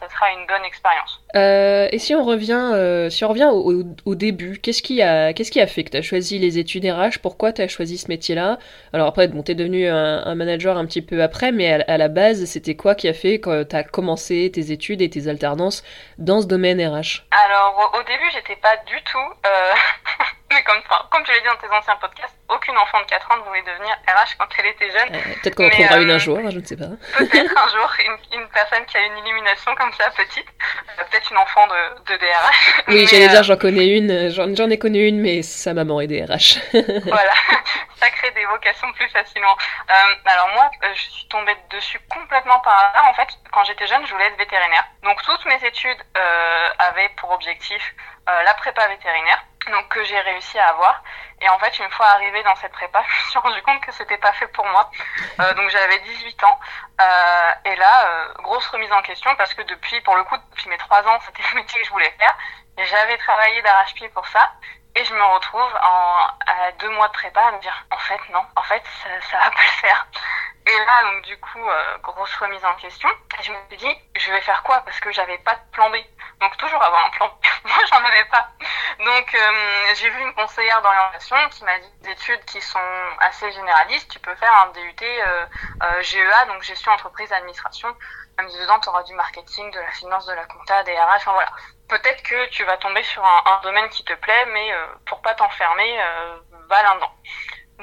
ça 0.00 0.08
sera 0.08 0.32
une 0.32 0.46
bonne 0.46 0.64
expérience. 0.64 1.20
Euh, 1.36 1.88
et 1.92 1.98
si 1.98 2.14
on 2.14 2.24
revient, 2.24 2.70
euh, 2.72 3.10
si 3.10 3.24
on 3.24 3.28
revient 3.28 3.50
au, 3.52 4.14
début, 4.14 4.58
qu'est-ce 4.58 4.82
qui 4.82 5.02
a, 5.02 5.32
qu'est-ce 5.32 5.50
qui 5.50 5.60
a 5.60 5.66
fait 5.66 5.84
que 5.84 5.90
tu 5.90 5.96
as 5.96 6.02
choisi 6.02 6.38
les 6.38 6.58
études 6.58 6.84
RH? 6.84 7.18
Pourquoi 7.22 7.52
tu 7.52 7.62
as 7.62 7.68
choisi 7.68 7.98
ce 7.98 8.08
métier-là? 8.08 8.58
Alors 8.92 9.08
après, 9.08 9.28
bon, 9.28 9.42
tu 9.42 9.52
es 9.52 9.54
devenu 9.54 9.86
un, 9.88 10.34
manager 10.34 10.76
un 10.76 10.86
petit 10.86 11.02
peu 11.02 11.22
après, 11.22 11.52
mais 11.52 11.82
à, 11.82 11.98
la 11.98 12.08
base, 12.08 12.44
c'était 12.46 12.76
quoi 12.76 12.94
qui 12.94 13.08
a 13.08 13.14
fait 13.14 13.40
que 13.40 13.62
tu 13.64 13.76
as 13.76 13.84
commencé 13.84 14.50
tes 14.52 14.72
études 14.72 15.02
et 15.02 15.10
tes 15.10 15.28
alternances 15.28 15.84
dans 16.18 16.40
ce 16.40 16.46
domaine 16.46 16.80
RH? 16.80 17.24
Alors 17.30 17.92
au, 17.94 18.02
début, 18.02 18.30
j'étais 18.32 18.56
pas 18.56 18.76
du 18.86 19.00
tout... 19.02 19.46
Euh, 19.46 19.72
mais 20.50 20.62
comme, 20.62 20.80
comme 21.10 21.22
tu 21.24 21.32
l'as 21.32 21.40
dit 21.40 21.46
dans 21.46 21.56
tes 21.56 21.72
anciens 21.74 21.96
podcasts, 21.96 22.34
aucune 22.48 22.76
enfant 22.78 23.00
de 23.00 23.06
4 23.06 23.30
ans 23.30 23.36
ne 23.36 23.42
voulait 23.42 23.62
devenir 23.62 23.94
RH 24.08 24.36
quand 24.38 24.48
elle 24.58 24.66
était 24.66 24.90
jeune. 24.90 25.10
peut-être 25.10 25.54
qu'on 25.54 25.66
en 25.66 25.70
trouvera 25.70 25.98
une 25.98 26.10
un 26.10 26.18
jour, 26.18 26.38
je 26.50 26.58
ne 26.58 26.64
sais 26.64 26.76
pas. 26.76 26.88
Peut-être 27.18 27.56
un 27.56 27.68
jour, 27.76 27.92
une, 28.06 28.40
une, 28.40 28.48
personne 28.48 28.84
qui 28.86 28.96
a 28.96 29.00
une 29.00 29.18
illumination 29.18 29.74
comme 29.74 29.92
ça, 29.92 30.10
petite, 30.10 30.46
peut-être 30.96 31.30
une 31.30 31.38
enfant 31.38 31.66
de, 31.66 32.12
de 32.12 32.16
DRH. 32.16 32.82
Oui, 32.88 33.06
j'allais 33.06 33.28
dire, 33.28 33.42
j'en 33.42 33.56
connais 33.56 33.86
une, 33.88 34.30
j'en 34.30 34.70
ai 34.70 34.78
connu 34.78 35.06
une, 35.06 35.20
mais 35.20 35.42
sa 35.42 35.74
maman 35.74 36.00
est 36.00 36.06
DRH. 36.06 36.58
voilà, 36.72 37.32
ça 37.96 38.10
crée 38.10 38.30
des 38.30 38.44
vocations 38.46 38.90
plus 38.92 39.08
facilement. 39.10 39.56
Euh, 39.90 40.14
alors 40.24 40.48
moi, 40.54 40.70
euh, 40.84 40.88
je 40.94 41.02
suis 41.10 41.28
tombée 41.28 41.56
dessus 41.70 42.00
complètement 42.08 42.58
par 42.60 42.90
hasard. 42.90 43.08
En 43.10 43.14
fait, 43.14 43.28
quand 43.52 43.64
j'étais 43.64 43.86
jeune, 43.86 44.06
je 44.06 44.12
voulais 44.12 44.26
être 44.26 44.38
vétérinaire. 44.38 44.84
Donc 45.02 45.22
toutes 45.22 45.44
mes 45.46 45.66
études 45.66 46.02
euh, 46.16 46.68
avaient 46.78 47.10
pour 47.16 47.30
objectif 47.30 47.82
euh, 48.28 48.42
la 48.42 48.54
prépa 48.54 48.86
vétérinaire, 48.88 49.42
donc 49.68 49.88
que 49.88 50.02
j'ai 50.04 50.20
réussi 50.20 50.58
à 50.58 50.68
avoir. 50.68 51.02
Et 51.40 51.48
en 51.48 51.58
fait, 51.58 51.78
une 51.78 51.90
fois 51.90 52.06
arrivée 52.06 52.42
dans 52.42 52.54
cette 52.56 52.72
prépa, 52.72 53.02
je 53.08 53.24
me 53.24 53.30
suis 53.30 53.38
rendu 53.38 53.62
compte 53.62 53.80
que 53.80 53.92
c'était 53.92 54.18
pas 54.18 54.32
fait 54.32 54.48
pour 54.48 54.66
moi. 54.66 54.90
Euh, 55.40 55.54
donc 55.54 55.70
j'avais 55.70 55.98
18 56.00 56.44
ans. 56.44 56.58
Euh, 57.00 57.52
et 57.64 57.76
là, 57.76 58.08
euh, 58.08 58.42
grosse 58.42 58.66
remise 58.68 58.92
en 58.92 59.02
question 59.02 59.34
parce 59.36 59.54
que 59.54 59.62
depuis, 59.62 60.00
pour 60.02 60.16
le 60.16 60.24
coup, 60.24 60.36
depuis 60.50 60.68
mes 60.68 60.78
3 60.78 61.02
ans, 61.06 61.18
c'était 61.26 61.42
le 61.50 61.60
métier 61.60 61.80
que 61.80 61.86
je 61.86 61.92
voulais 61.92 62.14
faire. 62.18 62.36
Et 62.78 62.86
j'avais 62.86 63.16
travaillé 63.18 63.60
d'arrache-pied 63.62 64.08
pour 64.10 64.26
ça. 64.28 64.52
Et 64.98 65.04
je 65.04 65.14
me 65.14 65.22
retrouve 65.22 65.78
en, 65.80 66.26
à 66.44 66.72
deux 66.80 66.88
mois 66.90 67.06
de 67.06 67.12
prépa 67.12 67.40
à 67.40 67.52
me 67.52 67.60
dire, 67.60 67.86
en 67.92 67.98
fait, 67.98 68.18
non, 68.32 68.44
en 68.56 68.62
fait, 68.64 68.82
ça, 69.00 69.08
ça 69.30 69.38
va 69.38 69.50
pas 69.50 69.62
le 69.62 69.80
faire. 69.80 70.06
Et 70.66 70.76
là, 70.84 71.02
donc 71.04 71.24
du 71.24 71.38
coup, 71.38 71.64
euh, 71.64 71.98
grosse 71.98 72.34
remise 72.34 72.64
en 72.64 72.74
question. 72.74 73.08
Je 73.40 73.52
me 73.52 73.56
suis 73.68 73.76
dit, 73.76 73.98
je 74.16 74.32
vais 74.32 74.40
faire 74.40 74.60
quoi? 74.64 74.80
Parce 74.84 74.98
que 74.98 75.12
j'avais 75.12 75.38
pas 75.38 75.54
de 75.54 75.60
plan 75.70 75.88
B. 75.90 75.94
Donc 76.40 76.56
toujours 76.56 76.82
avoir 76.82 77.06
un 77.06 77.10
plan 77.10 77.28
B. 77.28 77.46
Moi, 77.68 77.78
j'en 77.88 78.04
avais 78.04 78.24
pas. 78.24 78.48
Donc 78.98 79.34
euh, 79.34 79.94
j'ai 79.94 80.10
vu 80.10 80.20
une 80.20 80.34
conseillère 80.34 80.82
d'orientation 80.82 81.36
qui 81.50 81.62
m'a 81.62 81.78
dit 81.78 81.92
des 82.02 82.10
études 82.10 82.44
qui 82.44 82.60
sont 82.60 82.78
assez 83.20 83.52
généralistes. 83.52 84.10
Tu 84.10 84.18
peux 84.18 84.34
faire 84.34 84.52
un 84.52 84.72
DUT 84.72 84.96
euh 85.00 85.46
GEA, 86.02 86.46
donc 86.46 86.62
gestion 86.62 86.90
entreprise 86.90 87.32
administration. 87.32 87.88
Elle 88.36 88.46
me 88.46 88.50
dit 88.50 88.58
dedans, 88.58 88.80
tu 88.80 88.88
auras 88.88 89.04
du 89.04 89.14
marketing, 89.14 89.70
de 89.70 89.78
la 89.78 89.92
finance, 89.92 90.26
de 90.26 90.34
la 90.34 90.44
compta, 90.46 90.82
des 90.82 90.98
RH. 90.98 91.16
Enfin 91.16 91.32
voilà. 91.32 91.52
Peut-être 91.88 92.22
que 92.22 92.46
tu 92.50 92.64
vas 92.64 92.76
tomber 92.76 93.02
sur 93.02 93.24
un, 93.24 93.60
domaine 93.62 93.88
qui 93.88 94.04
te 94.04 94.12
plaît, 94.12 94.46
mais 94.52 94.70
pour 95.06 95.22
pas 95.22 95.34
t'enfermer, 95.34 95.98
va 96.68 96.82
là-dedans. 96.82 97.12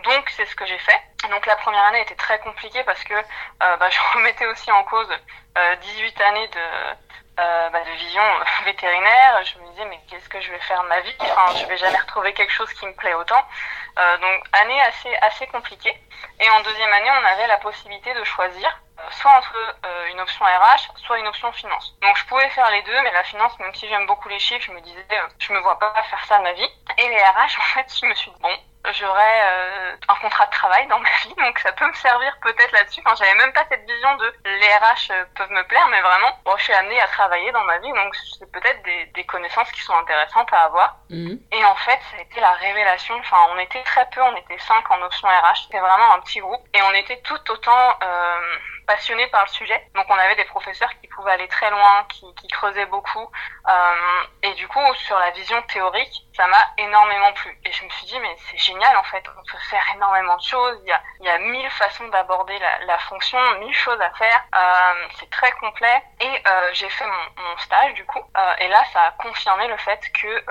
Donc 0.04 0.30
c'est 0.30 0.46
ce 0.46 0.56
que 0.56 0.66
j'ai 0.66 0.78
fait. 0.78 1.02
Donc 1.30 1.46
la 1.46 1.56
première 1.56 1.84
année 1.86 2.02
était 2.02 2.16
très 2.16 2.40
compliquée 2.40 2.84
parce 2.84 3.04
que 3.04 3.14
euh, 3.14 3.78
bah, 3.78 3.90
je 3.90 4.00
remettais 4.14 4.46
aussi 4.48 4.72
en 4.72 4.84
cause 4.84 5.10
euh, 5.58 5.76
18 5.78 6.22
années 6.22 6.48
de, 6.50 6.60
euh, 7.40 7.70
bah, 7.70 7.84
de 7.84 7.92
vision 7.92 8.22
vétérinaire. 8.66 9.44
Je 9.44 9.60
me 9.60 9.70
disais 9.72 9.86
mais 9.86 10.00
qu'est-ce 10.10 10.30
que 10.30 10.42
je 10.42 10.52
vais 10.52 10.60
faire 10.60 10.84
de 10.84 10.90
ma 10.90 11.00
vie? 11.00 11.16
Enfin 11.20 11.56
je 11.58 11.66
vais 11.66 11.78
jamais 11.78 11.98
retrouver 11.98 12.34
quelque 12.34 12.52
chose 12.52 12.72
qui 12.74 12.86
me 12.86 12.94
plaît 12.94 13.14
autant. 13.14 13.44
Euh, 13.98 14.18
donc 14.18 14.44
année 14.54 14.82
assez 14.82 15.16
assez 15.22 15.48
compliquée. 15.48 15.98
Et 16.42 16.50
en 16.50 16.62
deuxième 16.62 16.92
année 16.92 17.12
on 17.22 17.26
avait 17.26 17.48
la 17.48 17.58
possibilité 17.58 18.14
de 18.14 18.24
choisir 18.26 18.70
euh, 18.70 18.85
soit 19.12 19.32
entre 19.32 19.56
euh, 19.86 20.08
une 20.12 20.20
option 20.20 20.46
RH, 20.46 20.92
soit 21.06 21.20
une 21.20 21.28
option 21.28 21.52
finance. 21.52 21.96
Donc 22.02 22.18
je 22.18 22.26
pouvais 22.26 22.50
faire 22.50 22.70
les 22.72 22.82
deux, 22.84 23.02
mais 23.04 23.12
la 23.12 23.24
finance, 23.24 23.58
même 23.60 23.74
si 23.74 23.88
j'aime 23.88 24.06
beaucoup 24.08 24.30
les 24.30 24.40
chiffres, 24.40 24.66
je 24.66 24.72
me 24.72 24.82
disais, 24.82 25.06
je 25.40 25.54
me 25.54 25.60
vois 25.60 25.80
pas 25.80 25.94
faire 26.10 26.24
ça 26.26 26.38
de 26.40 26.44
ma 26.44 26.54
vie. 26.54 26.70
Et 26.98 27.10
les 27.10 27.22
RH, 27.22 27.60
en 27.60 27.64
fait, 27.74 28.00
je 28.02 28.06
me 28.06 28.14
suis 28.16 28.32
dit, 28.32 28.42
bon, 28.42 28.58
j'aurai 28.92 29.42
un 30.08 30.16
contrat 30.22 30.46
de 30.46 30.52
travail 30.52 30.88
dans 30.88 31.00
ma 31.00 31.10
vie, 31.24 31.34
donc 31.36 31.58
ça 31.60 31.72
peut 31.74 31.88
me 31.88 31.94
servir 31.94 32.38
peut-être 32.42 32.72
là-dessus. 32.72 33.02
Enfin, 33.06 33.16
j'avais 33.18 33.36
même 33.36 33.54
pas 33.54 33.66
cette 33.70 33.86
vision 33.90 34.16
de 34.16 34.34
les 34.46 34.68
RH 34.68 35.26
peuvent 35.36 35.52
me 35.52 35.64
plaire, 35.68 35.88
mais 35.90 36.02
vraiment, 36.02 36.40
bon, 36.46 36.56
je 36.58 36.64
suis 36.64 36.74
amenée 36.74 37.00
à 37.02 37.08
travailler 37.08 37.52
dans 37.52 37.64
ma 37.64 37.78
vie, 37.80 37.92
donc 37.92 38.16
c'est 38.38 38.52
peut-être 38.52 38.82
des, 38.84 39.06
des, 39.08 39.24
connaissances 39.26 39.72
qui 39.72 39.82
sont 39.82 39.96
intéressantes 39.96 40.52
à 40.54 40.66
avoir. 40.66 40.98
Mhm. 41.10 41.40
Et 41.52 41.66
en 41.66 41.76
fait, 41.76 42.00
ça 42.12 42.18
a 42.18 42.22
été 42.22 42.40
la 42.40 42.52
révélation. 42.52 43.16
Enfin, 43.20 43.38
on 43.52 43.58
était 43.60 43.84
très 43.84 44.08
peu, 44.10 44.22
on 44.22 44.36
était 44.36 44.60
cinq 44.60 44.90
en 44.92 45.02
option 45.02 45.28
RH. 45.28 45.64
C'était 45.64 45.80
vraiment 45.80 46.14
un 46.14 46.20
petit 46.20 46.40
groupe, 46.40 46.62
et 46.74 46.82
on 46.84 46.94
était 46.94 47.22
tout 47.22 47.52
autant 47.52 47.98
euh, 48.04 48.58
passionnés 48.86 49.28
par 49.28 49.44
le 49.46 49.50
sujet. 49.50 49.88
Donc 49.96 50.06
on 50.10 50.18
avait 50.18 50.36
des 50.36 50.46
professeurs 50.46 50.90
qui 51.02 51.08
pouvaient 51.08 51.32
aller 51.32 51.48
très 51.48 51.70
loin, 51.70 52.06
qui, 52.10 52.26
creusaient 52.52 52.86
beaucoup. 52.86 53.28
Euh, 53.68 54.24
et 54.44 54.54
du 54.54 54.68
coup, 54.68 54.80
sur 55.06 55.18
la 55.20 55.32
vision 55.32 55.62
théorique, 55.64 56.26
ça 56.36 56.48
m'a 56.48 56.68
énormément 56.78 57.34
plu. 57.34 57.58
Et 57.66 57.72
je 57.72 57.84
me 57.84 57.90
suis 57.90 58.06
dit, 58.08 58.20
mais 58.20 58.36
c'est 58.50 58.58
génial 58.58 58.96
en 58.96 59.04
fait, 59.04 59.24
on 59.38 59.44
peut 59.52 59.58
faire 59.70 59.84
énormément 59.96 60.38
de 60.38 60.44
choses. 60.44 60.80
Il 61.20 61.26
y 61.26 61.30
a, 61.30 61.38
mille 61.40 61.70
façons 61.72 62.08
d'aborder 62.08 62.58
la, 62.60 62.98
fonction, 63.00 63.38
mille 63.60 63.74
choses 63.74 64.00
à 64.00 64.10
faire. 64.12 64.46
Euh, 64.56 65.08
c'est 65.20 65.30
très 65.30 65.52
complet. 65.54 66.04
Et 66.22 66.42
euh, 66.48 66.70
j'ai 66.74 66.90
fait 66.90 67.06
mon, 67.06 67.58
stage 67.58 67.94
du 67.94 68.06
coup. 68.06 68.22
Et 68.60 68.68
là, 68.68 68.84
ça 68.92 69.02
a 69.04 69.12
confirmé 69.12 69.68
le 69.68 69.78
fait 69.78 70.00
que 70.12 70.46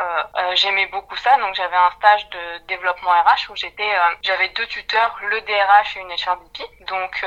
j'aimais 0.55 0.87
beaucoup 0.87 1.17
ça. 1.17 1.37
Donc 1.39 1.55
j'avais 1.55 1.77
un 1.77 1.91
stage 1.93 2.29
de 2.31 2.59
développement 2.67 3.11
RH 3.11 3.51
où 3.51 3.57
j'étais, 3.57 3.91
j'avais 4.23 4.49
deux 4.51 4.67
tuteurs, 4.67 5.17
le 5.23 5.41
DRH 5.43 5.97
et 5.97 6.01
une 6.01 6.11
HRBP. 6.11 6.87
Donc 6.87 7.25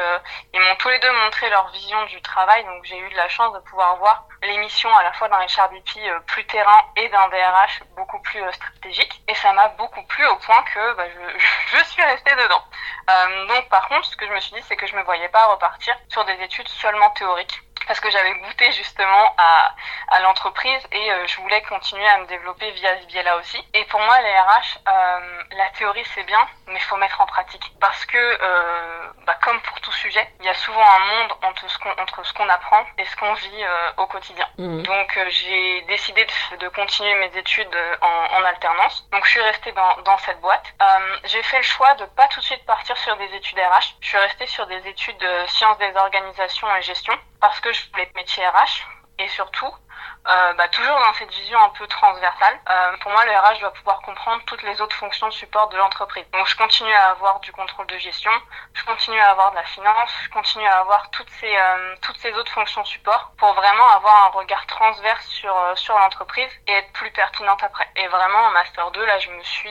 ils 0.54 0.60
m'ont 0.60 0.76
tous 0.78 0.90
les 0.90 0.97
deux 1.00 1.12
montré 1.12 1.50
leur 1.50 1.70
vision 1.72 2.06
du 2.06 2.22
travail. 2.22 2.64
Donc 2.66 2.84
j'ai 2.86 2.98
eu 2.98 3.10
de 3.10 3.16
la 3.16 3.30
chance 3.30 3.54
de 3.54 3.60
pouvoir 3.60 3.96
voir 3.98 4.26
l'émission 4.44 4.96
à 4.96 5.04
la 5.04 5.14
fois 5.14 5.30
d'un 5.30 5.40
HRBP 5.40 6.26
plus 6.28 6.46
terrain 6.46 6.80
et 6.96 7.10
d'un 7.10 7.28
DRH 7.30 7.84
beaucoup 7.96 8.20
plus 8.22 8.42
stratégique 8.54 9.22
et 9.28 9.36
ça 9.36 9.52
m'a 9.54 9.70
beaucoup 9.70 10.04
plu 10.04 10.26
au 10.28 10.36
point 10.38 10.64
que 10.74 10.94
bah, 10.96 11.06
je, 11.10 11.78
je, 11.78 11.84
suis 11.86 12.04
restée 12.04 12.36
dedans. 12.36 12.64
Euh, 13.10 13.48
donc 13.48 13.70
par 13.70 13.88
contre, 13.90 14.06
ce 14.06 14.16
que 14.16 14.28
je 14.28 14.32
me 14.32 14.40
suis 14.40 14.56
dit, 14.56 14.64
c'est 14.68 14.76
que 14.76 14.88
je 14.88 14.96
me 14.96 15.04
voyais 15.04 15.30
pas 15.30 15.46
repartir 15.46 15.96
sur 16.10 16.24
des 16.26 16.40
études 16.44 16.68
seulement 16.68 17.10
théoriques 17.12 17.62
parce 17.88 18.00
que 18.00 18.10
j'avais 18.12 18.34
goûté 18.36 18.72
justement 18.74 19.34
à, 19.38 19.74
à 20.10 20.20
l'entreprise 20.20 20.82
et 20.92 21.12
euh, 21.12 21.26
je 21.28 21.40
voulais 21.42 21.62
continuer 21.64 22.08
à 22.08 22.18
me 22.20 22.26
développer 22.28 22.70
via 22.72 23.00
ce 23.02 23.06
biais-là 23.08 23.38
aussi. 23.38 23.58
Et 23.74 23.84
pour 23.86 24.00
moi, 24.02 24.20
les 24.22 24.40
RH, 24.40 24.80
euh, 24.88 25.44
la 25.52 25.70
théorie 25.70 26.04
c'est 26.14 26.24
bien, 26.24 26.46
mais 26.68 26.76
il 26.76 26.82
faut 26.82 26.98
mettre 26.98 27.22
en 27.22 27.26
pratique. 27.26 27.72
Parce 27.80 28.06
que, 28.06 28.18
euh, 28.18 29.12
bah, 29.26 29.38
comme 29.44 29.60
pour 29.62 29.80
tout 29.82 29.92
sujet, 29.94 30.30
il 30.40 30.46
y 30.46 30.50
a 30.50 30.54
souvent 30.54 30.84
un 30.84 31.00
monde 31.00 31.34
entre 31.44 31.70
ce 31.70 31.78
qu'on, 31.80 31.92
entre 31.92 32.26
ce 32.26 32.34
qu'on 32.34 32.50
apprend 32.50 32.84
et 32.98 33.06
ce 33.06 33.16
qu'on 33.16 33.34
vit 33.34 33.64
euh, 33.64 33.92
au 33.98 34.08
quotidien. 34.08 34.48
Mmh. 34.58 34.84
Donc 34.84 35.20
j'ai 35.30 35.82
décidé 35.84 36.26
de, 36.26 36.58
de, 36.58 36.70
continuer 36.70 37.14
mes 37.16 37.38
études 37.38 37.76
en, 38.02 38.38
en, 38.38 38.44
alternance. 38.44 39.08
Donc 39.12 39.26
je 39.26 39.32
suis 39.32 39.42
restée 39.42 39.72
dans, 39.72 40.02
dans 40.02 40.18
cette 40.20 40.40
boîte. 40.42 40.66
j'ai 41.26 41.42
fait 41.44 41.58
le 41.58 41.64
choix 41.64 41.94
de 41.96 42.06
pas 42.06 42.28
tout 42.28 42.40
de 42.40 42.46
suite 42.46 42.66
partir 42.66 42.98
sur 42.98 43.16
des 43.18 43.34
études 43.36 43.60
RH. 43.60 43.96
Je 44.02 44.08
suis 44.08 44.18
restée 44.18 44.48
sur 44.48 44.68
des 44.68 44.88
études 44.88 45.18
de 45.18 45.48
sciences 45.48 45.78
des 45.78 45.96
organisations 45.96 46.68
et 46.76 46.82
gestion 46.82 47.18
parce 47.40 47.60
que 47.60 47.72
je 47.74 47.90
voulais 47.92 48.12
métier 48.16 48.46
RH 48.48 48.88
et 49.20 49.28
surtout 49.30 49.72
euh, 50.28 50.54
bah, 50.58 50.68
toujours 50.68 51.00
dans 51.00 51.14
cette 51.14 51.32
vision 51.32 51.58
un 51.58 51.70
peu 51.70 51.88
transversale. 51.88 52.60
Euh, 52.70 52.98
pour 53.00 53.12
moi, 53.12 53.24
le 53.26 53.32
RH 53.32 53.60
doit 53.62 53.72
pouvoir 53.72 54.02
comprendre 54.02 54.42
toutes 54.46 54.62
les 54.64 54.82
autres 54.82 54.96
fonctions 54.96 55.28
de 55.28 55.34
support 55.34 55.70
de 55.70 55.78
l'entreprise. 55.78 56.26
Donc, 56.34 56.46
je 56.48 56.58
continue 56.58 56.92
à 56.94 57.12
avoir 57.12 57.40
du 57.40 57.52
contrôle 57.54 57.88
de 57.88 57.98
gestion, 57.98 58.32
je 58.74 58.84
continue 58.84 59.20
à 59.20 59.32
avoir 59.32 59.52
de 59.52 59.56
la 59.56 59.64
finance, 59.64 60.10
je 60.26 60.30
continue 60.30 60.66
à 60.66 60.80
avoir 60.80 61.10
toutes 61.12 61.30
ces 61.40 61.48
euh, 61.56 61.96
toutes 62.02 62.18
ces 62.18 62.34
autres 62.34 62.52
fonctions 62.52 62.84
support 62.84 63.32
pour 63.38 63.54
vraiment 63.54 63.88
avoir 63.96 64.26
un 64.26 64.38
regard 64.38 64.66
transverse 64.68 65.26
sur 65.28 65.56
sur 65.76 65.98
l'entreprise 65.98 66.50
et 66.68 66.74
être 66.74 66.92
plus 66.92 67.12
pertinente 67.12 67.64
après. 67.64 67.88
Et 67.96 68.08
vraiment, 68.08 68.40
en 68.40 68.52
master 68.52 68.92
2, 68.92 69.06
là, 69.06 69.20
je 69.20 69.32
me 69.32 69.44
suis 69.44 69.70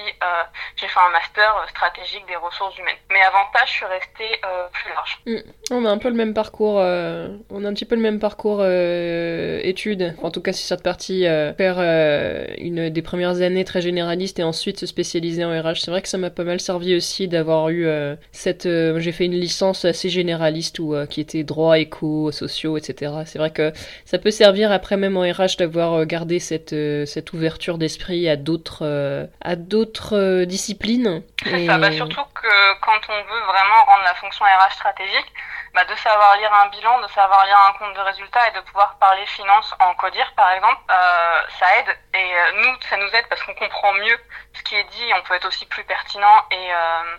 j'ai 0.77 0.89
fait 0.89 1.01
un 1.01 1.11
master 1.11 1.67
stratégique 1.69 2.27
des 2.27 2.37
ressources 2.37 2.77
humaines. 2.79 2.97
Mais 3.11 3.23
avant 3.23 3.51
ça, 3.55 3.65
je 3.67 3.73
suis 3.73 3.85
restée 3.85 4.41
plus 4.73 4.93
large. 4.93 5.19
Mmh. 5.27 5.37
On 5.71 5.85
a 5.85 5.91
un 5.91 5.99
peu 5.99 6.09
le 6.09 6.15
même 6.15 6.35
parcours. 6.35 6.77
on 6.77 7.65
a 7.65 7.69
un 7.69 7.75
petit 7.75 7.85
peu 7.85 7.95
le 7.95 8.01
même 8.01 8.21
parcours 8.21 8.65
études. 8.65 10.17
Tout 10.37 10.43
cas, 10.43 10.53
sur 10.53 10.67
cette 10.67 10.83
partie, 10.83 11.27
euh, 11.27 11.55
faire 11.55 11.77
euh, 11.79 12.45
une 12.59 12.91
des 12.91 13.01
premières 13.01 13.41
années 13.41 13.65
très 13.65 13.81
généraliste 13.81 14.39
et 14.39 14.43
ensuite 14.43 14.79
se 14.79 14.85
spécialiser 14.85 15.47
en 15.47 15.51
RH. 15.51 15.77
C'est 15.77 15.91
vrai 15.91 16.03
que 16.03 16.09
ça 16.09 16.19
m'a 16.19 16.29
pas 16.29 16.45
mal 16.45 16.61
servi 16.61 16.95
aussi 16.95 17.27
d'avoir 17.27 17.71
eu 17.71 17.87
euh, 17.87 18.17
cette. 18.33 18.69
J'ai 18.99 19.13
fait 19.13 19.25
une 19.25 19.33
licence 19.33 19.87
assez 19.87 20.11
généraliste 20.11 20.79
ou 20.79 20.95
qui 21.09 21.23
était 21.23 21.43
droit, 21.43 21.79
éco, 21.79 22.31
sociaux, 22.33 22.77
etc. 22.77 23.13
C'est 23.25 23.39
vrai 23.39 23.51
que 23.51 23.73
ça 24.05 24.19
peut 24.19 24.31
servir 24.31 24.73
après 24.73 24.99
même 24.99 25.17
en 25.17 25.23
RH 25.23 25.57
d'avoir 25.59 26.05
gardé 26.05 26.39
cette 26.39 26.75
cette 27.07 27.33
ouverture 27.33 27.79
d'esprit 27.79 28.29
à 28.29 28.37
d'autres 28.37 29.29
à 29.41 29.57
d'autres 29.57 30.45
disciplines. 30.45 31.23
C'est 31.43 31.67
ça. 31.67 31.79
Bah, 31.79 31.93
surtout 31.93 32.25
que 32.35 32.81
quand 32.83 33.01
on 33.09 33.17
veut 33.17 33.45
vraiment 33.47 33.85
rendre 33.87 34.05
la 34.05 34.15
fonction 34.15 34.45
RH 34.45 34.75
stratégique 34.75 35.33
bah, 35.77 35.85
de 35.85 35.95
savoir 35.97 36.37
lire 36.37 36.53
un 36.55 36.69
bilan, 36.69 37.03
de 37.03 37.09
savoir 37.09 37.45
lire 37.45 37.59
un 37.69 37.73
compte 37.75 37.95
de 37.95 38.01
résultats 38.01 38.49
et 38.49 38.53
de 38.53 38.61
pouvoir 38.61 38.97
parler 38.99 39.27
finance 39.27 39.75
en 39.79 39.95
codir 39.97 40.33
par 40.35 40.51
exemple, 40.53 40.81
euh, 40.91 41.43
ça 41.61 41.77
aide 41.77 41.99
et 42.15 42.35
euh, 42.35 42.53
nous 42.63 42.81
ça 42.89 42.97
nous 42.97 43.09
aide 43.15 43.27
parce 43.29 43.43
qu'on 43.43 43.55
comprend 43.55 43.93
mieux 43.93 44.19
ce 44.55 44.63
qui 44.63 44.75
est 44.75 44.85
dit, 44.85 45.13
on 45.15 45.23
peut 45.25 45.35
être 45.35 45.47
aussi 45.47 45.67
plus 45.67 45.85
pertinent 45.85 46.47
et 46.51 46.73
euh, 46.73 47.17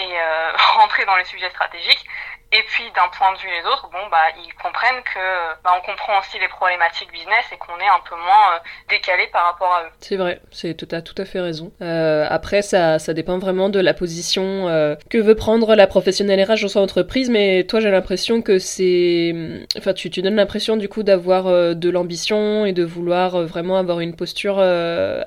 et 0.00 0.20
euh, 0.20 0.52
rentrer 0.74 1.04
dans 1.04 1.14
les 1.14 1.24
sujets 1.26 1.50
stratégiques. 1.50 2.04
Et 2.52 2.62
puis 2.68 2.84
d'un 2.94 3.08
point 3.16 3.32
de 3.32 3.38
vue 3.38 3.48
les 3.48 3.66
autres, 3.66 3.88
bon 3.90 4.06
bah 4.10 4.28
ils 4.44 4.54
comprennent 4.54 5.02
que 5.02 5.62
bah, 5.64 5.70
on 5.76 5.80
comprend 5.86 6.20
aussi 6.20 6.38
les 6.38 6.48
problématiques 6.48 7.10
business 7.10 7.44
et 7.52 7.56
qu'on 7.56 7.78
est 7.78 7.88
un 7.88 8.00
peu 8.08 8.16
moins 8.16 8.54
euh, 8.54 8.58
décalé 8.90 9.26
par 9.32 9.44
rapport 9.44 9.72
à 9.74 9.84
eux. 9.84 9.90
C'est 10.00 10.16
vrai, 10.16 10.40
c'est 10.50 10.74
tout 10.74 10.88
à 10.90 11.00
tout 11.00 11.14
à 11.16 11.24
fait 11.24 11.40
raison. 11.40 11.72
Euh, 11.80 12.26
après 12.28 12.62
ça 12.62 12.98
ça 12.98 13.14
dépend 13.14 13.38
vraiment 13.38 13.68
de 13.68 13.80
la 13.80 13.94
position 13.94 14.68
euh, 14.68 14.94
que 15.10 15.18
veut 15.18 15.34
prendre 15.34 15.74
la 15.74 15.86
professionnelle 15.86 16.42
RH 16.42 16.62
dans 16.62 16.68
son 16.68 16.80
entreprise, 16.80 17.30
mais 17.30 17.64
toi 17.64 17.80
j'ai 17.80 17.90
l'impression 17.90 18.42
que 18.42 18.58
c'est, 18.58 19.34
enfin 19.76 19.92
tu 19.92 20.10
tu 20.10 20.22
donnes 20.22 20.36
l'impression 20.36 20.76
du 20.76 20.88
coup 20.88 21.02
d'avoir 21.02 21.46
euh, 21.46 21.74
de 21.74 21.90
l'ambition 21.90 22.66
et 22.66 22.72
de 22.72 22.84
vouloir 22.84 23.34
euh, 23.34 23.44
vraiment 23.46 23.78
avoir 23.78 24.00
une 24.00 24.14
posture 24.14 24.58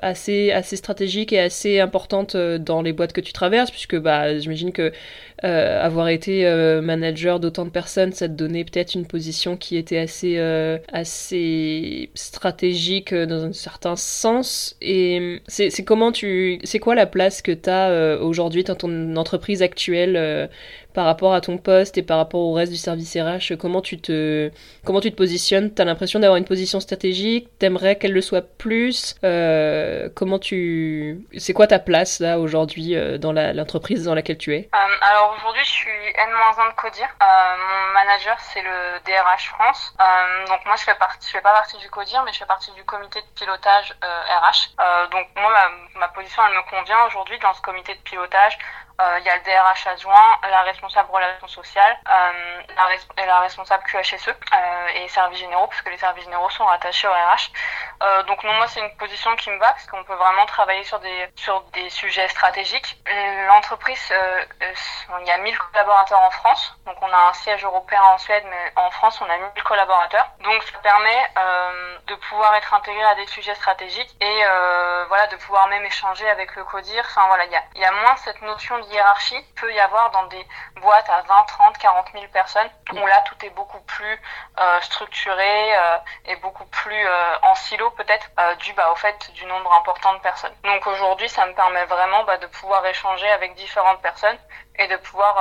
assez 0.02 0.52
assez 0.52 0.76
stratégique 0.76 1.34
et 1.34 1.40
assez 1.40 1.80
importante 1.80 2.36
dans 2.36 2.82
les 2.82 2.94
boîtes 2.94 3.14
que 3.14 3.22
tu 3.22 3.34
traverses, 3.34 3.72
puisque 3.72 3.98
bah 3.98 4.38
j'imagine 4.38 4.72
que 4.72 4.92
euh, 5.44 5.84
avoir 5.84 6.08
été 6.08 6.48
euh, 6.48 6.82
manager 6.82 7.42
d'autant 7.42 7.66
de 7.66 7.70
personnes, 7.70 8.14
ça 8.14 8.30
te 8.30 8.34
donnait 8.34 8.64
peut-être 8.64 8.96
une 8.96 9.06
position 9.06 9.58
qui 9.58 9.76
était 9.76 9.98
assez, 9.98 10.38
euh, 10.38 10.78
assez 10.94 12.10
stratégique 12.14 13.14
dans 13.14 13.44
un 13.44 13.54
certain 13.54 13.96
sens. 13.98 14.78
Et 14.82 15.42
c'est 15.48 15.84
comment 15.84 16.12
tu, 16.12 16.60
c'est 16.64 16.80
quoi 16.80 16.96
la 16.96 17.06
place 17.06 17.42
que 17.42 17.52
tu 17.52 17.70
as 17.70 18.18
aujourd'hui 18.22 18.64
dans 18.64 18.76
ton 18.76 19.16
entreprise 19.18 19.62
actuelle 19.62 20.50
par 20.96 21.06
rapport 21.06 21.34
à 21.34 21.42
ton 21.42 21.58
poste 21.58 21.98
et 21.98 22.04
par 22.04 22.18
rapport 22.18 22.40
au 22.40 22.54
reste 22.54 22.72
du 22.72 22.78
service 22.78 23.16
RH 23.16 23.58
Comment 23.60 23.82
tu 23.82 24.00
te, 24.00 24.50
positionnes 25.16 25.74
Tu 25.76 25.82
as 25.82 25.86
l'impression 25.86 26.20
d'avoir 26.20 26.38
une 26.38 26.46
position 26.46 26.80
stratégique? 26.80 27.50
T'aimerais 27.60 27.98
qu'elle 27.98 28.14
le 28.14 28.22
soit 28.22 28.42
plus? 28.58 29.16
Euh, 29.24 30.10
Comment 30.16 30.40
tu, 30.40 31.20
c'est 31.38 31.54
quoi 31.54 31.68
ta 31.68 31.80
place 31.80 32.22
là 32.22 32.40
aujourd'hui 32.40 32.96
euh, 32.96 33.18
dans 33.18 33.34
l'entreprise 33.34 34.06
dans 34.06 34.16
laquelle 34.16 34.38
tu 34.38 34.56
es? 34.56 34.70
Euh, 34.74 34.78
Alors 35.02 35.36
aujourd'hui, 35.38 35.64
je 35.66 35.70
suis 35.70 35.90
N-1 35.90 36.72
de 36.72 36.76
Codir. 36.76 37.10
Mon 37.20 37.94
manager, 37.94 38.38
c'est 38.40 38.62
le 38.62 39.00
DRH 39.06 39.50
France. 39.50 39.94
Donc 40.48 40.66
moi, 40.66 40.76
je 40.78 40.84
fais 40.84 40.96
partie, 40.96 41.28
je 41.28 41.34
fais 41.34 41.42
pas 41.42 41.52
partie 41.52 41.78
du 41.78 41.90
Codir, 41.90 42.24
mais 42.24 42.32
je 42.32 42.40
fais 42.40 42.46
partie 42.46 42.72
du 42.72 42.84
comité 42.86 43.20
de 43.20 43.40
pilotage 43.40 43.94
RH. 44.02 44.76
donc 45.12 45.28
moi, 45.36 45.52
ma, 45.52 46.00
ma 46.00 46.08
position, 46.10 46.42
elle 46.48 46.56
me 46.56 46.64
convient 46.70 47.06
aujourd'hui 47.08 47.38
dans 47.40 47.54
ce 47.54 47.62
comité 47.62 47.94
de 47.94 48.00
pilotage. 48.00 48.58
Euh, 49.02 49.20
il 49.20 49.26
y 49.26 49.30
a 49.30 49.36
le 49.36 49.42
DRH 49.42 49.88
adjoint, 49.88 50.38
la 50.50 50.62
responsable 50.62 51.12
relations 51.12 51.48
sociales, 51.50 51.98
euh, 52.08 52.62
la, 52.78 53.24
et 53.24 53.26
la 53.26 53.40
responsable 53.42 53.84
QHSE 53.84 54.30
euh, 54.30 54.88
et 54.96 55.08
services 55.10 55.40
généraux, 55.40 55.68
parce 55.68 55.82
que 55.82 55.90
les 55.90 55.98
services 55.98 56.24
généraux 56.24 56.50
sont 56.50 56.66
rattachés 56.66 57.08
au 57.08 57.12
RH. 57.12 57.52
Euh, 58.04 58.24
donc 58.24 58.42
non, 58.46 58.54
moi 58.54 58.68
c'est 58.68 58.80
une 58.80 58.96
position 58.96 59.36
qui 59.36 59.50
me 59.50 59.60
va, 59.60 59.68
parce 59.68 59.86
qu'on 59.88 60.04
peut 60.06 60.16
vraiment 60.16 60.46
travailler 60.46 60.84
sur 60.86 61.00
des 61.00 61.30
sur 61.36 61.62
des 61.74 61.90
sujets 61.90 62.28
stratégiques. 62.30 62.98
L'entreprise, 63.48 64.00
euh, 64.12 64.46
il 65.20 65.28
y 65.28 65.32
a 65.32 65.38
1000 65.40 65.58
collaborateurs 65.58 66.22
en 66.22 66.32
France, 66.32 66.78
donc 66.86 66.96
on 67.02 67.12
a 67.12 67.30
un 67.30 67.34
siège 67.34 67.66
européen 67.66 68.02
en 68.14 68.18
Suède, 68.18 68.46
mais 68.50 68.74
en 68.78 68.92
France 68.92 69.20
on 69.22 69.30
a 69.30 69.38
1000 69.38 69.64
collaborateurs. 69.64 70.28
Donc 70.40 70.64
ça 70.64 70.80
permet 70.80 71.30
de 72.08 72.16
pouvoir 72.16 72.56
être 72.56 72.74
intégré 72.74 73.04
à 73.04 73.16
des 73.16 73.28
sujets 73.28 73.56
stratégiques 73.56 74.16
et 74.22 74.44
voilà 75.08 75.28
de 75.28 75.36
pouvoir 75.38 75.68
même 75.68 75.84
échanger 75.86 76.30
avec 76.30 76.56
le 76.56 76.64
CODIR. 76.64 77.04
Enfin 77.06 77.28
voilà, 77.28 77.46
il 77.46 77.52
y 77.52 77.56
a, 77.56 77.64
y 77.76 77.86
a 77.86 77.92
moins 77.92 78.16
cette 78.18 78.42
notion 78.42 78.80
hiérarchie 78.90 79.42
peut 79.56 79.74
y 79.74 79.80
avoir 79.80 80.12
dans 80.12 80.26
des 80.28 80.46
boîtes 80.82 81.10
à 81.10 81.22
20, 81.22 81.44
30, 81.48 81.78
40 81.78 82.08
000 82.14 82.26
personnes, 82.32 82.70
où 82.94 83.06
là 83.06 83.24
tout 83.26 83.46
est 83.46 83.50
beaucoup 83.52 83.80
plus 83.82 84.22
euh, 84.60 84.82
structuré 84.82 85.78
euh, 85.78 85.98
et 86.26 86.36
beaucoup 86.38 86.66
plus 86.66 87.08
euh, 87.08 87.36
en 87.42 87.56
silo 87.56 87.90
peut-être, 87.92 88.30
dû 88.60 88.74
bah, 88.74 88.92
au 88.92 88.96
fait 88.96 89.32
du 89.34 89.46
nombre 89.46 89.74
important 89.74 90.14
de 90.14 90.20
personnes. 90.20 90.54
Donc 90.64 90.86
aujourd'hui, 90.88 91.30
ça 91.30 91.46
me 91.46 91.54
permet 91.54 91.86
vraiment 91.86 92.24
bah, 92.24 92.38
de 92.38 92.48
pouvoir 92.48 92.86
échanger 92.86 93.30
avec 93.30 93.56
différentes 93.56 94.02
personnes 94.02 94.38
et 94.80 94.88
de 94.88 94.98
pouvoir 94.98 95.36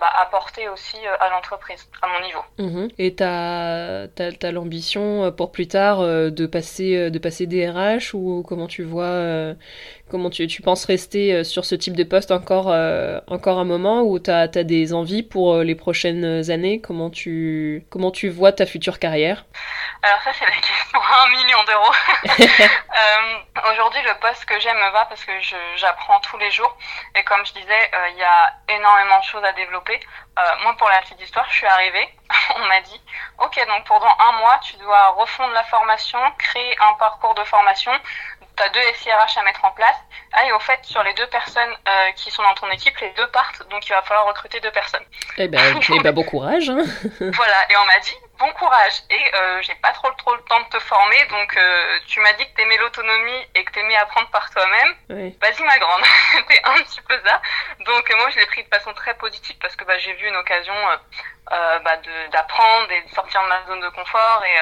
bah, 0.00 0.10
apporter 0.20 0.68
aussi 0.68 0.96
à 1.20 1.30
l'entreprise, 1.30 1.88
à 2.02 2.06
mon 2.06 2.20
niveau. 2.24 2.40
Mhm. 2.58 2.88
Et 2.98 3.14
tu 3.14 3.22
as, 3.22 4.06
as, 4.18 4.52
l'ambition 4.52 5.32
pour 5.32 5.52
plus 5.52 5.68
tard 5.68 6.00
de 6.00 6.46
passer, 6.46 7.10
de 7.10 7.18
passer 7.18 7.46
DRH 7.46 8.14
ou 8.14 8.44
comment 8.46 8.66
tu 8.66 8.82
vois 8.82 9.54
Comment 10.08 10.30
tu, 10.30 10.46
tu 10.46 10.62
penses 10.62 10.84
rester 10.84 11.42
sur 11.42 11.64
ce 11.64 11.74
type 11.74 11.96
de 11.96 12.04
poste 12.04 12.30
encore, 12.30 12.68
encore 13.26 13.58
un 13.58 13.64
moment 13.64 14.02
ou 14.02 14.18
tu 14.20 14.30
as, 14.30 14.46
des 14.46 14.94
envies 14.94 15.22
pour 15.22 15.58
les 15.58 15.74
prochaines 15.74 16.50
années? 16.50 16.80
Comment 16.80 17.10
tu, 17.10 17.84
comment 17.90 18.10
tu 18.10 18.28
vois 18.28 18.52
ta 18.52 18.66
future 18.66 18.98
carrière? 18.98 19.44
Alors 20.02 20.22
ça 20.22 20.30
c'est 20.32 20.44
la 20.44 20.56
question 20.56 21.00
à 21.00 21.24
un 21.24 21.28
million 21.30 21.64
d'euros. 21.64 21.92
euh, 22.40 23.72
Aujourd'hui 23.72 24.00
le 24.02 24.20
poste 24.20 24.44
que 24.44 24.58
j'aime 24.60 24.76
me 24.76 24.92
va 24.92 25.06
parce 25.06 25.24
que 25.24 25.32
j'apprends 25.76 26.20
tous 26.20 26.36
les 26.38 26.50
jours 26.50 26.76
et 27.14 27.24
comme 27.24 27.44
je 27.44 27.52
disais 27.54 27.90
euh, 27.94 28.08
il 28.12 28.18
y 28.18 28.22
a 28.22 28.54
énormément 28.76 29.18
de 29.18 29.24
choses 29.24 29.44
à 29.44 29.52
développer. 29.52 30.00
Euh, 30.38 30.42
moi 30.62 30.74
pour 30.78 30.88
la 30.88 31.00
petite 31.00 31.20
histoire 31.20 31.46
je 31.50 31.56
suis 31.56 31.66
arrivée, 31.66 32.08
on 32.56 32.64
m'a 32.66 32.80
dit 32.80 33.00
ok 33.38 33.66
donc 33.66 33.86
pendant 33.86 34.14
un 34.20 34.32
mois 34.38 34.58
tu 34.62 34.76
dois 34.76 35.08
refondre 35.10 35.52
la 35.52 35.64
formation, 35.64 36.18
créer 36.38 36.76
un 36.80 36.94
parcours 36.94 37.34
de 37.34 37.44
formation, 37.44 37.92
tu 38.56 38.62
as 38.62 38.68
deux 38.70 38.80
SIRH 38.94 39.36
à 39.38 39.42
mettre 39.42 39.64
en 39.64 39.70
place. 39.72 39.96
Ah, 40.32 40.46
et 40.46 40.52
au 40.52 40.58
fait, 40.58 40.80
sur 40.82 41.02
les 41.02 41.14
deux 41.14 41.26
personnes 41.28 41.70
euh, 41.88 42.12
qui 42.12 42.30
sont 42.30 42.42
dans 42.42 42.54
ton 42.54 42.68
équipe, 42.70 42.96
les 42.98 43.10
deux 43.10 43.26
partent, 43.28 43.66
donc 43.70 43.86
il 43.86 43.92
va 43.92 44.02
falloir 44.02 44.26
recruter 44.26 44.60
deux 44.60 44.70
personnes. 44.70 45.04
Eh 45.36 45.48
ben, 45.48 45.80
eh 45.88 46.00
ben 46.00 46.12
bon 46.12 46.24
courage. 46.24 46.68
Hein. 46.70 46.82
voilà, 47.20 47.70
et 47.70 47.76
on 47.76 47.86
m'a 47.86 47.98
dit, 48.00 48.16
bon 48.38 48.50
courage. 48.58 49.02
Et 49.10 49.34
euh, 49.34 49.62
j'ai 49.62 49.74
pas 49.76 49.92
trop, 49.92 50.10
trop 50.18 50.34
le 50.34 50.42
temps 50.42 50.60
de 50.60 50.68
te 50.68 50.78
former, 50.80 51.16
donc 51.30 51.56
euh, 51.56 51.98
tu 52.06 52.20
m'as 52.20 52.32
dit 52.34 52.44
que 52.44 52.56
t'aimais 52.56 52.76
l'autonomie 52.78 53.46
et 53.54 53.64
que 53.64 53.72
t'aimais 53.72 53.96
apprendre 53.96 54.28
par 54.30 54.50
toi-même. 54.50 55.32
Vas-y 55.40 55.62
ma 55.62 55.78
grande, 55.78 56.02
c'était 56.32 56.60
un 56.64 56.74
petit 56.82 57.00
peu 57.02 57.14
ça. 57.24 57.40
Donc 57.84 58.12
moi 58.16 58.30
je 58.30 58.38
l'ai 58.38 58.46
pris 58.46 58.64
de 58.64 58.68
façon 58.68 58.92
très 58.94 59.14
positive 59.14 59.56
parce 59.60 59.76
que 59.76 59.84
bah, 59.84 59.98
j'ai 59.98 60.12
vu 60.14 60.28
une 60.28 60.36
occasion 60.36 60.74
euh, 61.52 61.78
bah, 61.84 61.92
d'apprendre 62.32 62.90
et 62.90 63.08
de 63.08 63.14
sortir 63.14 63.40
de 63.42 63.48
ma 63.48 63.64
zone 63.68 63.80
de 63.80 63.94
confort 63.94 64.42
et 64.44 64.58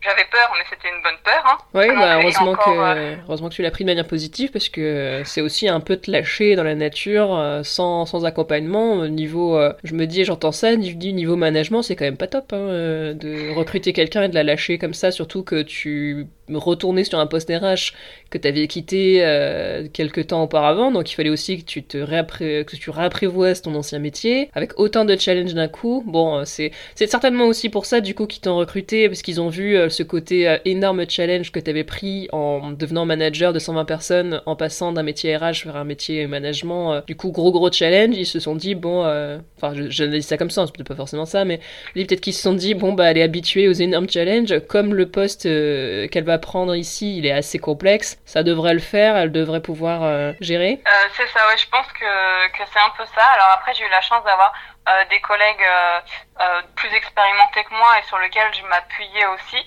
j'avais 0.00 0.24
peur 0.30 0.52
mais 0.56 0.64
c'était 0.70 0.88
une 0.88 1.02
bonne 1.02 1.18
peur 1.24 1.42
hein. 1.44 1.58
oui 1.74 1.88
bah, 1.88 2.20
heureusement 2.20 2.54
que 2.54 3.24
heureusement 3.26 3.48
que 3.48 3.54
tu 3.54 3.62
l'as 3.62 3.72
pris 3.72 3.82
de 3.82 3.90
manière 3.90 4.06
positive 4.06 4.52
parce 4.52 4.68
que 4.68 5.22
c'est 5.24 5.40
aussi 5.40 5.68
un 5.68 5.80
peu 5.80 5.96
te 5.96 6.08
lâcher 6.08 6.54
dans 6.54 6.62
la 6.62 6.76
nature 6.76 7.60
sans, 7.64 8.06
sans 8.06 8.24
accompagnement 8.24 8.92
au 8.92 9.08
niveau 9.08 9.60
je 9.82 9.94
me 9.94 10.06
dis 10.06 10.24
j'entends 10.24 10.52
ça 10.52 10.74
je 10.74 10.92
dis 10.92 11.12
niveau 11.12 11.34
management 11.34 11.82
c'est 11.82 11.96
quand 11.96 12.04
même 12.04 12.16
pas 12.16 12.28
top 12.28 12.52
hein, 12.52 13.14
de 13.18 13.50
recruter 13.54 13.92
quelqu'un 13.92 14.24
et 14.24 14.28
de 14.28 14.34
la 14.34 14.44
lâcher 14.44 14.78
comme 14.78 14.94
ça 14.94 15.10
surtout 15.10 15.42
que 15.42 15.62
tu 15.62 16.26
retourner 16.54 17.04
sur 17.04 17.18
un 17.18 17.26
poste 17.26 17.50
RH 17.50 17.92
que 18.30 18.38
tu 18.38 18.48
avais 18.48 18.66
quitté 18.68 19.24
euh, 19.24 19.86
quelques 19.92 20.28
temps 20.28 20.42
auparavant, 20.42 20.90
donc 20.90 21.10
il 21.10 21.14
fallait 21.14 21.30
aussi 21.30 21.58
que 21.58 21.64
tu 21.64 21.82
te 21.82 21.98
réappré 21.98 22.64
que 22.66 22.76
tu 22.76 22.90
réapprivoises 22.90 23.62
ton 23.62 23.74
ancien 23.74 23.98
métier 23.98 24.50
avec 24.54 24.78
autant 24.78 25.04
de 25.04 25.16
challenges 25.16 25.54
d'un 25.54 25.68
coup. 25.68 26.02
Bon, 26.06 26.38
euh, 26.38 26.42
c'est 26.44 26.72
certainement 26.94 27.46
aussi 27.46 27.68
pour 27.68 27.86
ça 27.86 28.00
du 28.00 28.14
coup 28.14 28.26
qu'ils 28.26 28.42
t'ont 28.42 28.56
recruté 28.56 29.08
parce 29.08 29.22
qu'ils 29.22 29.40
ont 29.40 29.48
vu 29.48 29.76
euh, 29.76 29.88
ce 29.88 30.02
côté 30.02 30.48
euh, 30.48 30.58
énorme 30.64 31.04
challenge 31.08 31.52
que 31.52 31.60
tu 31.60 31.70
avais 31.70 31.84
pris 31.84 32.28
en 32.32 32.72
devenant 32.72 33.04
manager 33.06 33.52
de 33.52 33.58
120 33.58 33.84
personnes 33.84 34.42
en 34.46 34.56
passant 34.56 34.92
d'un 34.92 35.02
métier 35.02 35.36
RH 35.36 35.64
vers 35.64 35.76
un 35.76 35.84
métier 35.84 36.26
management. 36.26 37.02
du 37.06 37.16
coup, 37.16 37.30
gros 37.30 37.52
gros 37.52 37.70
challenge, 37.70 38.16
ils 38.16 38.26
se 38.26 38.40
sont 38.40 38.54
dit 38.54 38.74
bon 38.74 39.00
enfin 39.56 39.74
je, 39.74 39.90
je 39.90 40.04
dis 40.04 40.22
ça 40.22 40.36
comme 40.36 40.50
ça, 40.50 40.66
c'est 40.66 40.84
pas 40.84 40.94
forcément 40.94 41.26
ça 41.26 41.44
mais 41.44 41.60
peut-être 41.94 42.20
qu'ils 42.20 42.34
se 42.34 42.42
sont 42.42 42.54
dit 42.54 42.74
bon 42.74 42.92
bah 42.92 43.10
elle 43.10 43.18
est 43.18 43.22
habituée 43.22 43.68
aux 43.68 43.72
énormes 43.72 44.08
challenges 44.08 44.60
comme 44.68 44.94
le 44.94 45.06
poste 45.06 45.42
qu'elle 45.42 46.24
va 46.24 46.37
prendre 46.38 46.74
ici, 46.74 47.18
il 47.18 47.26
est 47.26 47.32
assez 47.32 47.58
complexe. 47.58 48.18
Ça 48.24 48.42
devrait 48.42 48.74
le 48.74 48.80
faire, 48.80 49.16
elle 49.16 49.32
devrait 49.32 49.60
pouvoir 49.60 50.02
euh, 50.02 50.32
gérer. 50.40 50.80
Euh, 50.86 51.08
c'est 51.16 51.26
ça, 51.28 51.46
ouais, 51.48 51.58
je 51.58 51.68
pense 51.68 51.86
que, 51.92 52.48
que 52.48 52.62
c'est 52.72 52.80
un 52.80 52.90
peu 52.96 53.04
ça. 53.14 53.24
Alors 53.34 53.50
après, 53.54 53.74
j'ai 53.74 53.84
eu 53.84 53.90
la 53.90 54.00
chance 54.00 54.24
d'avoir 54.24 54.52
euh, 54.88 55.04
des 55.10 55.20
collègues 55.20 55.66
plus 56.76 56.94
expérimentés 56.94 57.64
que 57.64 57.74
moi 57.74 57.98
et 57.98 58.02
sur 58.04 58.18
lesquels 58.18 58.52
je 58.54 58.62
m'appuyais 58.66 59.26
aussi. 59.26 59.58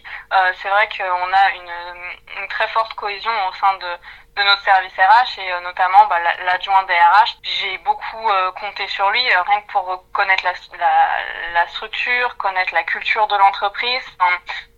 c'est 0.61 0.69
vrai 0.69 0.87
qu'on 0.97 1.03
a 1.03 1.49
une, 1.55 2.41
une, 2.41 2.47
très 2.47 2.67
forte 2.69 2.93
cohésion 2.93 3.31
au 3.49 3.53
sein 3.53 3.77
de, 3.77 3.87
de 4.35 4.43
notre 4.43 4.63
service 4.63 4.93
RH 4.93 5.39
et 5.39 5.61
notamment 5.61 6.05
bah, 6.07 6.17
l'adjoint 6.45 6.83
des 6.83 6.93
RH. 6.93 7.37
J'ai 7.43 7.77
beaucoup 7.79 8.29
compté 8.59 8.87
sur 8.87 9.09
lui, 9.11 9.21
rien 9.21 9.61
que 9.61 9.71
pour 9.71 10.05
connaître 10.13 10.43
la, 10.43 10.53
la, 10.77 11.53
la, 11.53 11.67
structure, 11.67 12.37
connaître 12.37 12.73
la 12.73 12.83
culture 12.83 13.27
de 13.27 13.35
l'entreprise. 13.35 14.03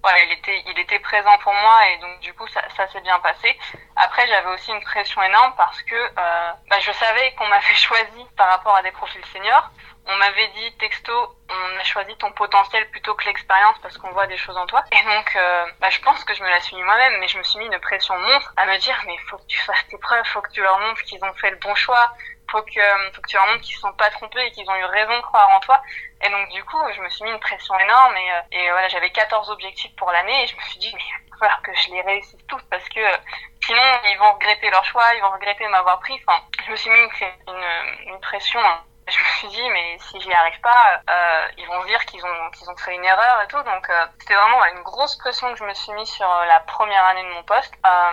Voilà, 0.04 0.20
il 0.24 0.32
était, 0.34 0.64
il 0.68 0.78
était 0.80 1.00
présent 1.00 1.38
pour 1.38 1.54
moi 1.54 1.88
et 1.88 1.98
donc 2.00 2.20
du 2.20 2.34
coup 2.34 2.46
ça, 2.48 2.62
ça 2.76 2.88
s'est 2.90 3.00
bien 3.02 3.20
passé. 3.20 3.58
Après 3.96 4.28
j'avais 4.28 4.50
aussi 4.50 4.72
une 4.72 4.84
pression 4.84 5.24
énorme 5.24 5.54
parce 5.56 5.82
que 5.84 5.96
euh, 5.96 6.52
bah, 6.70 6.80
je 6.82 6.92
savais 6.92 7.32
qu'on 7.36 7.48
m'avait 7.48 7.76
choisi 7.76 8.26
par 8.36 8.50
rapport 8.50 8.76
à 8.76 8.82
des 8.82 8.92
profils 8.92 9.26
seniors. 9.32 9.70
On 10.06 10.16
m'avait 10.18 10.48
dit 10.50 10.76
texto, 10.78 11.14
on 11.50 11.80
a 11.80 11.84
choisi 11.84 12.16
ton 12.18 12.32
potentiel 12.32 12.90
plutôt 12.90 13.14
que 13.16 13.26
l'expérience 13.26 13.78
parce 13.82 13.98
qu'on 13.98 14.12
voit 14.12 14.28
des 14.28 14.38
choses 14.38 14.58
en 14.58 14.66
toi. 14.66 14.84
Et 14.92 15.04
donc 15.04 15.36
euh, 15.36 15.66
bah, 15.80 15.90
je 15.90 16.00
pense 16.02 16.24
que 16.24 16.34
je 16.34 16.44
me 16.44 16.50
la 16.50 16.60
suis 16.62 16.82
moi-même, 16.82 17.20
mais 17.20 17.28
je 17.28 17.38
me 17.38 17.44
suis 17.44 17.60
mis 17.60 17.66
une 17.66 17.80
pression 17.80 18.18
monstre 18.18 18.54
à 18.58 18.66
me 18.66 18.78
dire 18.78 19.00
mais 19.06 19.18
faut 19.30 19.38
que 19.38 19.48
tu 19.48 19.60
fasses 19.60 19.88
tes 19.90 19.98
preuves, 19.98 20.26
faut 20.26 20.42
que 20.42 20.52
tu 20.52 20.62
leur 20.62 20.80
montres 20.80 21.02
qu'ils 21.04 21.24
ont 21.24 21.34
fait 21.34 21.52
le 21.52 21.58
bon 21.58 21.76
choix, 21.76 22.12
faut 22.50 22.62
que, 22.62 23.12
faut 23.14 23.22
que 23.22 23.28
tu 23.28 23.36
leur 23.36 23.48
montres 23.48 23.62
qu'ils 23.62 23.76
ne 23.76 23.82
sont 23.82 23.94
pas 23.94 24.10
trompés 24.12 24.46
et 24.46 24.52
qu'ils 24.52 24.70
ont 24.70 24.76
eu 24.76 24.86
raison 24.86 25.16
de 25.18 25.22
croire 25.22 25.50
en 25.50 25.60
toi. 25.60 25.82
Et 26.22 26.30
donc 26.30 26.50
du 26.50 26.64
coup, 26.64 26.80
je 26.96 27.02
me 27.02 27.10
suis 27.10 27.24
mis 27.24 27.32
une 27.32 27.40
pression 27.40 27.78
énorme 27.80 28.16
et, 28.16 28.32
euh, 28.32 28.42
et 28.52 28.72
voilà, 28.72 28.88
j'avais 28.88 29.10
14 29.10 29.50
objectifs 29.50 29.96
pour 29.96 30.12
l'année 30.12 30.44
et 30.44 30.48
je 30.48 30.56
me 30.56 30.62
suis 30.62 30.80
dit 30.80 30.92
mais 30.94 31.02
il 31.28 31.40
va 31.40 31.60
que 31.64 31.74
je 31.76 31.90
les 31.90 32.02
réussisse 32.02 32.46
tous 32.48 32.62
parce 32.70 32.88
que 32.90 33.00
euh, 33.00 33.18
sinon 33.66 33.82
ils 34.06 34.18
vont 34.18 34.34
regretter 34.34 34.70
leur 34.70 34.86
choix, 34.86 35.14
ils 35.16 35.22
vont 35.22 35.32
regretter 35.32 35.68
m'avoir 35.68 36.00
pris. 36.00 36.20
Enfin, 36.26 36.42
je 36.66 36.72
me 36.72 36.76
suis 36.76 36.90
mis 36.90 37.00
une, 37.00 37.10
une, 37.48 38.14
une 38.14 38.20
pression 38.22 38.62
hein 38.62 38.84
je 39.08 39.20
me 39.20 39.30
suis 39.38 39.48
dit 39.50 39.70
mais 39.70 39.98
si 40.00 40.22
j'y 40.22 40.34
arrive 40.34 40.60
pas 40.62 41.02
euh, 41.10 41.48
ils 41.58 41.68
vont 41.68 41.84
dire 41.86 42.04
qu'ils 42.06 42.24
ont 42.26 42.50
qu'ils 42.52 42.70
ont 42.70 42.78
fait 42.78 42.96
une 42.96 43.04
erreur 43.04 43.42
et 43.42 43.48
tout. 43.48 43.62
Donc 43.64 43.90
euh, 43.90 44.06
c'était 44.20 44.36
vraiment 44.36 44.64
une 44.66 44.82
grosse 44.84 45.16
pression 45.18 45.52
que 45.52 45.60
je 45.60 45.64
me 45.64 45.74
suis 45.74 45.92
mis 45.94 46.08
sur 46.08 46.30
euh, 46.30 46.46
la 46.46 46.60
première 46.62 47.06
année 47.06 47.24
de 47.24 47.34
mon 47.34 47.44
poste. 47.44 47.74
Euh, 47.86 48.12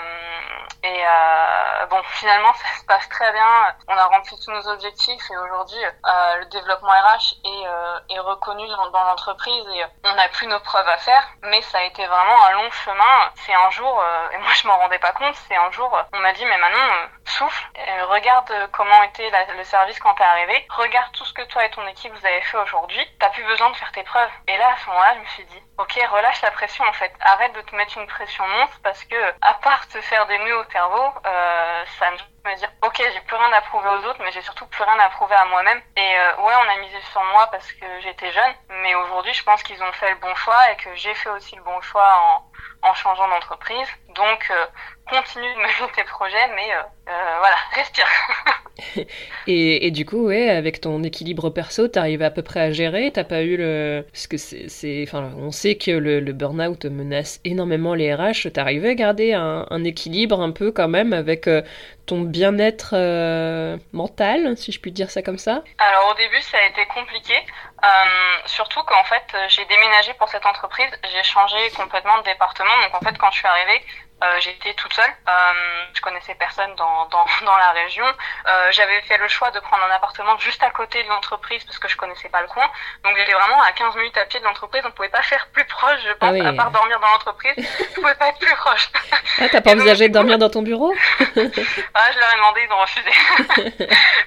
et 0.83 1.03
euh, 1.07 1.87
bon 1.87 2.03
finalement 2.13 2.53
ça 2.55 2.81
se 2.81 2.85
passe 2.85 3.09
très 3.09 3.33
bien. 3.33 3.75
On 3.89 3.97
a 3.97 4.05
rempli 4.07 4.37
tous 4.45 4.51
nos 4.51 4.69
objectifs 4.69 5.31
et 5.31 5.37
aujourd'hui 5.37 5.81
le 6.39 6.45
développement 6.47 6.91
RH 6.91 7.35
est, 7.45 8.15
est 8.15 8.19
reconnu 8.19 8.67
dans, 8.69 8.91
dans 8.91 9.05
l'entreprise 9.05 9.65
et 9.75 9.85
on 10.05 10.15
n'a 10.15 10.29
plus 10.29 10.47
nos 10.47 10.61
preuves 10.61 10.89
à 10.89 10.99
faire. 10.99 11.23
Mais 11.43 11.61
ça 11.63 11.79
a 11.79 11.83
été 11.83 12.07
vraiment 12.07 12.45
un 12.47 12.53
long 12.53 12.71
chemin. 12.71 13.31
C'est 13.37 13.55
un 13.55 13.71
jour 13.71 14.03
et 14.33 14.39
moi 14.39 14.53
je 14.55 14.67
m'en 14.67 14.79
rendais 14.79 14.99
pas 14.99 15.13
compte 15.13 15.35
c'est 15.49 15.57
un 15.57 15.71
jour 15.71 15.97
on 16.13 16.19
m'a 16.19 16.33
dit 16.33 16.45
mais 16.45 16.59
Manon 16.59 17.09
souffle. 17.25 17.69
Regarde 18.09 18.53
comment 18.73 19.03
était 19.05 19.31
le 19.57 19.65
service 19.65 19.99
quand 20.01 20.15
t'es 20.15 20.25
arrivé 20.25 20.67
regarde 20.81 21.13
tout 21.13 21.25
ce 21.25 21.35
que 21.35 21.43
toi 21.43 21.65
et 21.65 21.71
ton 21.71 21.87
équipe 21.87 22.13
vous 22.13 22.27
avez 22.27 22.41
fait 22.41 22.57
aujourd'hui, 22.57 23.01
t'as 23.19 23.31
plus 23.31 23.45
besoin 23.45 23.71
de 23.71 23.77
faire 23.77 23.93
tes 23.93 24.03
preuves. 24.03 24.31
Et 24.49 24.57
là, 24.57 24.73
à 24.73 24.77
ce 24.79 24.87
moment-là, 24.87 25.15
je 25.15 25.21
me 25.21 25.27
suis 25.27 25.45
dit, 25.45 25.63
ok, 25.79 25.93
relâche 26.11 26.43
la 26.43 26.51
pression 26.51 26.85
en 26.85 26.93
fait, 26.93 27.13
arrête 27.21 27.55
de 27.55 27.61
te 27.63 27.75
mettre 27.75 27.99
une 27.99 28.07
pression 28.07 28.47
monstre 28.49 28.79
parce 28.83 29.05
que, 29.05 29.17
à 29.43 29.55
part 29.55 29.87
te 29.89 30.01
faire 30.01 30.27
des 30.27 30.39
nœuds 30.39 30.59
au 30.59 30.71
cerveau, 30.71 31.13
euh, 31.27 31.85
ça 31.99 32.11
me 32.45 32.57
dire, 32.57 32.71
ok, 32.83 32.97
j'ai 32.99 33.21
plus 33.21 33.37
rien 33.37 33.53
à 33.53 33.61
prouver 33.63 33.89
aux 33.89 34.09
autres, 34.09 34.21
mais 34.21 34.33
j'ai 34.33 34.43
surtout 34.43 34.67
plus 34.67 34.83
rien 34.83 34.99
à 34.99 35.11
prouver 35.11 35.35
à 35.35 35.45
moi-même. 35.47 35.81
Et 35.97 36.01
euh, 36.01 36.43
ouais, 36.43 36.55
on 36.57 36.71
a 36.71 36.81
misé 36.81 36.97
sur 37.13 37.23
moi 37.25 37.49
parce 37.51 37.71
que 37.73 37.87
j'étais 38.03 38.33
jeune, 38.33 38.55
mais 38.83 38.95
aujourd'hui, 38.95 39.35
je 39.35 39.45
pense 39.45 39.63
qu'ils 39.63 39.83
ont 39.83 39.93
fait 39.93 40.11
le 40.11 40.17
bon 40.21 40.35
choix 40.35 40.71
et 40.73 40.77
que 40.77 40.95
j'ai 40.95 41.15
fait 41.15 41.31
aussi 41.31 41.57
le 41.57 41.63
bon 41.63 41.81
choix 41.81 42.09
en, 42.83 42.89
en 42.89 42.95
changeant 42.95 43.29
d'entreprise. 43.29 43.89
Donc, 44.15 44.51
euh, 44.51 44.67
continue 45.11 45.53
de 45.55 45.59
mener 45.61 45.93
tes 45.95 46.05
projets, 46.05 46.49
mais 46.55 46.73
euh, 46.73 47.37
voilà, 47.39 47.57
respire. 47.75 48.07
et, 49.47 49.87
et, 49.87 49.91
du 49.91 50.07
coup, 50.07 50.27
ouais, 50.27 50.49
avec 50.49 50.81
ton 50.81 51.03
équilibre 51.03 51.51
perso, 51.51 51.89
t'arrives 51.89 52.23
à 52.23 52.31
peu 52.31 52.43
près 52.43 52.61
à 52.61 52.73
gérer? 52.73 53.11
T'as 53.13 53.25
pas 53.25 53.43
eu 53.43 53.57
le, 53.57 54.07
parce 54.13 54.27
que 54.27 54.37
c'est, 54.37 55.05
enfin, 55.07 55.33
on 55.37 55.51
sait 55.51 55.77
que 55.77 55.91
le, 55.91 56.21
burn-out 56.33 56.85
menace 56.87 57.41
énormément 57.45 57.95
les 57.95 58.15
RH. 58.15 58.53
T'arrivais 58.53 58.91
à 58.91 58.95
garder 58.95 59.33
un, 59.35 59.85
équilibre 59.85 60.41
un 60.41 60.53
peu 60.53 60.73
quand 60.73 60.89
même 60.89 61.13
avec 61.13 61.49
bien-être 62.19 62.91
euh, 62.95 63.77
mental, 63.93 64.57
si 64.57 64.73
je 64.73 64.81
puis 64.81 64.93
dire 64.93 65.11
ça 65.11 65.23
comme 65.23 65.39
ça 65.39 65.63
Alors 65.79 66.11
au 66.11 66.15
début, 66.15 66.41
ça 66.41 66.59
a 66.59 66.67
été 66.67 66.85
compliqué, 66.87 67.35
euh, 67.35 67.87
surtout 68.47 68.83
qu'en 68.83 69.05
fait, 69.05 69.25
j'ai 69.49 69.65
déménagé 69.67 70.13
pour 70.15 70.29
cette 70.29 70.47
entreprise, 70.47 70.91
j'ai 71.13 71.23
changé 71.23 71.57
complètement 71.77 72.19
de 72.19 72.25
département. 72.25 72.77
Donc 72.85 72.95
en 72.95 73.05
fait, 73.05 73.17
quand 73.19 73.31
je 73.31 73.39
suis 73.39 73.47
arrivée, 73.47 73.81
euh, 74.23 74.41
j'étais 74.41 74.75
toute 74.75 74.93
seule, 74.93 75.13
euh, 75.29 75.53
je 75.95 76.01
connaissais 76.03 76.35
personne 76.35 76.75
dans, 76.75 77.07
dans, 77.07 77.25
dans 77.45 77.57
la 77.57 77.71
région. 77.71 78.05
Euh, 78.05 78.71
j'avais 78.71 79.01
fait 79.03 79.17
le 79.17 79.29
choix 79.29 79.51
de 79.51 79.61
prendre 79.61 79.83
un 79.85 79.95
appartement 79.95 80.37
juste 80.39 80.63
à 80.63 80.71
côté 80.71 81.03
de 81.03 81.09
l'entreprise 81.09 81.65
parce 81.65 81.79
que 81.79 81.89
je 81.89 81.97
connaissais 81.97 82.29
pas 82.29 82.43
le 82.43 82.49
coin. 82.49 82.69
Donc 83.03 83.17
j'étais 83.17 83.33
vraiment 83.33 83.63
à 83.63 83.73
15 83.73 83.97
minutes 83.97 84.19
à 84.19 84.27
pied 84.27 84.39
de 84.39 84.45
l'entreprise. 84.45 84.83
On 84.85 84.91
pouvait 84.91 85.09
pas 85.09 85.23
faire 85.23 85.47
plus 85.55 85.65
proche, 85.65 86.01
je 86.07 86.13
pense, 86.13 86.37
ah 86.39 86.49
à 86.49 86.53
part 86.53 86.71
dormir 86.71 87.01
dans 87.01 87.09
l'entreprise. 87.09 87.55
je 87.57 87.95
pouvais 87.95 88.15
pas 88.15 88.29
être 88.29 88.39
plus 88.39 88.55
proche. 88.57 88.91
Ah, 89.41 89.49
t'as 89.51 89.63
pas 89.63 89.73
envisagé 89.73 90.09
de 90.09 90.13
dormir 90.13 90.37
dans 90.39 90.51
ton 90.51 90.63
bureau? 90.63 90.95
Ah, 91.95 92.13
je 92.13 92.19
leur 92.19 92.33
ai 92.33 92.37
demandé, 92.37 92.61
ils 92.67 92.73
ont 92.73 92.81
refusé. 92.81 93.11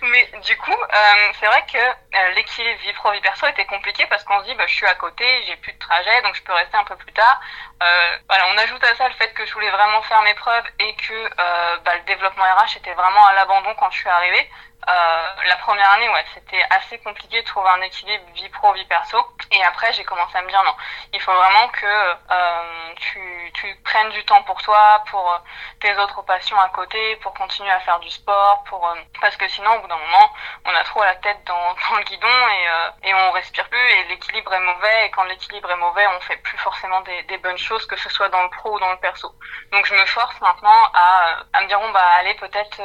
Mais 0.02 0.30
du 0.44 0.58
coup, 0.58 0.72
euh, 0.72 1.32
c'est 1.40 1.46
vrai 1.46 1.64
que 1.72 2.36
l'équilibre 2.36 2.80
vie 2.82 2.94
pro 2.94 3.12
vie 3.12 3.22
perso 3.22 3.48
était 3.48 3.66
compliqué 3.66 4.06
parce 4.10 4.24
qu'on 4.24 4.40
se 4.42 4.46
dit, 4.46 4.56
bah, 4.56 4.66
je 4.68 4.74
suis 4.74 4.86
à 4.86 4.96
côté, 4.96 5.26
j'ai 5.48 5.56
plus 5.58 5.74
de 5.74 5.80
trajet, 5.80 6.22
donc 6.24 6.36
je 6.36 6.44
peux 6.44 6.54
rester 6.54 6.78
un 6.78 6.84
peu 6.84 6.96
plus 6.96 7.12
tard. 7.14 7.40
Voilà, 8.28 8.46
on 8.54 8.58
ajoute 8.58 8.84
à 8.84 8.96
ça 8.96 9.08
le 9.08 9.14
fait 9.16 9.34
que 9.34 9.46
je 9.46 9.54
voulais 9.54 9.70
vraiment 9.70 9.83
vraiment 9.84 10.02
faire 10.04 10.22
mes 10.24 10.34
preuves 10.36 10.66
et 10.80 10.96
que 10.96 11.30
bah, 11.84 11.96
le 11.96 12.04
développement 12.06 12.44
RH 12.44 12.78
était 12.78 12.94
vraiment 12.94 13.26
à 13.28 13.34
l'abandon 13.34 13.74
quand 13.80 13.92
je 13.92 14.00
suis 14.00 14.10
arrivée, 14.10 14.50
euh, 14.88 15.26
la 15.48 15.56
première 15.58 15.90
année, 15.92 16.10
ouais, 16.10 16.26
c'était 16.34 16.64
assez 16.70 17.00
compliqué 17.00 17.42
de 17.42 17.46
trouver 17.46 17.70
un 17.70 17.82
équilibre 17.82 18.24
vie 18.34 18.50
pro, 18.50 18.74
vie 18.74 18.86
perso. 18.86 19.18
Et 19.52 19.64
après, 19.64 19.94
j'ai 19.94 20.04
commencé 20.04 20.38
à 20.38 20.42
me 20.42 20.50
dire 20.50 20.64
non, 20.64 20.76
il 21.14 21.22
faut 21.22 21.34
vraiment 21.34 21.68
que 21.70 21.86
euh, 21.86 22.94
tu, 22.96 23.52
tu 23.54 23.76
prennes 23.84 24.10
du 24.10 24.24
temps 24.26 24.42
pour 24.44 24.62
toi, 24.62 25.04
pour 25.10 25.32
euh, 25.32 25.38
tes 25.80 25.96
autres 25.98 26.22
passions 26.24 26.60
à 26.60 26.70
côté, 26.70 27.16
pour 27.18 27.34
continuer 27.34 27.72
à 27.72 27.80
faire 27.82 28.00
du 28.00 28.10
sport, 28.10 28.64
pour 28.66 28.88
euh, 28.88 28.96
parce 29.22 29.38
que 29.38 29.48
sinon, 29.48 29.74
au 29.76 29.82
bout 29.82 29.88
d'un 29.88 29.98
moment, 29.98 30.34
on 30.66 30.76
a 30.76 30.84
trop 30.84 31.04
la 31.04 31.16
tête 31.16 31.40
dans, 31.46 31.74
dans 31.90 31.98
le 31.98 32.04
guidon 32.04 32.28
et, 32.28 32.68
euh, 32.68 32.90
et 33.04 33.14
on 33.14 33.32
respire 33.32 33.68
plus 33.70 33.80
et 33.80 34.04
l'équilibre 34.06 34.54
est 34.54 34.60
mauvais. 34.60 35.06
Et 35.06 35.12
quand 35.12 35.24
l'équilibre 35.26 35.72
est 35.72 35.78
mauvais, 35.78 36.06
on 36.08 36.20
fait 36.22 36.38
plus 36.38 36.58
forcément 36.58 37.02
des, 37.02 37.24
des, 37.24 37.38
bonnes 37.38 37.58
choses, 37.58 37.86
que 37.86 37.96
ce 37.96 38.10
soit 38.10 38.30
dans 38.30 38.44
le 38.44 38.50
pro 38.50 38.76
ou 38.76 38.80
dans 38.80 38.92
le 38.92 38.98
perso. 38.98 39.34
Donc, 39.72 39.86
je 39.86 39.94
me 39.94 40.06
force 40.06 40.40
maintenant 40.42 40.92
à, 40.94 41.38
à 41.54 41.62
me 41.62 41.68
dire 41.68 41.80
bon 41.80 41.90
bah 41.92 42.06
allez 42.20 42.34
peut-être 42.36 42.82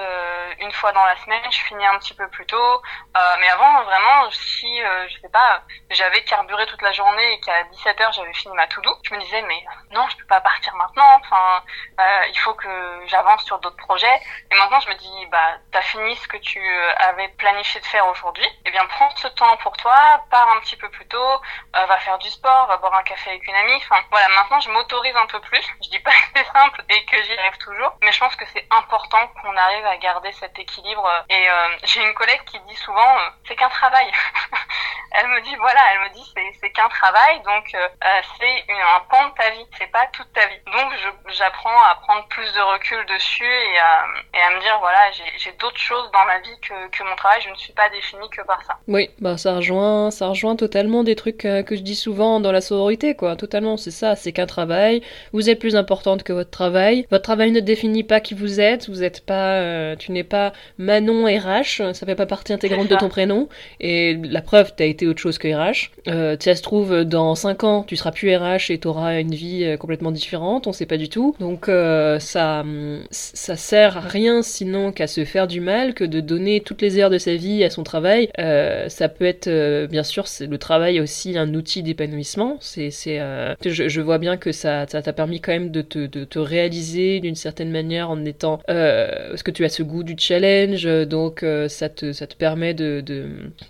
une 0.58 0.72
fois 0.72 0.92
dans 0.92 1.04
la 1.04 1.16
semaine, 1.18 1.42
je 1.50 1.60
finis 1.60 1.86
un 1.88 1.98
petit 1.98 2.14
peu 2.14 2.28
plus 2.28 2.46
tôt. 2.46 2.82
Euh, 3.16 3.36
mais 3.40 3.48
avant, 3.48 3.82
vraiment, 3.82 4.30
si, 4.30 4.82
euh, 4.82 5.08
je 5.08 5.20
sais 5.20 5.28
pas, 5.28 5.62
j'avais 5.90 6.22
carburé 6.24 6.66
toute 6.66 6.82
la 6.82 6.92
journée 6.92 7.32
et 7.32 7.40
qu'à 7.40 7.64
17h, 7.64 8.14
j'avais 8.14 8.32
fini 8.34 8.54
ma 8.54 8.66
to-do, 8.66 8.90
je 9.02 9.14
me 9.14 9.20
disais, 9.20 9.42
mais 9.42 9.64
non, 9.90 10.06
je 10.08 10.16
peux 10.16 10.26
pas 10.26 10.40
partir 10.40 10.74
maintenant. 10.76 11.20
Enfin, 11.20 11.62
euh, 12.00 12.26
il 12.28 12.38
faut 12.38 12.54
que 12.54 13.02
j'avance 13.06 13.44
sur 13.44 13.58
d'autres 13.58 13.76
projets. 13.76 14.20
Et 14.50 14.54
maintenant, 14.56 14.80
je 14.80 14.88
me 14.88 14.94
dis, 14.94 15.26
bah, 15.26 15.56
t'as 15.72 15.82
fini 15.82 16.16
ce 16.16 16.28
que 16.28 16.36
tu 16.36 16.60
avais 16.98 17.28
planifié 17.38 17.80
de 17.80 17.86
faire 17.86 18.06
aujourd'hui. 18.08 18.46
Eh 18.66 18.70
bien, 18.70 18.84
prends 18.86 19.10
ce 19.16 19.28
temps 19.28 19.56
pour 19.58 19.76
toi, 19.76 20.24
pars 20.30 20.48
un 20.50 20.60
petit 20.60 20.76
peu 20.76 20.88
plus 20.90 21.06
tôt, 21.08 21.40
va 21.74 21.98
faire 21.98 22.18
du 22.18 22.28
sport, 22.30 22.66
va 22.66 22.76
boire 22.76 22.94
un 22.94 23.02
café 23.02 23.30
avec 23.30 23.46
une 23.46 23.54
amie. 23.54 23.76
Enfin, 23.76 24.02
voilà, 24.10 24.28
maintenant, 24.28 24.60
je 24.60 24.70
m'autorise 24.70 25.16
un 25.16 25.26
peu 25.26 25.40
plus. 25.40 25.64
Je 25.82 25.88
dis 25.90 25.98
pas 26.00 26.10
que 26.10 26.26
c'est 26.36 26.46
simple 26.52 26.84
et 26.88 27.04
que 27.06 27.22
j'y 27.22 27.38
arrive 27.38 27.58
toujours, 27.58 27.96
mais 28.02 28.12
je 28.12 28.18
pense 28.18 28.36
que 28.36 28.44
c'est 28.52 28.66
important 28.70 29.26
qu'on 29.40 29.56
arrive 29.56 29.86
à 29.86 29.96
garder 29.96 30.32
cet 30.32 30.58
équilibre. 30.58 31.08
Et 31.28 31.48
j'ai 31.84 32.02
une 32.02 32.14
collègue 32.14 32.42
qui 32.46 32.58
dit 32.68 32.76
souvent 32.76 33.18
euh, 33.18 33.30
c'est 33.46 33.56
qu'un 33.56 33.68
travail. 33.68 34.10
elle 35.12 35.28
me 35.28 35.40
dit 35.42 35.54
voilà, 35.56 35.80
elle 35.92 36.10
me 36.10 36.14
dit 36.14 36.32
c'est 36.60 36.70
qu'un 36.70 36.88
travail, 36.88 37.40
donc 37.44 37.64
euh, 37.74 37.88
euh, 38.04 38.20
c'est 38.38 38.72
un 38.72 39.00
pan 39.10 39.28
de 39.28 39.34
ta 39.34 39.50
vie, 39.50 39.66
c'est 39.78 39.90
pas 39.90 40.06
toute 40.12 40.30
ta 40.32 40.46
vie. 40.46 40.60
Donc 40.66 40.92
j'apprends 41.28 41.82
à 41.90 41.94
prendre 42.02 42.26
plus 42.28 42.52
de 42.52 42.60
recul 42.60 42.98
dessus 43.06 43.44
et 43.44 43.78
à, 43.78 44.04
et 44.34 44.40
à 44.40 44.56
me 44.56 44.60
dire 44.60 44.76
voilà, 44.80 44.98
j'ai 45.36 45.52
d'autres 45.52 45.78
choses 45.78 46.10
dans 46.12 46.24
ma 46.26 46.38
vie 46.40 46.60
que, 46.60 46.88
que, 46.90 47.02
mon 47.04 47.16
travail, 47.16 47.40
je 47.42 47.50
ne 47.50 47.54
suis 47.56 47.72
pas 47.72 47.88
définie 47.88 48.28
que 48.30 48.42
par 48.42 48.62
ça. 48.64 48.76
Oui, 48.86 49.10
bah 49.20 49.38
ça 49.38 49.56
rejoint, 49.56 50.10
ça 50.10 50.28
rejoint 50.28 50.56
totalement 50.56 51.04
des 51.04 51.16
trucs 51.16 51.38
que 51.38 51.76
je 51.76 51.80
dis 51.80 51.96
souvent 51.96 52.40
dans 52.40 52.52
la 52.52 52.60
sororité, 52.60 53.14
quoi. 53.14 53.36
Totalement, 53.36 53.76
c'est 53.76 53.90
ça, 53.90 54.16
c'est 54.16 54.32
qu'un 54.32 54.46
travail. 54.46 55.02
Vous 55.32 55.48
êtes 55.48 55.58
plus 55.58 55.76
importante 55.76 56.22
que 56.22 56.32
votre 56.32 56.50
travail. 56.50 57.06
Votre 57.10 57.24
travail 57.24 57.50
ne 57.50 57.60
définit 57.60 58.04
pas 58.04 58.20
qui 58.20 58.34
vous 58.34 58.60
êtes. 58.60 58.88
Vous 58.88 59.02
êtes 59.02 59.24
pas, 59.24 59.96
tu 59.96 60.12
n'es 60.12 60.24
pas 60.24 60.52
Manon 60.78 61.24
RH. 61.24 61.94
Ça 61.94 62.06
fait 62.06 62.14
pas 62.14 62.26
partie 62.26 62.52
intégrante 62.52 62.88
de 62.88 62.96
ton 62.96 63.08
prénom. 63.08 63.48
Et 63.80 64.14
la 64.14 64.42
preuve, 64.42 64.74
tu 64.76 64.82
as 64.82 64.86
autre 65.06 65.20
chose 65.20 65.38
que 65.38 65.48
RH. 65.48 65.90
Euh, 66.08 66.36
ça 66.38 66.54
se 66.54 66.62
trouve, 66.62 67.04
dans 67.04 67.34
5 67.34 67.64
ans, 67.64 67.84
tu 67.86 67.96
seras 67.96 68.12
plus 68.12 68.34
RH 68.34 68.70
et 68.70 68.78
tu 68.78 68.88
auras 68.88 69.20
une 69.20 69.34
vie 69.34 69.64
euh, 69.64 69.76
complètement 69.76 70.12
différente. 70.12 70.66
On 70.66 70.72
sait 70.72 70.86
pas 70.86 70.96
du 70.96 71.08
tout. 71.08 71.34
Donc, 71.40 71.68
euh, 71.68 72.18
ça, 72.18 72.64
ça 73.10 73.56
sert 73.56 73.96
à 73.98 74.00
rien 74.00 74.42
sinon 74.42 74.92
qu'à 74.92 75.06
se 75.06 75.24
faire 75.24 75.46
du 75.46 75.60
mal, 75.60 75.94
que 75.94 76.04
de 76.04 76.20
donner 76.20 76.60
toutes 76.60 76.82
les 76.82 76.98
heures 76.98 77.10
de 77.10 77.18
sa 77.18 77.34
vie 77.34 77.64
à 77.64 77.70
son 77.70 77.82
travail. 77.82 78.30
Euh, 78.38 78.88
ça 78.88 79.08
peut 79.08 79.24
être, 79.24 79.48
bien 79.86 80.02
sûr, 80.02 80.24
le 80.40 80.58
travail 80.58 81.00
aussi 81.00 81.36
un 81.36 81.54
outil 81.54 81.82
d'épanouissement. 81.82 82.58
C'est, 82.60 82.90
c'est, 82.90 83.20
je, 83.64 83.88
je, 83.88 84.00
vois 84.00 84.18
bien 84.18 84.36
que 84.36 84.52
ça, 84.52 84.86
ça 84.86 85.02
t'a 85.02 85.12
permis 85.12 85.40
quand 85.40 85.52
même 85.52 85.70
de 85.70 85.82
te, 85.82 86.06
de 86.06 86.24
te 86.24 86.38
réaliser 86.38 87.20
d'une 87.20 87.34
certaine 87.34 87.70
manière 87.70 88.10
en 88.10 88.24
étant, 88.24 88.60
parce 88.66 89.42
que 89.42 89.50
tu 89.50 89.64
as 89.64 89.68
ce 89.68 89.82
goût 89.82 90.02
du 90.02 90.14
challenge, 90.18 90.84
donc 91.06 91.44
ça 91.68 91.88
te, 91.88 92.12
ça 92.12 92.26
te 92.26 92.34
permet 92.34 92.74
de, 92.74 93.02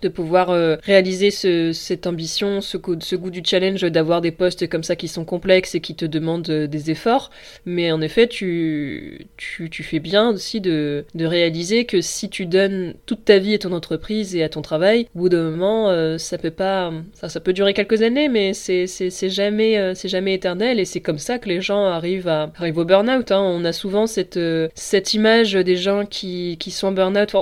de, 0.01 0.07
pouvoir 0.09 0.49
euh, 0.49 0.77
cette 1.31 2.07
ambition, 2.07 2.61
ce, 2.61 2.77
goût 2.77 3.29
du 3.29 3.41
challenge, 3.43 3.81
d'avoir 3.81 4.21
des 4.21 4.31
postes 4.31 4.67
comme 4.67 4.83
ça 4.83 4.95
qui 4.95 5.07
sont 5.07 5.25
complexes 5.25 5.75
et 5.75 5.81
qui 5.81 5.95
te 5.95 6.05
demandent 6.05 6.49
euh, 6.49 6.67
des 6.67 6.91
efforts. 6.91 7.29
Mais 7.65 7.91
en 7.91 8.01
effet, 8.01 8.27
tu, 8.27 9.27
fais 9.37 9.99
bien 9.99 10.29
aussi 10.29 10.61
de, 10.61 11.05
réaliser 11.19 11.85
que 11.85 12.01
si 12.01 12.29
tu 12.29 12.45
donnes 12.45 12.93
toute 13.05 13.25
ta 13.25 13.37
vie 13.39 13.55
à 13.55 13.59
ton 13.59 13.73
entreprise 13.73 14.35
et 14.35 14.43
à 14.43 14.49
ton 14.49 14.61
travail, 14.61 15.07
au 15.15 15.19
bout 15.19 15.29
d'un 15.29 15.49
moment, 15.49 15.89
euh, 15.89 16.17
ça 16.17 16.37
peut 16.37 16.51
pas, 16.51 16.91
ça, 17.13 17.39
peut 17.39 17.53
durer 17.53 17.73
quelques 17.73 18.01
années, 18.01 18.29
mais 18.29 18.53
c'est, 18.53 18.87
c'est, 18.87 19.29
jamais, 19.29 19.93
éternel 20.33 20.79
et 20.79 20.85
c'est 20.85 21.01
comme 21.01 21.19
ça 21.19 21.39
que 21.39 21.49
les 21.49 21.61
gens 21.61 21.85
arrivent, 21.85 22.31
au 22.59 22.85
burn-out. 22.85 23.31
Hein. 23.31 23.41
On 23.41 23.65
a 23.65 23.73
souvent 23.73 24.07
cette, 24.07 24.39
image 25.13 25.53
des 25.53 25.75
gens 25.75 26.05
qui, 26.05 26.57
sont 26.71 26.87
en 26.87 26.91
burn-out. 26.91 27.35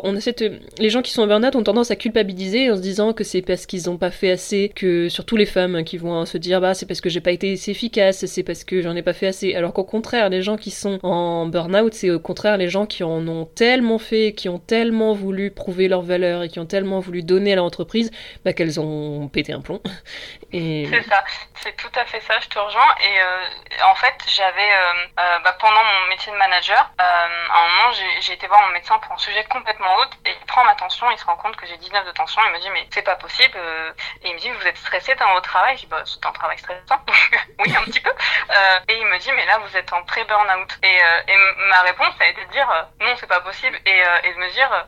les 0.80 0.90
gens 0.90 1.02
qui 1.02 1.12
sont 1.12 1.22
en 1.22 1.28
burn-out 1.28 1.56
ont 1.56 1.64
tendance 1.64 1.92
à 1.92 1.96
culpabiliser 1.96 2.72
en 2.72 2.76
se 2.76 2.82
disant 2.82 3.14
que 3.14 3.24
c'est 3.24 3.42
parce 3.42 3.66
qu'ils 3.68 3.86
n'ont 3.88 3.98
pas 3.98 4.12
fait 4.12 4.32
assez, 4.32 4.72
que 4.76 5.10
surtout 5.10 5.36
les 5.36 5.46
femmes 5.46 5.84
qui 5.84 5.98
vont 5.98 6.26
se 6.26 6.38
dire 6.38 6.62
bah 6.62 6.74
c'est 6.74 6.86
parce 6.86 7.02
que 7.02 7.10
j'ai 7.10 7.22
pas 7.22 7.32
été 7.32 7.54
assez 7.54 7.72
efficace, 7.72 8.26
c'est 8.26 8.44
parce 8.44 8.64
que 8.64 8.82
j'en 8.82 8.96
ai 8.96 9.02
pas 9.02 9.14
fait 9.14 9.28
assez. 9.28 9.56
Alors 9.56 9.74
qu'au 9.74 9.84
contraire, 9.84 10.30
les 10.30 10.42
gens 10.42 10.58
qui 10.58 10.72
sont 10.72 11.00
en 11.04 11.46
burn-out, 11.46 11.94
c'est 11.94 12.10
au 12.10 12.20
contraire 12.20 12.58
les 12.58 12.70
gens 12.70 12.86
qui 12.86 13.04
en 13.04 13.28
ont 13.28 13.46
tellement 13.46 14.00
fait, 14.00 14.34
qui 14.34 14.50
ont 14.50 14.60
tellement 14.60 15.14
voulu 15.14 15.52
prouver 15.52 15.88
leur 15.88 16.02
valeur 16.02 16.44
et 16.44 16.50
qui 16.50 16.60
ont 16.60 16.66
tellement 16.66 17.00
voulu 17.00 17.24
donner 17.24 17.54
à 17.54 17.56
l'entreprise 17.58 18.12
bah, 18.46 18.54
qu'elles 18.54 18.80
ont 18.80 19.28
pété 19.28 19.54
un 19.54 19.62
plomb. 19.62 19.82
C'est 20.52 21.04
ça, 21.10 21.24
c'est 21.56 21.76
tout 21.76 21.92
à 21.96 22.06
fait 22.06 22.22
ça, 22.22 22.40
je 22.40 22.48
te 22.48 22.58
rejoins. 22.58 22.96
Et 23.02 23.22
euh, 23.22 23.86
en 23.86 23.96
fait, 23.96 24.16
j'avais, 24.28 24.72
euh, 24.72 24.94
euh, 25.20 25.40
bah, 25.40 25.56
pendant 25.60 25.84
mon 25.84 26.08
métier 26.08 26.32
de 26.32 26.38
manager, 26.38 26.90
à 26.98 27.26
un 27.26 27.68
moment, 27.68 27.92
j'ai 28.22 28.34
été 28.34 28.48
voir 28.48 28.62
mon 28.66 28.74
médecin 28.74 28.98
pour 29.00 29.12
un 29.12 29.18
sujet 29.18 29.44
complètement 29.46 29.94
autre 29.96 30.18
et 30.26 30.32
il 30.32 30.46
prend 30.46 30.64
ma 30.64 30.76
tension, 30.76 31.10
il 31.12 31.18
se 31.18 31.26
rend 31.26 31.36
compte 31.36 31.56
que 31.58 31.66
j'ai 31.66 31.78
19 31.78 32.06
de 32.06 32.12
tension. 32.12 32.42
Il 32.46 32.54
me 32.54 32.60
dit, 32.60 32.70
mais 32.70 32.88
c'est 32.92 33.02
pas 33.02 33.16
possible. 33.16 33.57
Euh, 33.58 33.92
et 34.24 34.30
il 34.30 34.34
me 34.34 34.40
dit, 34.40 34.50
vous 34.50 34.68
êtes 34.68 34.78
stressé 34.78 35.16
dans 35.16 35.34
votre 35.34 35.50
travail? 35.50 35.76
Je 35.76 35.82
dis, 35.82 35.88
bah, 35.88 36.04
c'est 36.06 36.26
un 36.26 36.32
travail 36.32 36.58
stressant. 36.58 37.02
oui, 37.60 37.76
un 37.76 37.84
petit 37.84 38.00
peu. 38.00 38.10
Euh, 38.10 38.80
et 38.88 38.98
il 38.98 39.06
me 39.06 39.18
dit, 39.18 39.32
mais 39.34 39.46
là, 39.46 39.58
vous 39.60 39.76
êtes 39.76 39.92
en 39.94 40.04
pré-burnout. 40.04 40.78
Et, 40.84 41.02
euh, 41.04 41.22
et 41.28 41.38
ma 41.70 41.82
réponse, 41.82 42.14
ça 42.18 42.26
a 42.26 42.28
été 42.28 42.46
de 42.46 42.52
dire, 42.52 42.68
non, 43.02 43.16
c'est 43.18 43.28
pas 43.28 43.42
possible. 43.42 43.80
Et, 43.86 44.00
et 44.24 44.34
de 44.34 44.40
me 44.40 44.50
dire, 44.52 44.88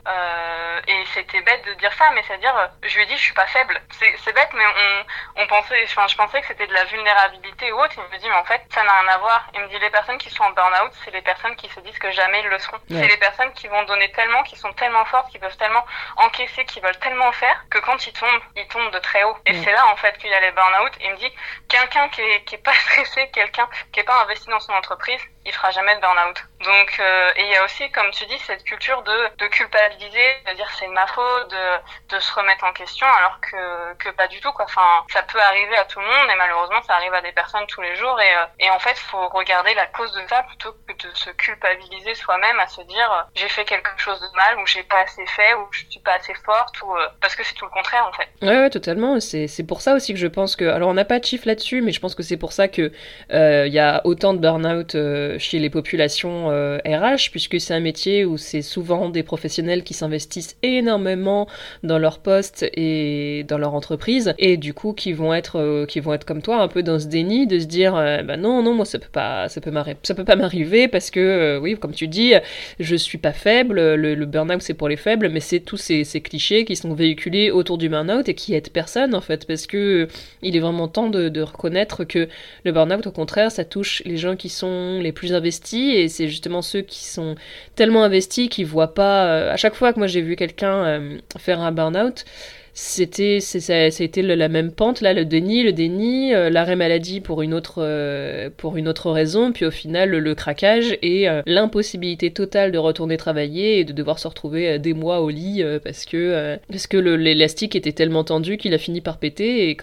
et 0.87 1.03
c'était 1.13 1.41
bête 1.41 1.65
de 1.65 1.73
dire 1.73 1.93
ça, 1.93 2.09
mais 2.13 2.23
c'est-à-dire, 2.27 2.69
je 2.83 2.95
lui 2.95 3.03
ai 3.03 3.05
dit, 3.07 3.17
je 3.17 3.23
suis 3.23 3.33
pas 3.33 3.47
faible. 3.47 3.79
C'est 3.91 4.33
bête, 4.33 4.49
mais 4.53 4.65
on, 4.65 5.43
on 5.43 5.47
pensait, 5.47 5.83
enfin, 5.85 6.07
je 6.07 6.15
pensais 6.15 6.41
que 6.41 6.47
c'était 6.47 6.67
de 6.67 6.73
la 6.73 6.85
vulnérabilité 6.85 7.71
ou 7.71 7.79
autre. 7.79 7.93
Il 7.97 8.03
me 8.13 8.19
dit, 8.19 8.27
mais 8.27 8.35
en 8.35 8.45
fait, 8.45 8.61
ça 8.73 8.83
n'a 8.83 8.99
rien 8.99 9.07
à 9.13 9.17
voir. 9.17 9.47
Il 9.53 9.61
me 9.61 9.67
dit, 9.67 9.79
les 9.79 9.89
personnes 9.89 10.17
qui 10.17 10.29
sont 10.29 10.43
en 10.43 10.51
burn-out, 10.51 10.91
c'est 11.03 11.11
les 11.11 11.21
personnes 11.21 11.55
qui 11.55 11.69
se 11.69 11.79
disent 11.81 11.97
que 11.99 12.11
jamais 12.11 12.41
ils 12.41 12.49
le 12.49 12.59
seront. 12.59 12.77
C'est 12.89 13.07
les 13.07 13.17
personnes 13.17 13.51
qui 13.53 13.67
vont 13.67 13.83
donner 13.83 14.11
tellement, 14.11 14.43
qui 14.43 14.55
sont 14.55 14.71
tellement 14.73 15.05
fortes, 15.05 15.29
qui 15.31 15.39
peuvent 15.39 15.57
tellement 15.57 15.85
encaisser, 16.17 16.65
qui 16.65 16.79
veulent 16.79 16.99
tellement 16.99 17.31
faire 17.31 17.65
que 17.69 17.79
quand 17.79 18.05
ils 18.07 18.13
tombent, 18.13 18.41
ils 18.59 18.67
tombent 18.67 18.91
de 18.91 18.99
très 18.99 19.23
haut. 19.23 19.35
Et 19.45 19.53
c'est 19.63 19.71
là 19.71 19.87
en 19.91 19.95
fait 19.95 20.17
qu'il 20.17 20.29
y 20.29 20.33
a 20.33 20.41
les 20.41 20.51
burn-out. 20.51 20.91
Il 21.01 21.11
me 21.11 21.17
dit 21.17 21.31
quelqu'un 21.67 22.07
qui 22.09 22.21
est, 22.21 22.43
qui 22.45 22.55
est 22.55 22.63
pas 22.63 22.73
stressé, 22.85 23.29
quelqu'un 23.33 23.67
qui 23.91 24.01
est 24.01 24.03
pas 24.03 24.21
investi 24.23 24.47
dans 24.49 24.59
son 24.59 24.73
entreprise, 24.73 25.21
il 25.49 25.53
fera 25.53 25.71
jamais 25.71 25.95
de 25.95 26.01
burn-out. 26.01 26.37
Donc 26.63 26.99
euh, 26.99 27.31
et 27.37 27.43
il 27.43 27.49
y 27.49 27.55
a 27.55 27.63
aussi 27.63 27.89
comme 27.91 28.11
tu 28.11 28.25
dis 28.25 28.37
cette 28.45 28.63
culture 28.63 29.01
de, 29.03 29.17
de 29.37 29.47
culpabiliser, 29.47 30.27
de 30.49 30.55
dire 30.55 30.69
c'est 30.77 30.87
ma 30.87 31.07
faute, 31.07 31.49
de, 31.49 32.15
de 32.15 32.19
se 32.19 32.33
remettre 32.33 32.65
en 32.65 32.73
question 32.73 33.07
alors 33.07 33.39
que, 33.41 33.93
que 33.95 34.09
pas 34.09 34.27
du 34.27 34.39
tout 34.41 34.51
quoi. 34.51 34.65
Enfin 34.65 35.05
ça 35.11 35.23
peut 35.23 35.39
arriver 35.39 35.77
à 35.77 35.85
tout 35.85 35.99
le 35.99 36.05
monde 36.05 36.29
et 36.31 36.35
malheureusement 36.37 36.81
ça 36.85 36.95
arrive 36.95 37.13
à 37.13 37.21
des 37.21 37.31
personnes 37.31 37.65
tous 37.67 37.81
les 37.81 37.95
jours 37.95 38.19
et, 38.21 38.35
euh, 38.35 38.45
et 38.59 38.69
en 38.69 38.79
fait 38.79 38.97
faut 38.97 39.27
regarder 39.29 39.73
la 39.73 39.87
cause 39.87 40.13
de 40.13 40.21
ça 40.27 40.43
plutôt 40.43 40.73
que 40.87 41.07
de 41.07 41.15
se 41.15 41.29
culpabiliser 41.31 42.13
soi-même 42.13 42.59
à 42.59 42.67
se 42.67 42.81
dire 42.81 43.27
j'ai 43.35 43.49
fait 43.49 43.65
quelque 43.65 43.89
chose 43.97 44.19
de 44.19 44.35
mal 44.35 44.59
ou 44.59 44.67
j'ai 44.67 44.83
pas 44.83 44.99
assez 44.99 45.25
fait 45.27 45.53
ou 45.55 45.67
je 45.71 45.85
suis 45.89 45.99
pas 46.01 46.15
assez 46.15 46.33
forte 46.45 46.81
ou 46.83 46.95
euh, 46.95 47.07
parce 47.21 47.35
que 47.35 47.43
c'est 47.43 47.55
tout 47.55 47.65
le 47.65 47.71
contraire 47.71 48.05
en 48.05 48.13
fait. 48.13 48.27
Ouais, 48.41 48.61
ouais 48.63 48.69
totalement. 48.69 49.19
C'est 49.21 49.47
c'est 49.47 49.63
pour 49.65 49.81
ça 49.81 49.93
aussi 49.95 50.13
que 50.13 50.19
je 50.19 50.27
pense 50.27 50.55
que 50.55 50.65
alors 50.65 50.89
on 50.89 50.93
n'a 50.93 51.05
pas 51.05 51.19
de 51.19 51.25
chiffre 51.25 51.47
là-dessus 51.47 51.81
mais 51.81 51.93
je 51.93 51.99
pense 52.01 52.15
que 52.15 52.23
c'est 52.23 52.37
pour 52.37 52.51
ça 52.51 52.67
que 52.67 52.91
il 53.31 53.73
y 53.73 53.79
a 53.79 54.01
autant 54.03 54.33
de 54.33 54.39
burn-out 54.39 54.95
chez 55.39 55.59
les 55.59 55.69
populations 55.69 56.49
RH, 56.49 56.51
euh, 56.51 57.17
puisque 57.31 57.59
c'est 57.59 57.73
un 57.73 57.79
métier 57.79 58.25
où 58.25 58.37
c'est 58.37 58.61
souvent 58.61 59.09
des 59.09 59.23
professionnels 59.23 59.83
qui 59.83 59.93
s'investissent 59.93 60.57
énormément 60.63 61.47
dans 61.83 61.97
leur 61.97 62.19
poste 62.19 62.69
et 62.73 63.45
dans 63.47 63.57
leur 63.57 63.73
entreprise, 63.73 64.33
et 64.37 64.57
du 64.57 64.73
coup 64.73 64.93
qui 64.93 65.13
vont 65.13 65.33
être, 65.33 65.57
euh, 65.59 65.85
qui 65.85 65.99
vont 65.99 66.13
être 66.13 66.25
comme 66.25 66.41
toi, 66.41 66.61
un 66.61 66.67
peu 66.67 66.83
dans 66.83 66.99
ce 66.99 67.07
déni 67.07 67.47
de 67.47 67.59
se 67.59 67.65
dire, 67.65 67.95
euh, 67.95 68.21
bah 68.23 68.37
non, 68.37 68.61
non, 68.61 68.73
moi 68.73 68.85
ça 68.85 68.99
peut 68.99 69.07
pas, 69.11 69.49
ça 69.49 69.61
peut 69.61 69.71
ça 70.03 70.13
peut 70.13 70.25
pas 70.25 70.35
m'arriver 70.35 70.87
parce 70.87 71.11
que, 71.11 71.59
oui, 71.61 71.77
comme 71.79 71.93
tu 71.93 72.07
dis, 72.07 72.33
je 72.79 72.95
suis 72.95 73.17
pas 73.17 73.33
faible, 73.33 73.95
le, 73.95 74.25
burn-out 74.25 74.61
c'est 74.61 74.73
pour 74.73 74.89
les 74.89 74.97
faibles, 74.97 75.29
mais 75.29 75.39
c'est 75.39 75.59
tous 75.59 75.77
ces, 75.77 76.03
ces, 76.03 76.21
clichés 76.21 76.65
qui 76.65 76.75
sont 76.75 76.93
véhiculés 76.93 77.49
autour 77.51 77.77
du 77.77 77.89
burn-out 77.89 78.27
et 78.29 78.33
qui 78.35 78.53
aident 78.53 78.69
personne 78.69 79.15
en 79.15 79.21
fait, 79.21 79.47
parce 79.47 79.67
que 79.67 80.07
il 80.41 80.55
est 80.55 80.59
vraiment 80.59 80.87
temps 80.87 81.09
de, 81.09 81.29
de 81.29 81.41
reconnaître 81.41 82.03
que 82.03 82.27
le 82.65 82.71
burn-out, 82.71 83.07
au 83.07 83.11
contraire, 83.11 83.51
ça 83.51 83.63
touche 83.65 84.01
les 84.05 84.17
gens 84.17 84.35
qui 84.35 84.49
sont 84.49 84.99
les 85.01 85.11
plus 85.11 85.18
investis 85.27 85.95
et 85.95 86.07
c'est 86.07 86.27
justement 86.27 86.61
ceux 86.61 86.81
qui 86.81 87.05
sont 87.05 87.35
tellement 87.75 88.03
investis 88.03 88.49
qu'ils 88.49 88.65
voient 88.65 88.93
pas. 88.93 89.25
Euh, 89.25 89.51
à 89.51 89.57
chaque 89.57 89.75
fois 89.75 89.93
que 89.93 89.99
moi 89.99 90.07
j'ai 90.07 90.21
vu 90.21 90.35
quelqu'un 90.35 90.85
euh, 90.85 91.17
faire 91.37 91.61
un 91.61 91.71
burn-out, 91.71 92.25
c'était 92.73 93.39
ça, 93.39 93.73
la 94.15 94.49
même 94.49 94.71
pente 94.71 95.01
là 95.01 95.13
le 95.13 95.25
déni 95.25 95.63
le 95.63 95.71
déni 95.71 96.33
euh, 96.33 96.49
l'arrêt 96.49 96.75
maladie 96.75 97.19
pour 97.19 97.41
une 97.41 97.53
autre 97.53 97.75
euh, 97.79 98.49
pour 98.55 98.77
une 98.77 98.87
autre 98.87 99.11
raison 99.11 99.51
puis 99.51 99.65
au 99.65 99.71
final 99.71 100.09
le, 100.09 100.35
craquage 100.35 100.97
et 101.01 101.27
euh, 101.27 101.41
l'impossibilité 101.45 102.31
totale 102.31 102.71
de 102.71 102.77
retourner 102.77 103.17
travailler 103.17 103.79
et 103.79 103.83
de 103.83 103.93
devoir 103.93 104.19
se 104.19 104.27
retrouver 104.27 104.79
des 104.79 104.93
mois 104.93 105.21
au 105.21 105.29
lit 105.29 105.63
parce 105.83 106.05
que 106.05 106.57
parce 106.69 106.87
que 106.87 106.97
l'élastique 106.97 107.75
était 107.75 107.91
tellement 107.91 108.23
tendu 108.23 108.57
qu'il 108.57 108.73
a 108.73 108.77
fini 108.77 109.01
par 109.01 109.17
péter 109.17 109.69
et, 109.69 109.77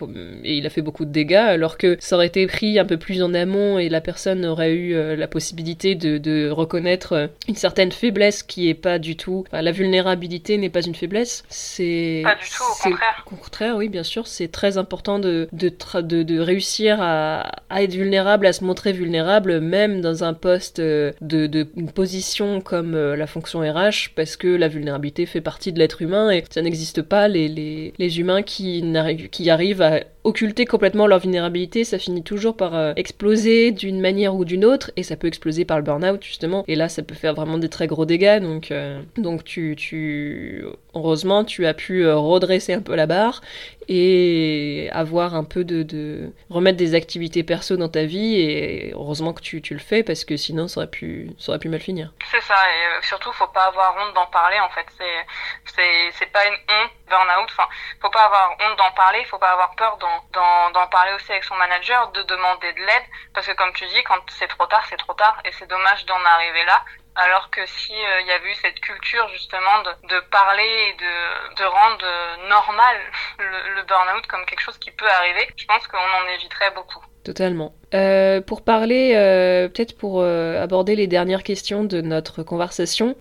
et, 0.44 0.56
il 0.56 0.66
a 0.66 0.70
fait 0.70 0.82
beaucoup 0.82 1.04
de 1.04 1.10
dégâts 1.10 1.34
alors 1.34 1.78
que 1.78 1.96
ça 2.00 2.16
aurait 2.16 2.28
été 2.28 2.46
pris 2.46 2.78
un 2.78 2.84
peu 2.84 2.96
plus 2.96 3.22
en 3.22 3.34
amont 3.34 3.78
et 3.78 3.88
la 3.88 4.00
personne 4.00 4.44
aurait 4.44 4.74
eu 4.74 4.94
la 5.16 5.28
possibilité 5.28 5.94
de, 5.94 6.50
reconnaître 6.50 7.30
une 7.48 7.56
certaine 7.56 7.92
faiblesse 7.92 8.42
qui 8.42 8.68
est 8.68 8.74
pas 8.74 8.98
du 8.98 9.16
tout 9.16 9.44
la 9.52 9.72
vulnérabilité 9.72 10.58
n'est 10.58 10.70
pas 10.70 10.84
une 10.84 10.94
faiblesse 10.94 11.44
c'est 11.48 12.22
contraire. 12.90 13.24
Au 13.30 13.36
contraire, 13.36 13.76
oui, 13.76 13.88
bien 13.88 14.02
sûr, 14.02 14.26
c'est 14.26 14.48
très 14.48 14.78
important 14.78 15.18
de, 15.18 15.48
de, 15.52 15.72
de, 16.00 16.22
de 16.22 16.38
réussir 16.38 16.98
à, 17.00 17.40
à, 17.70 17.82
être 17.82 17.94
vulnérable, 17.94 18.46
à 18.46 18.52
se 18.52 18.64
montrer 18.64 18.92
vulnérable, 18.92 19.60
même 19.60 20.00
dans 20.00 20.24
un 20.24 20.34
poste 20.34 20.78
euh, 20.78 21.12
de, 21.20 21.46
de 21.46 21.66
une 21.76 21.90
position 21.90 22.60
comme 22.60 22.94
euh, 22.94 23.16
la 23.16 23.26
fonction 23.26 23.60
RH, 23.60 24.10
parce 24.14 24.36
que 24.36 24.48
la 24.48 24.68
vulnérabilité 24.68 25.26
fait 25.26 25.40
partie 25.40 25.72
de 25.72 25.78
l'être 25.78 26.02
humain 26.02 26.30
et 26.30 26.44
ça 26.50 26.62
n'existe 26.62 27.02
pas 27.02 27.28
les, 27.28 27.48
les, 27.48 27.92
les 27.98 28.20
humains 28.20 28.42
qui, 28.42 28.84
qui 29.30 29.50
arrivent 29.50 29.82
à 29.82 30.00
occulter 30.26 30.66
complètement 30.66 31.06
leur 31.06 31.20
vulnérabilité, 31.20 31.84
ça 31.84 31.98
finit 31.98 32.22
toujours 32.22 32.56
par 32.56 32.74
euh, 32.74 32.92
exploser 32.96 33.70
d'une 33.70 34.00
manière 34.00 34.34
ou 34.34 34.44
d'une 34.44 34.64
autre, 34.64 34.90
et 34.96 35.02
ça 35.02 35.16
peut 35.16 35.26
exploser 35.26 35.64
par 35.64 35.78
le 35.78 35.82
burn-out 35.84 36.22
justement, 36.22 36.64
et 36.68 36.74
là 36.74 36.88
ça 36.88 37.02
peut 37.02 37.14
faire 37.14 37.34
vraiment 37.34 37.58
des 37.58 37.68
très 37.68 37.86
gros 37.86 38.04
dégâts, 38.04 38.40
donc, 38.40 38.72
donc 39.16 39.44
tu, 39.44 39.76
tu, 39.76 40.64
heureusement 40.94 41.44
tu 41.44 41.66
as 41.66 41.74
pu 41.74 42.08
redresser 42.08 42.72
un 42.74 42.82
peu 42.82 42.94
la 42.94 43.06
barre 43.06 43.40
et 43.88 44.88
avoir 44.92 45.34
un 45.34 45.44
peu 45.44 45.64
de, 45.64 45.82
de, 45.82 46.32
remettre 46.50 46.76
des 46.76 46.94
activités 46.94 47.42
perso 47.42 47.76
dans 47.76 47.88
ta 47.88 48.04
vie 48.04 48.40
et 48.40 48.92
heureusement 48.94 49.32
que 49.32 49.40
tu, 49.40 49.62
tu 49.62 49.74
le 49.74 49.80
fais 49.80 50.02
parce 50.02 50.24
que 50.24 50.36
sinon 50.36 50.66
ça 50.66 50.80
aurait 50.80 50.90
pu 50.90 51.30
ça 51.38 51.52
aurait 51.52 51.58
pu 51.58 51.68
mal 51.68 51.80
finir. 51.80 52.12
C'est 52.30 52.42
ça 52.42 52.54
et 52.54 52.96
euh, 52.96 53.02
surtout 53.02 53.32
faut 53.32 53.46
pas 53.48 53.66
avoir 53.66 53.94
honte 53.96 54.14
d'en 54.14 54.26
parler 54.26 54.58
en 54.60 54.70
fait 54.70 54.86
c'est 54.98 56.10
c'est 56.18 56.32
pas 56.32 56.44
une 56.46 56.54
honte 56.54 56.90
burn-out 57.08 57.48
enfin 57.50 57.68
faut 58.00 58.10
pas 58.10 58.24
avoir 58.24 58.52
honte 58.60 58.76
d'en 58.76 58.90
parler 58.92 59.24
faut 59.26 59.38
pas 59.38 59.50
avoir 59.50 59.74
peur 59.76 59.96
d'en 59.98 60.86
parler 60.88 61.12
aussi 61.14 61.30
avec 61.32 61.44
son 61.44 61.56
manager 61.56 62.08
de 62.12 62.22
demander 62.22 62.72
de 62.72 62.80
l'aide 62.80 63.04
parce 63.34 63.46
que 63.46 63.52
comme 63.52 63.72
tu 63.72 63.86
dis 63.86 64.02
quand 64.04 64.18
c'est 64.30 64.48
trop 64.48 64.66
tard 64.66 64.84
c'est 64.88 64.96
trop 64.96 65.14
tard 65.14 65.40
et 65.44 65.52
c'est 65.52 65.66
dommage 65.66 66.04
d'en 66.06 66.24
arriver 66.24 66.64
là 66.64 66.84
alors 67.16 67.50
que 67.50 67.64
si 67.66 67.94
euh, 67.94 68.20
il 68.20 68.26
y 68.26 68.32
avait 68.32 68.50
eu 68.50 68.54
cette 68.56 68.78
culture 68.80 69.26
justement 69.28 69.82
de, 69.82 70.08
de 70.08 70.20
parler 70.20 70.68
et 70.88 70.92
de, 70.94 71.54
de 71.54 71.64
rendre 71.64 72.48
normal 72.48 72.96
le, 73.38 73.74
le 73.74 73.82
burn-out 73.84 74.26
comme 74.26 74.44
quelque 74.44 74.60
chose 74.60 74.78
qui 74.78 74.90
peut 74.90 75.08
arriver, 75.08 75.48
je 75.56 75.64
pense 75.64 75.86
qu'on 75.88 75.96
en 75.98 76.28
éviterait 76.28 76.72
beaucoup. 76.72 77.02
Totalement. 77.26 77.74
Euh, 77.94 78.40
pour 78.40 78.64
parler, 78.64 79.14
euh, 79.14 79.68
peut-être 79.68 79.96
pour 79.96 80.20
euh, 80.20 80.62
aborder 80.62 80.96
les 80.96 81.06
dernières 81.06 81.44
questions 81.44 81.84
de 81.84 82.00
notre 82.00 82.42
conversation, 82.42 83.14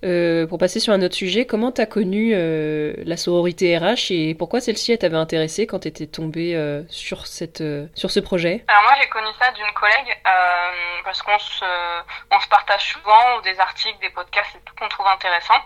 pour 0.49 0.59
passer 0.59 0.79
sur 0.79 0.93
un 0.93 1.01
autre 1.01 1.15
sujet, 1.15 1.45
comment 1.45 1.71
t'as 1.71 1.85
connu 1.85 2.33
la 2.33 3.17
sororité 3.17 3.77
RH 3.77 4.11
et 4.11 4.35
pourquoi 4.35 4.61
celle-ci 4.61 4.97
t'avait 4.97 5.17
intéressée 5.17 5.67
quand 5.67 5.79
t'étais 5.79 6.07
tombée 6.07 6.53
sur 6.89 7.27
cette 7.27 7.63
sur 7.95 8.11
ce 8.11 8.19
projet? 8.19 8.63
Alors 8.67 8.83
moi 8.83 8.93
j'ai 9.01 9.09
connu 9.09 9.27
ça 9.39 9.51
d'une 9.51 9.71
collègue 9.73 10.17
parce 11.03 11.21
qu'on 11.21 11.39
se 11.39 11.65
on 12.31 12.39
se 12.39 12.47
partage 12.47 12.93
souvent 12.93 13.41
des 13.41 13.59
articles, 13.59 13.97
des 14.01 14.09
podcasts 14.09 14.55
et 14.55 14.59
tout 14.65 14.73
qu'on 14.79 14.89
trouve 14.89 15.07
intéressant 15.07 15.59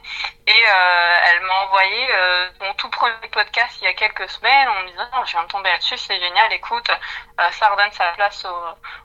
et 0.47 0.61
elle 1.31 1.41
m'a 1.41 1.53
envoyé 1.67 2.07
mon 2.61 2.73
tout 2.73 2.89
premier 2.89 3.13
podcast 3.31 3.77
il 3.81 3.85
y 3.85 3.87
a 3.87 3.93
quelques 3.93 4.29
semaines 4.29 4.67
en 4.67 4.83
me 4.83 4.89
disant 4.89 5.07
oh, 5.17 5.23
je 5.25 5.31
viens 5.31 5.43
de 5.43 5.49
tomber 5.49 5.69
là-dessus 5.69 5.97
c'est 5.97 6.19
génial 6.19 6.51
écoute 6.53 6.89
ça 7.51 7.69
redonne 7.69 7.91
sa 7.91 8.11
place 8.15 8.28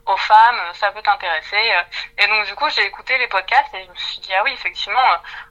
aux, 0.07 0.17
femmes, 0.17 0.61
ça 0.75 0.93
peut 0.93 1.03
t'intéresser. 1.03 1.73
Et 2.19 2.27
donc 2.27 2.47
du 2.47 2.55
coup, 2.55 2.69
j'ai 2.71 2.85
écouté 2.85 3.17
les 3.19 3.29
podcasts 3.29 3.73
et 3.75 3.85
je 3.85 3.91
me 3.91 3.97
suis 3.97 4.21
dit 4.21 4.35
ah 4.35 4.43
oui, 4.45 4.53
effectivement, 4.53 5.01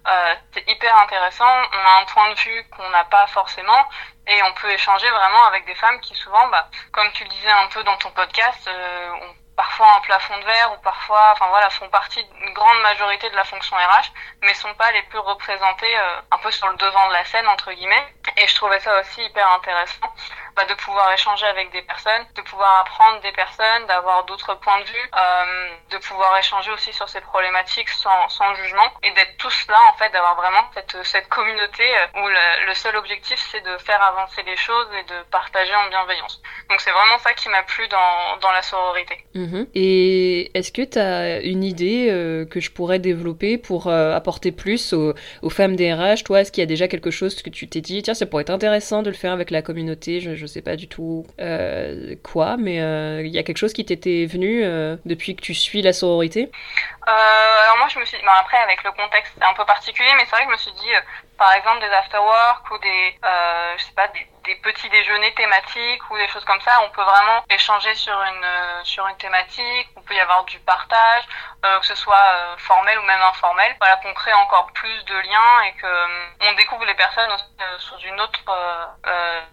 euh, 0.08 0.36
c'est 0.54 0.68
hyper 0.68 0.96
intéressant. 0.98 1.46
On 1.46 1.78
a 1.78 2.02
un 2.02 2.06
point 2.06 2.30
de 2.32 2.40
vue 2.40 2.68
qu'on 2.70 2.90
n'a 2.90 3.04
pas 3.06 3.28
forcément 3.28 3.86
et 4.28 4.42
on 4.44 4.54
peut 4.54 4.72
échanger 4.72 5.10
vraiment 5.10 5.46
avec 5.46 5.66
des 5.66 5.76
femmes 5.76 6.00
qui 6.00 6.16
souvent, 6.16 6.48
bah, 6.48 6.70
comme 6.92 7.12
tu 7.14 7.24
le 7.24 7.30
disais 7.30 7.52
un 7.52 7.68
peu 7.68 7.84
dans 7.84 7.98
ton 7.98 8.12
podcast, 8.12 8.68
euh, 8.68 9.12
ont 9.12 9.36
parfois 9.56 9.88
un 9.98 10.02
plafond 10.02 10.38
de 10.40 10.46
verre 10.46 10.74
ou 10.74 10.82
parfois, 10.82 11.32
enfin 11.34 11.48
voilà, 11.50 11.70
font 11.70 11.90
partie 11.90 12.24
d'une 12.24 12.54
grande 12.54 12.82
majorité 12.82 13.30
de 13.30 13.36
la 13.36 13.44
fonction 13.44 13.76
RH, 13.76 14.12
mais 14.42 14.54
sont 14.54 14.74
pas 14.76 14.92
les 14.92 15.04
plus 15.04 15.20
représentées 15.20 15.98
euh, 15.98 16.22
un 16.32 16.38
peu 16.38 16.52
sur 16.52 16.68
le 16.70 16.78
devant 16.78 17.08
de 17.08 17.14
la 17.14 17.26
scène 17.26 17.48
entre 17.48 17.72
guillemets. 17.72 18.14
Et 18.38 18.48
je 18.48 18.56
trouvais 18.56 18.80
ça 18.80 19.00
aussi 19.00 19.22
hyper 19.24 19.50
intéressant 19.52 20.08
bah, 20.56 20.66
de 20.70 20.74
pouvoir 20.76 21.12
échanger 21.14 21.46
avec 21.46 21.72
des 21.72 21.82
personnes, 21.82 22.26
de 22.36 22.42
pouvoir 22.42 22.82
apprendre 22.82 23.22
des 23.22 23.32
personnes, 23.32 23.86
d'avoir 23.88 24.26
d'autres 24.26 24.54
points 24.60 24.80
de 24.82 24.86
vue, 24.86 25.10
euh, 25.16 25.70
de 25.92 25.98
pouvoir 25.98 26.38
échanger 26.38 26.72
aussi 26.72 26.94
sur 26.94 27.10
ces 27.10 27.22
problématiques 27.22 27.90
sans, 27.90 28.30
sans 28.30 28.54
jugement 28.56 28.92
et 29.04 29.12
d'être 29.12 29.36
tous 29.38 29.66
là 29.70 29.78
en 29.92 29.98
fait, 29.98 30.12
d'avoir 30.12 30.36
vraiment 30.36 30.64
cette, 30.74 30.96
cette 31.04 31.28
communauté 31.30 31.84
euh, 31.84 32.22
où 32.22 32.28
le, 32.28 32.74
seul 32.74 32.96
objectif 32.96 33.40
c'est 33.52 33.62
de 33.62 33.78
faire 33.78 34.02
avancer 34.02 34.44
les 34.44 34.58
choses 34.58 34.88
et 35.00 35.04
de 35.04 35.24
partager 35.32 35.74
en 35.76 35.90
bienveillance. 35.90 36.42
Donc 36.70 36.82
c'est 36.82 36.92
vraiment 36.92 37.18
ça 37.20 37.34
qui 37.34 37.50
m'a 37.50 37.64
plu 37.64 37.88
dans, 37.88 38.38
dans 38.42 38.52
la 38.52 38.62
sororité. 38.62 39.24
Mmh. 39.36 39.64
Et 39.76 40.58
est-ce 40.58 40.72
que 40.72 40.82
tu 40.82 41.00
as 41.00 41.40
une 41.42 41.64
idée 41.64 42.10
euh, 42.10 42.46
que 42.46 42.60
je 42.60 42.72
pourrais 42.72 43.00
développer 43.00 43.58
pour 43.58 43.88
apporter 43.88 44.52
plus 44.52 44.94
aux, 44.94 45.14
aux 45.42 45.50
femmes 45.50 45.76
DRH 45.76 46.24
Toi, 46.24 46.42
est-ce 46.42 46.52
qu'il 46.52 46.62
y 46.62 46.64
a 46.64 46.68
déjà 46.68 46.88
quelque 46.88 47.12
chose 47.12 47.42
que 47.42 47.50
tu 47.50 47.68
t'es 47.68 47.82
dit, 47.82 48.02
tiens, 48.02 48.14
ça 48.14 48.26
pourrait 48.26 48.42
être 48.42 48.50
intéressant 48.50 49.02
de 49.02 49.10
le 49.10 49.16
faire 49.16 49.32
avec 49.34 49.52
la 49.52 49.62
communauté? 49.62 50.20
Sais 50.46 50.62
pas 50.62 50.76
du 50.76 50.88
tout 50.88 51.26
euh, 51.40 52.16
quoi, 52.24 52.58
mais 52.58 52.82
euh, 52.82 53.22
il 53.24 53.32
y 53.32 53.38
a 53.38 53.44
quelque 53.44 53.58
chose 53.58 53.74
qui 53.74 53.86
t'était 53.86 54.26
venu 54.26 54.64
euh, 54.64 54.98
depuis 55.06 55.36
que 55.36 55.42
tu 55.42 55.54
suis 55.54 55.82
la 55.82 55.94
sororité? 55.94 56.52
Alors 57.06 57.78
moi 57.78 57.88
je 57.90 58.00
me 58.00 58.06
suis 58.06 58.18
dit, 58.18 58.24
après 58.40 58.58
avec 58.58 58.84
le 58.84 58.92
contexte 58.92 59.34
c'est 59.38 59.44
un 59.44 59.54
peu 59.54 59.66
particulier, 59.66 60.10
mais 60.16 60.24
c'est 60.26 60.36
vrai 60.36 60.46
que 60.46 60.52
je 60.52 60.54
me 60.54 60.58
suis 60.58 60.72
dit, 60.72 60.92
par 61.38 61.54
exemple 61.54 61.82
des 61.82 61.94
after-work 61.94 62.72
ou 62.72 62.78
des, 62.80 63.16
je 63.78 63.84
sais 63.84 63.94
pas, 63.96 64.08
des 64.10 64.26
des 64.44 64.56
petits 64.56 64.90
déjeuners 64.90 65.34
thématiques 65.34 66.10
ou 66.10 66.18
des 66.18 66.28
choses 66.28 66.44
comme 66.46 66.60
ça. 66.62 66.72
On 66.86 66.90
peut 66.90 67.02
vraiment 67.02 67.44
échanger 67.50 67.94
sur 67.96 68.14
une 68.14 68.44
euh, 68.44 68.84
sur 68.84 69.08
une 69.08 69.18
thématique. 69.18 69.90
On 69.96 70.02
peut 70.02 70.14
y 70.14 70.20
avoir 70.20 70.44
du 70.46 70.60
partage, 70.60 71.24
euh, 71.66 71.80
que 71.80 71.86
ce 71.86 71.96
soit 71.96 72.16
euh, 72.16 72.58
formel 72.58 72.98
ou 73.00 73.04
même 73.04 73.22
informel. 73.22 73.76
Voilà, 73.80 73.98
qu'on 73.98 74.14
crée 74.14 74.34
encore 74.34 74.72
plus 74.74 75.06
de 75.06 75.16
liens 75.16 75.62
et 75.68 75.74
que 75.74 76.50
on 76.50 76.54
découvre 76.54 76.86
les 76.86 76.96
personnes 76.96 77.32
sous 77.80 77.98
une 78.00 78.20
autre 78.20 78.40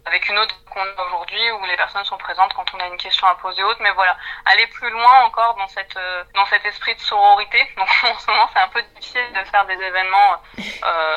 avec 0.04 0.28
une 0.28 0.38
autre 0.38 0.54
qu'on 0.70 0.80
a 0.80 1.06
aujourd'hui 1.06 1.50
où 1.52 1.64
les 1.66 1.76
personnes 1.76 2.04
sont 2.04 2.18
présentes 2.18 2.52
quand 2.54 2.66
on 2.74 2.80
a 2.80 2.86
une 2.86 2.96
question 2.96 3.26
à 3.28 3.34
poser 3.36 3.62
autre. 3.62 3.80
Mais 3.80 3.92
voilà, 3.92 4.16
aller 4.46 4.66
plus 4.68 4.90
loin 4.90 5.22
encore 5.24 5.54
dans 5.54 5.68
cette 5.68 5.98
dans 6.34 6.46
cet 6.46 6.64
esprit 6.64 6.94
de 6.96 7.00
sororité. 7.00 7.58
Donc 7.76 7.88
en 8.02 8.18
ce 8.18 8.26
moment, 8.30 8.48
c'est 8.52 8.60
un 8.60 8.68
peu 8.68 8.82
difficile 8.82 9.32
de 9.32 9.44
faire 9.44 9.64
des 9.66 9.74
événements 9.80 10.42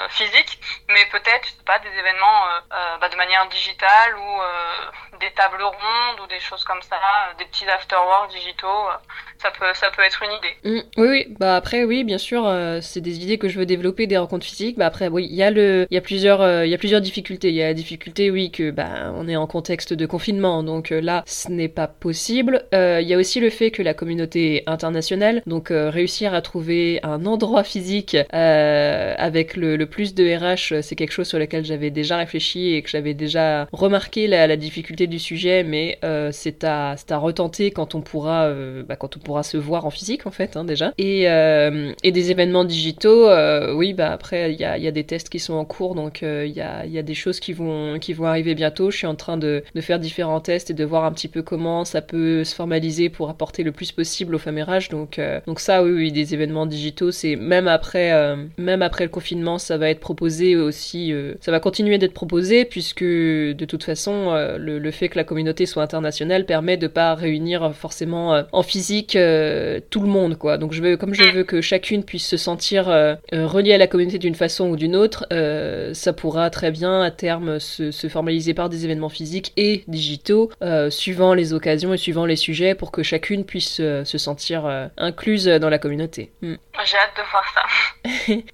physiques, 0.09 0.59
mais 0.89 1.05
peut-être 1.07 1.63
pas 1.65 1.79
des 1.79 1.89
événements 1.89 2.45
bah, 2.99 3.09
de 3.09 3.15
manière 3.15 3.47
digitale 3.47 3.62
digital 3.63 4.15
ou 4.17 4.41
euh, 4.41 5.19
des 5.19 5.31
tables 5.35 5.63
rondes 5.63 6.19
ou 6.23 6.27
des 6.27 6.39
choses 6.39 6.63
comme 6.63 6.81
ça, 6.81 6.95
euh, 6.95 7.37
des 7.39 7.45
petits 7.45 7.65
afterworks 7.65 8.31
digitaux, 8.31 8.67
euh, 8.67 8.97
ça 9.41 9.51
peut, 9.51 9.73
ça 9.73 9.89
peut 9.95 10.01
être 10.01 10.21
une 10.23 10.31
idée. 10.31 10.55
Mmh, 10.63 10.87
oui, 10.97 11.07
oui, 11.07 11.35
bah 11.39 11.55
après, 11.55 11.83
oui, 11.83 12.03
bien 12.03 12.17
sûr, 12.17 12.43
c'est 12.81 13.01
des 13.01 13.23
idées 13.23 13.37
que 13.37 13.49
je 13.49 13.59
veux 13.59 13.65
développer, 13.65 14.07
des 14.07 14.17
rencontres 14.17 14.45
physiques. 14.45 14.77
Bah 14.77 14.85
après, 14.85 15.07
oui, 15.07 15.27
il 15.29 15.35
y 15.35 15.43
a 15.43 15.51
le, 15.51 15.87
y 15.91 15.99
plusieurs, 16.01 16.65
y 16.65 16.73
a 16.73 16.77
plusieurs 16.77 17.01
difficultés. 17.01 17.49
Il 17.49 17.55
y 17.55 17.63
a 17.63 17.67
la 17.67 17.73
difficulté, 17.73 18.31
oui, 18.31 18.51
que 18.51 18.71
bah 18.71 19.11
on 19.15 19.27
est 19.27 19.35
en 19.35 19.47
contexte 19.47 19.93
de 19.93 20.05
confinement, 20.05 20.63
donc 20.63 20.89
là, 20.89 21.23
ce 21.25 21.49
n'est 21.49 21.67
pas 21.67 21.87
possible. 21.87 22.65
Il 22.71 23.07
y 23.07 23.13
a 23.13 23.17
aussi 23.17 23.39
le 23.39 23.49
fait 23.49 23.71
que 23.71 23.81
la 23.81 23.93
communauté 23.93 24.63
internationale, 24.65 25.41
donc 25.45 25.67
réussir 25.71 26.33
à 26.33 26.41
trouver 26.41 26.99
un 27.03 27.25
endroit 27.25 27.63
physique 27.63 28.17
avec 28.31 29.55
le 29.55 29.85
plus 29.85 30.15
de 30.15 30.23
RH, 30.23 30.81
c'est 30.81 30.95
quelque 30.95 31.11
chose 31.11 31.27
sur 31.27 31.39
lequel 31.39 31.65
j'avais 31.65 31.89
déjà 31.89 32.17
réfléchi 32.17 32.73
et 32.73 32.81
que 32.81 32.89
j'avais 32.89 33.13
déjà 33.13 33.52
remarqué 33.71 34.27
la, 34.27 34.53
difficulté 34.55 35.07
du 35.07 35.19
sujet, 35.19 35.63
mais 35.63 35.97
euh, 36.03 36.29
c'est 36.31 36.63
à, 36.63 36.95
à 37.09 37.17
retenter 37.17 37.71
quand 37.71 37.95
on 37.95 38.01
pourra, 38.01 38.43
euh, 38.43 38.83
bah, 38.83 38.95
quand 38.95 39.17
on 39.17 39.19
pourra 39.19 39.43
se 39.43 39.57
voir 39.57 39.85
en 39.85 39.89
physique 39.89 40.25
en 40.27 40.31
fait 40.31 40.55
hein, 40.55 40.63
déjà. 40.63 40.93
Et, 40.97 41.29
euh, 41.29 41.93
et 42.03 42.11
des 42.11 42.31
événements 42.31 42.65
digitaux, 42.65 43.27
euh, 43.29 43.73
oui, 43.73 43.93
bah 43.93 44.11
après 44.11 44.53
il 44.53 44.59
y 44.59 44.63
a, 44.63 44.77
y 44.77 44.87
a, 44.87 44.91
des 44.91 45.03
tests 45.03 45.29
qui 45.29 45.39
sont 45.39 45.53
en 45.53 45.65
cours, 45.65 45.95
donc 45.95 46.23
euh, 46.23 46.45
il 46.45 46.53
y 46.53 46.61
a, 46.61 46.85
y, 46.85 46.97
a, 46.97 47.01
des 47.01 47.13
choses 47.13 47.39
qui 47.39 47.53
vont, 47.53 47.99
qui 47.99 48.13
vont 48.13 48.25
arriver 48.25 48.55
bientôt. 48.55 48.91
Je 48.91 48.97
suis 48.97 49.07
en 49.07 49.15
train 49.15 49.37
de, 49.37 49.63
de, 49.73 49.81
faire 49.81 49.99
différents 49.99 50.39
tests 50.39 50.69
et 50.71 50.73
de 50.73 50.85
voir 50.85 51.05
un 51.05 51.11
petit 51.11 51.27
peu 51.27 51.41
comment 51.41 51.85
ça 51.85 52.01
peut 52.01 52.43
se 52.43 52.55
formaliser 52.55 53.09
pour 53.09 53.29
apporter 53.29 53.63
le 53.63 53.71
plus 53.71 53.91
possible 53.91 54.35
au 54.35 54.39
famérage. 54.39 54.89
Donc, 54.89 55.19
donc 55.45 55.59
ça, 55.59 55.83
oui, 55.83 55.91
oui, 55.91 56.11
des 56.11 56.33
événements 56.33 56.65
digitaux, 56.65 57.11
c'est 57.11 57.35
même 57.35 57.67
après, 57.67 58.35
même 58.57 58.81
après 58.81 59.05
le 59.05 59.09
confinement, 59.09 59.57
ça 59.57 59.77
va 59.77 59.89
être 59.89 59.99
proposé 59.99 60.55
aussi, 60.55 61.13
ça 61.41 61.51
va 61.51 61.59
continuer 61.59 61.97
d'être 61.97 62.13
proposé 62.13 62.65
puisque 62.65 63.03
que 63.43 63.53
de 63.53 63.65
toute 63.65 63.83
façon, 63.83 64.31
euh, 64.31 64.57
le, 64.57 64.91
fait 64.91 65.09
que 65.09 65.17
la 65.17 65.23
communauté 65.23 65.65
soit 65.65 65.83
internationale 65.83 66.45
permet 66.45 66.77
de 66.77 66.87
pas 66.87 67.15
réunir 67.15 67.73
forcément 67.73 68.33
euh, 68.33 68.43
en 68.51 68.63
physique 68.63 69.15
euh, 69.15 69.79
tout 69.89 70.01
le 70.01 70.07
monde, 70.07 70.37
quoi. 70.37 70.57
Donc 70.57 70.73
je 70.73 70.81
veux, 70.81 70.97
comme 70.97 71.13
je 71.13 71.23
veux 71.23 71.43
que 71.43 71.61
chacune 71.61 72.03
puisse 72.03 72.27
se 72.27 72.37
sentir 72.37 72.85
reliée 73.31 73.73
à 73.73 73.77
la 73.77 73.87
communauté 73.87 74.17
d'une 74.17 74.35
façon 74.35 74.69
ou 74.69 74.75
d'une 74.75 74.95
autre, 74.95 75.25
ça 75.93 76.13
pourra 76.13 76.49
très 76.49 76.71
bien 76.71 77.01
à 77.01 77.11
terme 77.11 77.59
se, 77.59 77.91
se, 77.91 78.07
formaliser 78.07 78.53
par 78.53 78.69
des 78.69 78.85
événements 78.85 79.09
physiques 79.09 79.53
et 79.57 79.83
digitaux, 79.87 80.51
suivant 80.89 81.33
les 81.33 81.53
occasions 81.53 81.93
et 81.93 81.97
suivant 81.97 82.25
les 82.25 82.35
sujets, 82.35 82.75
pour 82.75 82.91
que 82.91 83.03
chacune 83.03 83.45
puisse 83.45 83.75
se 83.77 84.17
sentir 84.17 84.89
incluse 84.97 85.45
dans 85.45 85.69
la 85.69 85.79
communauté. 85.79 86.31
Hmm. 86.41 86.55
J'ai 86.85 86.97
hâte 86.97 87.15
de 87.17 87.31
voir 87.31 87.43
ça. 87.53 87.63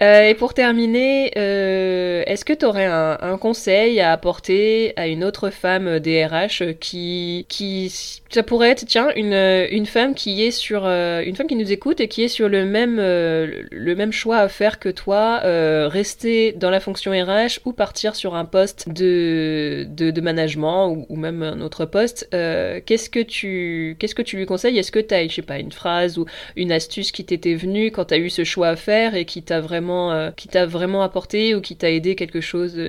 et 0.28 0.34
pour 0.34 0.54
terminer, 0.54 1.26
est-ce 1.36 2.44
que 2.44 2.52
tu 2.52 2.64
aurais 2.64 2.86
un, 2.86 3.18
un 3.20 3.38
conseil 3.38 4.00
à 4.00 4.12
apporter 4.12 4.79
à 4.96 5.06
une 5.06 5.24
autre 5.24 5.50
femme 5.50 6.00
DRH 6.00 6.62
qui, 6.80 7.46
qui 7.48 7.90
ça 8.30 8.44
pourrait 8.44 8.70
être, 8.70 8.86
tiens, 8.86 9.10
une, 9.16 9.34
une 9.34 9.86
femme 9.86 10.14
qui 10.14 10.42
est 10.44 10.52
sur, 10.52 10.82
euh, 10.86 11.20
une 11.24 11.34
femme 11.34 11.48
qui 11.48 11.56
nous 11.56 11.72
écoute 11.72 12.00
et 12.00 12.06
qui 12.06 12.22
est 12.22 12.28
sur 12.28 12.48
le 12.48 12.64
même, 12.64 12.98
euh, 13.00 13.64
le 13.72 13.96
même 13.96 14.12
choix 14.12 14.38
à 14.38 14.48
faire 14.48 14.78
que 14.78 14.88
toi, 14.88 15.40
euh, 15.44 15.88
rester 15.88 16.52
dans 16.52 16.70
la 16.70 16.78
fonction 16.78 17.10
RH 17.10 17.60
ou 17.64 17.72
partir 17.72 18.14
sur 18.14 18.36
un 18.36 18.44
poste 18.44 18.88
de, 18.88 19.84
de, 19.90 20.20
management 20.20 20.88
ou, 20.88 21.06
ou, 21.08 21.16
même 21.16 21.42
un 21.42 21.60
autre 21.60 21.86
poste. 21.86 22.28
qu'est-ce 22.30 23.10
que 23.10 23.20
tu, 23.20 23.96
qu'est-ce 23.98 24.14
que 24.14 24.22
tu 24.22 24.36
lui 24.36 24.46
conseilles? 24.46 24.78
Est-ce 24.78 24.92
que 24.92 25.00
tu 25.00 25.12
as, 25.12 25.26
je 25.26 25.34
sais 25.34 25.42
pas, 25.42 25.58
une 25.58 25.72
phrase 25.72 26.16
ou 26.16 26.26
une 26.54 26.70
astuce 26.70 27.10
qui 27.10 27.24
t'était 27.24 27.54
venue 27.54 27.90
quand 27.90 28.06
tu 28.06 28.14
as 28.14 28.18
eu 28.18 28.30
ce 28.30 28.44
choix 28.44 28.68
à 28.68 28.76
faire 28.76 29.16
et 29.16 29.24
qui 29.24 29.42
t'a 29.42 29.60
vraiment, 29.60 30.30
qui 30.36 30.46
t'a 30.46 30.66
vraiment 30.66 31.02
apporté 31.02 31.56
ou 31.56 31.60
qui 31.60 31.74
t'a 31.74 31.90
aidé 31.90 32.14
quelque 32.14 32.40
chose, 32.40 32.80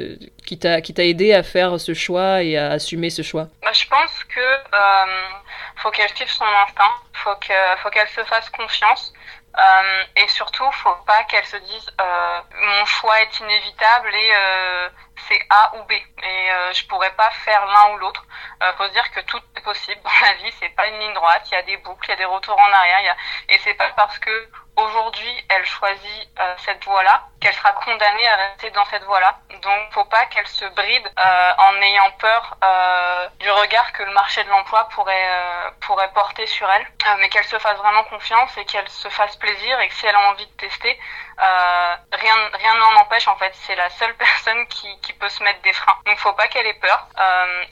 qui 0.46 0.58
t'a, 0.60 0.82
qui 0.82 0.94
t'a 0.94 1.06
aidé 1.06 1.34
à 1.34 1.42
faire 1.42 1.80
ce 1.82 1.94
choix 1.94 2.42
et 2.44 2.58
à 2.58 2.72
assumer 2.72 3.10
ce 3.10 3.22
choix 3.22 3.48
bah, 3.62 3.74
Je 3.74 3.86
pense 3.88 4.24
que 4.26 4.40
euh, 4.40 5.06
faut 5.78 5.92
qu'elle 5.92 6.10
suive 6.16 6.32
son 6.32 6.46
instinct, 6.66 6.96
faut 7.14 7.36
faut 7.82 7.90
qu'elle 7.90 8.08
se 8.10 8.24
fasse 8.24 8.50
confiance. 8.52 9.14
Euh, 9.58 10.04
et 10.16 10.28
surtout, 10.30 10.64
faut 10.72 10.96
pas 11.06 11.24
qu'elle 11.26 11.46
se 11.46 11.58
dise 11.58 11.88
euh, 12.00 12.40
mon 12.54 12.86
choix 12.86 13.22
est 13.22 13.40
inévitable 13.42 14.10
et 14.16 14.32
c'est 15.28 15.40
A 15.50 15.76
ou 15.76 15.84
B 15.84 15.92
et 15.92 16.52
euh, 16.52 16.74
je 16.74 16.86
pourrais 16.88 17.14
pas 17.14 17.30
faire 17.32 17.66
l'un 17.66 17.94
ou 17.94 17.98
l'autre. 17.98 18.24
Euh, 18.64 18.74
faut 18.78 18.86
se 18.86 18.92
dire 18.92 19.10
que 19.12 19.22
tout 19.22 19.42
est 19.56 19.62
possible 19.62 20.02
dans 20.04 20.28
la 20.28 20.34
vie, 20.36 20.52
c'est 20.60 20.70
pas 20.70 20.88
une 20.88 21.00
ligne 21.00 21.14
droite, 21.14 21.44
il 21.52 21.54
y 21.54 21.58
a 21.58 21.64
des 21.64 21.78
boucles, 21.78 22.06
il 22.08 22.12
y 22.12 22.14
a 22.14 22.18
des 22.18 22.26
retours 22.26 22.60
en 22.60 22.72
arrière, 22.72 23.02
y 23.02 23.10
a... 23.10 23.16
et 23.50 23.60
c'est 23.60 23.74
pas 23.74 23.90
parce 23.96 24.18
que 24.20 24.50
aujourd'hui 24.78 25.46
elle 25.50 25.66
choisit 25.66 26.30
euh, 26.40 26.54
cette 26.60 26.84
voie-là 26.86 27.24
qu'elle 27.40 27.54
sera 27.54 27.72
condamnée 27.74 28.28
à 28.28 28.36
rester 28.36 28.70
dans 28.72 28.86
cette 28.86 29.04
voie-là. 29.04 29.38
Donc 29.62 29.94
faut 29.94 30.06
pas 30.06 30.26
qu'elle 30.28 30.48
se 30.48 30.66
bride 30.66 31.12
euh, 31.18 31.52
en 31.58 31.82
ayant 31.82 32.12
peur 32.20 32.58
euh, 32.64 33.28
du 33.40 33.50
regard 33.50 33.92
que 33.94 34.04
le 34.04 34.12
marché 34.12 34.44
de 34.44 34.50
l'emploi 34.50 34.88
pourrait 34.90 35.30
pourrait 35.82 36.12
porter 36.14 36.46
sur 36.46 36.70
elle, 36.70 36.86
mais 37.20 37.30
qu'elle 37.30 37.46
se 37.46 37.58
fasse 37.58 37.78
vraiment 37.78 38.04
confiance 38.06 38.56
et 38.58 38.66
qu'elle 38.66 38.88
se 38.88 39.10
fasse 39.10 39.36
plaisir 39.38 39.80
et 39.80 39.88
que 39.88 39.94
si 39.94 40.06
elle 40.06 40.16
a 40.16 40.30
envie 40.30 40.46
de 40.46 40.52
tester, 40.52 41.00
rien 41.38 42.36
rien 42.54 42.74
n'en 42.76 43.02
empêche 43.02 43.28
en 43.28 43.36
fait. 43.38 43.54
C'est 43.56 43.76
la 43.76 43.90
seule 43.90 44.16
personne 44.18 44.68
qui, 44.68 45.00
qui 45.02 45.11
peut 45.14 45.30
se 45.30 45.44
mettre 45.44 45.62
des 45.62 45.74
freins. 45.74 45.98
Donc 46.06 46.18
faut 46.18 46.34
pas 46.34 46.48
qu'elle 46.48 46.68
ait 46.68 46.74
peur 46.74 47.08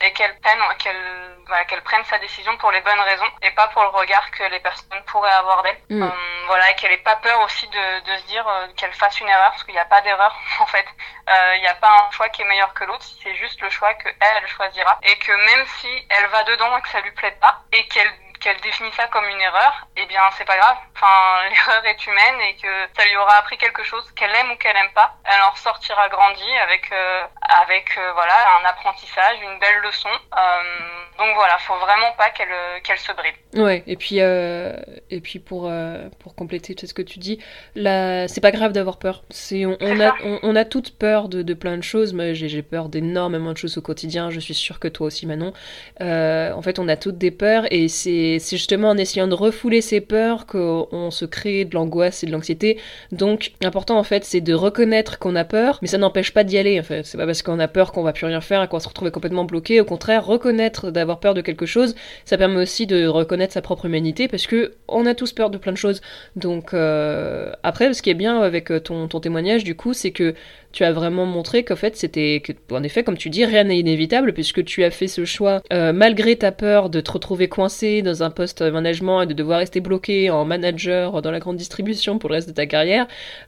et 0.02 0.14
qu'elle 0.14 0.38
prenne 0.40 0.60
qu'elle 0.78 1.36
voilà, 1.48 1.66
qu'elle 1.66 1.82
prenne 1.82 2.04
sa 2.06 2.20
décision 2.20 2.56
pour 2.58 2.72
les 2.72 2.82
bonnes 2.82 3.00
raisons 3.00 3.30
et 3.42 3.50
pas 3.52 3.68
pour 3.70 3.82
le 3.82 3.90
regard 3.90 4.30
que 4.32 4.44
les 4.44 4.60
personnes 4.60 5.02
pourraient 5.08 5.32
avoir 5.32 5.64
d'elle. 5.64 5.80
Mm. 5.90 6.08
voilà, 6.46 6.70
et 6.72 6.76
qu'elle 6.76 6.92
ait 6.92 6.98
pas 6.98 7.16
peur 7.18 7.42
aussi 7.42 7.68
de, 7.68 8.00
de 8.02 8.18
se 8.18 8.26
dire 8.28 8.46
qu'elle 8.76 8.94
fasse 8.94 9.20
une 9.20 9.28
erreur 9.28 9.50
parce 9.50 9.64
qu'il 9.64 9.74
n'y 9.74 9.80
a 9.80 9.86
pas 9.86 10.02
d'erreur 10.02 10.36
en 10.60 10.66
fait. 10.68 10.86
Euh, 11.30 11.56
il 11.56 11.62
n'y 11.62 11.68
a 11.68 11.76
pas 11.76 12.08
un 12.08 12.12
choix 12.12 12.30
qui 12.30 12.42
est 12.42 12.46
meilleur 12.46 12.74
que 12.74 12.84
l'autre, 12.84 13.06
c'est 13.24 13.36
juste 13.36 13.62
le 13.62 13.70
choix 13.70 13.94
que 13.96 14.10
elle, 14.10 14.38
elle 14.42 14.48
choisira 14.48 15.00
et 15.04 15.18
que 15.18 15.32
même 15.32 15.66
si 15.80 16.08
elle 16.10 16.28
va 16.28 16.44
dedans 16.44 16.78
et 16.78 16.82
que 16.82 16.90
ça 16.90 17.02
lui 17.02 17.12
plaît 17.12 17.38
pas 17.40 17.62
et 17.72 17.88
qu'elle 17.88 18.12
qu'elle 18.40 18.60
définit 18.62 18.92
ça 18.94 19.08
comme 19.08 19.28
une 19.28 19.42
erreur, 19.42 19.88
eh 19.98 20.06
bien 20.06 20.22
c'est 20.38 20.46
pas 20.46 20.58
grave. 20.58 20.78
Enfin, 20.96 21.50
l'erreur 21.50 21.86
est 21.86 22.08
humaine 22.08 22.42
et 22.42 22.56
que 22.56 22.88
ça 22.98 23.06
lui 23.06 23.16
aura 23.18 23.36
appris 23.38 23.58
quelque 23.58 23.84
chose 23.84 24.10
qu'elle 24.16 24.34
aime 24.36 24.52
ou 24.52 24.56
qu'elle 24.58 24.78
aime 24.78 24.92
pas. 24.94 25.16
Elle 25.26 25.42
en 25.42 25.52
ressortira 25.52 26.10
grandie 26.10 26.58
avec 26.60 26.92
euh, 26.92 27.28
avec 27.62 27.98
euh, 27.98 28.12
voilà 28.14 28.34
un 28.62 28.70
apprentissage, 28.70 29.38
une 29.42 29.60
belle 29.60 29.80
leçon. 29.84 30.10
Euh, 30.10 31.18
donc 31.18 31.36
voilà, 31.36 31.58
faut 31.60 31.78
vraiment 31.78 32.12
pas 32.18 32.30
qu'elle 32.30 32.48
qu'elle 32.84 32.98
se 32.98 33.12
bride. 33.12 33.34
Ouais, 33.56 33.84
et 33.88 33.96
puis 33.96 34.18
et 34.20 35.22
puis 35.22 35.40
pour 35.40 35.72
pour 36.20 36.36
compléter 36.36 36.76
tout 36.76 36.86
ce 36.86 36.94
que 36.94 37.02
tu 37.02 37.20
dis, 37.20 37.40
là 37.76 38.28
c'est 38.28 38.42
pas 38.42 38.52
grave 38.52 38.72
d'avoir 38.72 38.98
peur. 38.98 39.24
C'est 39.30 39.66
on, 39.66 39.78
on 39.82 40.00
a 40.00 40.14
on, 40.24 40.40
on, 40.44 40.56
a 40.56 40.66
toutes 40.66 40.98
peur 40.98 41.28
de, 41.28 41.42
de 41.42 41.54
plein 41.54 41.78
de 41.78 41.84
choses. 41.84 42.14
mais 42.14 42.36
j'ai 42.36 42.62
peur 42.62 42.90
d'énormément 42.90 43.52
de 43.52 43.58
choses 43.58 43.78
au 43.78 43.82
quotidien. 43.82 44.30
Je 44.30 44.40
suis 44.40 44.54
sûre 44.54 44.80
que 44.80 44.88
toi 44.88 45.08
aussi 45.08 45.26
Manon. 45.26 45.54
en 46.00 46.62
fait, 46.62 46.80
on 46.80 46.88
a 46.88 46.96
toutes 46.96 47.18
des 47.18 47.32
peurs 47.32 47.66
et 47.72 47.88
c'est 47.90 48.38
c'est 48.40 48.58
justement 48.58 48.90
en 48.90 48.98
essayant 48.98 49.28
de 49.28 49.34
refouler 49.36 49.82
ces 49.82 50.02
peurs 50.02 50.46
qu'on 50.46 51.12
se 51.12 51.26
crée 51.26 51.66
de 51.66 51.74
l'angoisse 51.76 52.24
et 52.24 52.28
de 52.28 52.32
l'anxiété. 52.32 52.80
Donc, 53.12 53.52
l'important 53.62 53.98
en 53.98 54.04
fait, 54.04 54.24
c'est 54.26 54.42
de 54.42 54.54
reconnaître 54.54 55.20
qu'on 55.20 55.36
a 55.36 55.44
peur, 55.44 55.80
mais 55.82 55.88
ça 55.88 55.98
n'empêche 55.98 56.34
pas 56.34 56.44
d'y 56.44 56.58
aller 56.58 56.80
en 56.80 56.84
fait. 56.84 57.04
C'est 57.06 57.18
pas 57.18 57.26
parce 57.26 57.39
qu'on 57.44 57.60
a 57.60 57.68
peur 57.68 57.92
qu'on 57.92 58.04
va 58.04 58.14
plus 58.14 58.26
rien 58.26 58.42
faire 58.42 58.64
et 58.64 58.68
qu'on 58.68 58.78
va 58.78 58.82
se 58.82 58.88
retrouver 58.88 59.12
complètement 59.12 59.46
bloqué. 59.46 59.82
Au 59.82 59.86
contraire, 59.86 60.26
reconnaître 60.26 60.92
d'avoir 60.92 61.20
peur 61.20 61.34
de 61.34 61.42
quelque 61.42 61.66
chose, 61.66 61.96
ça 62.26 62.38
permet 62.38 62.62
aussi 62.62 62.88
de 62.88 63.08
reconnaître 63.08 63.54
sa 63.54 63.62
propre 63.62 63.86
humanité 63.86 64.28
parce 64.28 64.48
que 64.48 64.74
on 64.88 65.06
a 65.06 65.16
tous 65.16 65.34
peur 65.34 65.50
de 65.50 65.58
plein 65.58 65.72
de 65.72 65.78
choses. 65.78 66.02
Donc, 66.36 66.74
euh, 66.74 67.52
après, 67.64 67.94
ce 67.94 68.02
qui 68.02 68.10
est 68.10 68.16
bien 68.16 68.42
avec 68.42 68.72
ton, 68.84 69.08
ton 69.08 69.20
témoignage, 69.20 69.64
du 69.64 69.76
coup, 69.76 69.94
c'est 69.94 70.12
que 70.12 70.36
tu 70.72 70.84
as 70.84 70.92
vraiment 70.92 71.26
montré 71.26 71.64
qu'en 71.64 71.76
fait 71.76 71.96
c'était 71.96 72.42
en 72.72 72.84
effet 72.84 73.04
comme 73.04 73.18
tu 73.18 73.30
dis 73.30 73.44
rien 73.44 73.64
n'est 73.64 73.80
inévitable 73.80 74.34
puisque 74.34 74.64
tu 74.64 74.84
as 74.84 74.92
fait 74.92 75.08
ce 75.08 75.26
choix 75.26 75.62
euh, 75.74 75.94
malgré 75.94 76.36
ta 76.36 76.52
peur 76.52 76.90
de 76.90 77.02
te 77.02 77.12
retrouver 77.12 77.48
coincé 77.48 78.02
dans 78.02 78.24
un 78.24 78.30
poste 78.30 78.62
management 78.62 79.24
et 79.24 79.26
de 79.26 79.34
devoir 79.34 79.60
rester 79.60 79.80
bloqué 79.80 80.30
en 80.30 80.46
manager 80.46 81.22
dans 81.22 81.32
la 81.32 81.40
grande 81.40 81.58
distribution 81.58 82.20
pour 82.20 82.30
le 82.30 82.36
reste 82.36 82.50
de 82.50 82.54
ta 82.54 82.68
carrière 82.68 83.08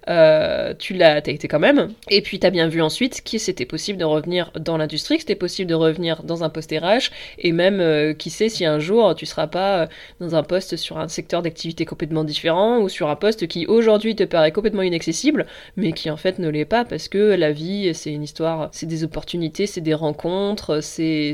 euh, 0.10 0.74
tu 0.78 0.94
l'as 0.96 1.16
as 1.16 1.30
été 1.30 1.48
quand 1.48 1.60
même. 1.60 1.90
Et 2.10 2.22
puis 2.22 2.40
tu 2.40 2.48
as 2.48 2.50
bien 2.50 2.68
vu 2.68 2.82
ensuite 2.82 3.24
que 3.24 3.38
c'était 3.38 3.66
possible 3.66 4.00
de 4.00 4.06
revenir 4.06 4.52
dans 4.60 4.78
l'industrie 4.78 5.18
que 5.18 5.22
c'était 5.22 5.36
possible 5.36 5.70
de 5.70 5.76
revenir 5.76 6.24
dans 6.24 6.44
un 6.44 6.50
poste 6.50 6.72
RH 6.72 7.12
et 7.38 7.52
même 7.52 7.80
euh, 7.80 8.14
qui 8.14 8.30
sait 8.30 8.50
si 8.50 8.66
un 8.66 8.80
jour 8.80 9.14
tu 9.16 9.26
seras 9.26 9.48
pas 9.48 9.88
dans 10.20 10.36
un 10.36 10.44
poste 10.44 10.76
sur 10.76 10.98
un 10.98 11.08
secteur 11.08 11.42
d'activité 11.42 11.86
complètement 11.86 12.24
différent 12.24 12.80
ou 12.80 12.90
sur 12.90 13.10
un 13.10 13.16
poste 13.16 13.48
qui 13.48 13.68
aujourd'hui 13.68 14.16
te 14.16 14.24
paraît 14.24 14.52
complètement 14.52 14.82
inaccessible 14.82 15.46
mais 15.76 15.92
qui 15.92 16.10
en 16.10 16.18
fait 16.18 16.40
ne 16.40 16.50
l'est 16.50 16.66
pas 16.66 16.86
parce 16.86 17.08
que 17.08 17.11
que 17.12 17.36
la 17.36 17.52
vie, 17.52 17.94
c'est 17.94 18.12
une 18.12 18.24
histoire, 18.24 18.70
c'est 18.72 18.88
des 18.88 19.04
opportunités, 19.04 19.68
c'est 19.68 19.82
des 19.82 19.94
rencontres, 19.94 20.82
c'est 20.82 21.34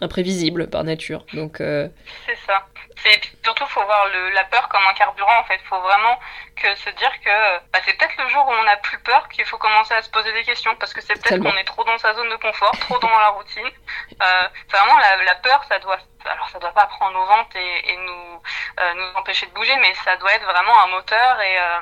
imprévisible 0.00 0.68
par 0.68 0.82
nature. 0.82 1.24
Donc 1.34 1.60
euh... 1.60 1.88
c'est 2.26 2.38
ça. 2.46 2.66
C'est 2.96 3.20
surtout 3.44 3.66
faut 3.66 3.84
voir 3.84 4.06
la 4.34 4.44
peur 4.44 4.68
comme 4.68 4.80
un 4.90 4.94
carburant 4.94 5.38
en 5.40 5.44
fait. 5.44 5.60
Faut 5.68 5.80
vraiment 5.80 6.18
que 6.54 6.74
se 6.76 6.90
dire 6.90 7.12
que 7.24 7.58
bah, 7.72 7.80
c'est 7.84 7.94
peut-être 7.94 8.16
le 8.22 8.28
jour 8.28 8.46
où 8.46 8.52
on 8.52 8.62
n'a 8.64 8.76
plus 8.78 8.98
peur 8.98 9.28
qu'il 9.28 9.44
faut 9.44 9.58
commencer 9.58 9.94
à 9.94 10.02
se 10.02 10.10
poser 10.10 10.32
des 10.32 10.44
questions 10.44 10.74
parce 10.76 10.92
que 10.92 11.00
c'est 11.00 11.14
peut-être 11.20 11.42
qu'on 11.42 11.56
est 11.56 11.64
trop 11.64 11.84
dans 11.84 11.98
sa 11.98 12.14
zone 12.14 12.28
de 12.30 12.36
confort, 12.36 12.76
trop 12.80 12.98
dans 12.98 13.18
la 13.18 13.28
routine. 13.28 13.70
Euh, 14.22 14.48
vraiment 14.70 14.96
la, 14.98 15.16
la 15.24 15.34
peur, 15.36 15.64
ça 15.68 15.78
doit 15.80 15.98
alors 16.30 16.48
ça 16.48 16.58
doit 16.58 16.72
pas 16.72 16.86
prendre 16.86 17.12
nos 17.12 17.26
ventes 17.26 17.54
et, 17.56 17.90
et 17.90 17.96
nous 17.96 18.42
euh, 18.80 18.94
nous 18.94 19.18
empêcher 19.18 19.46
de 19.46 19.52
bouger, 19.52 19.74
mais 19.76 19.94
ça 20.04 20.16
doit 20.16 20.32
être 20.32 20.44
vraiment 20.44 20.82
un 20.82 20.86
moteur 20.88 21.40
et, 21.40 21.58
euh, 21.58 21.80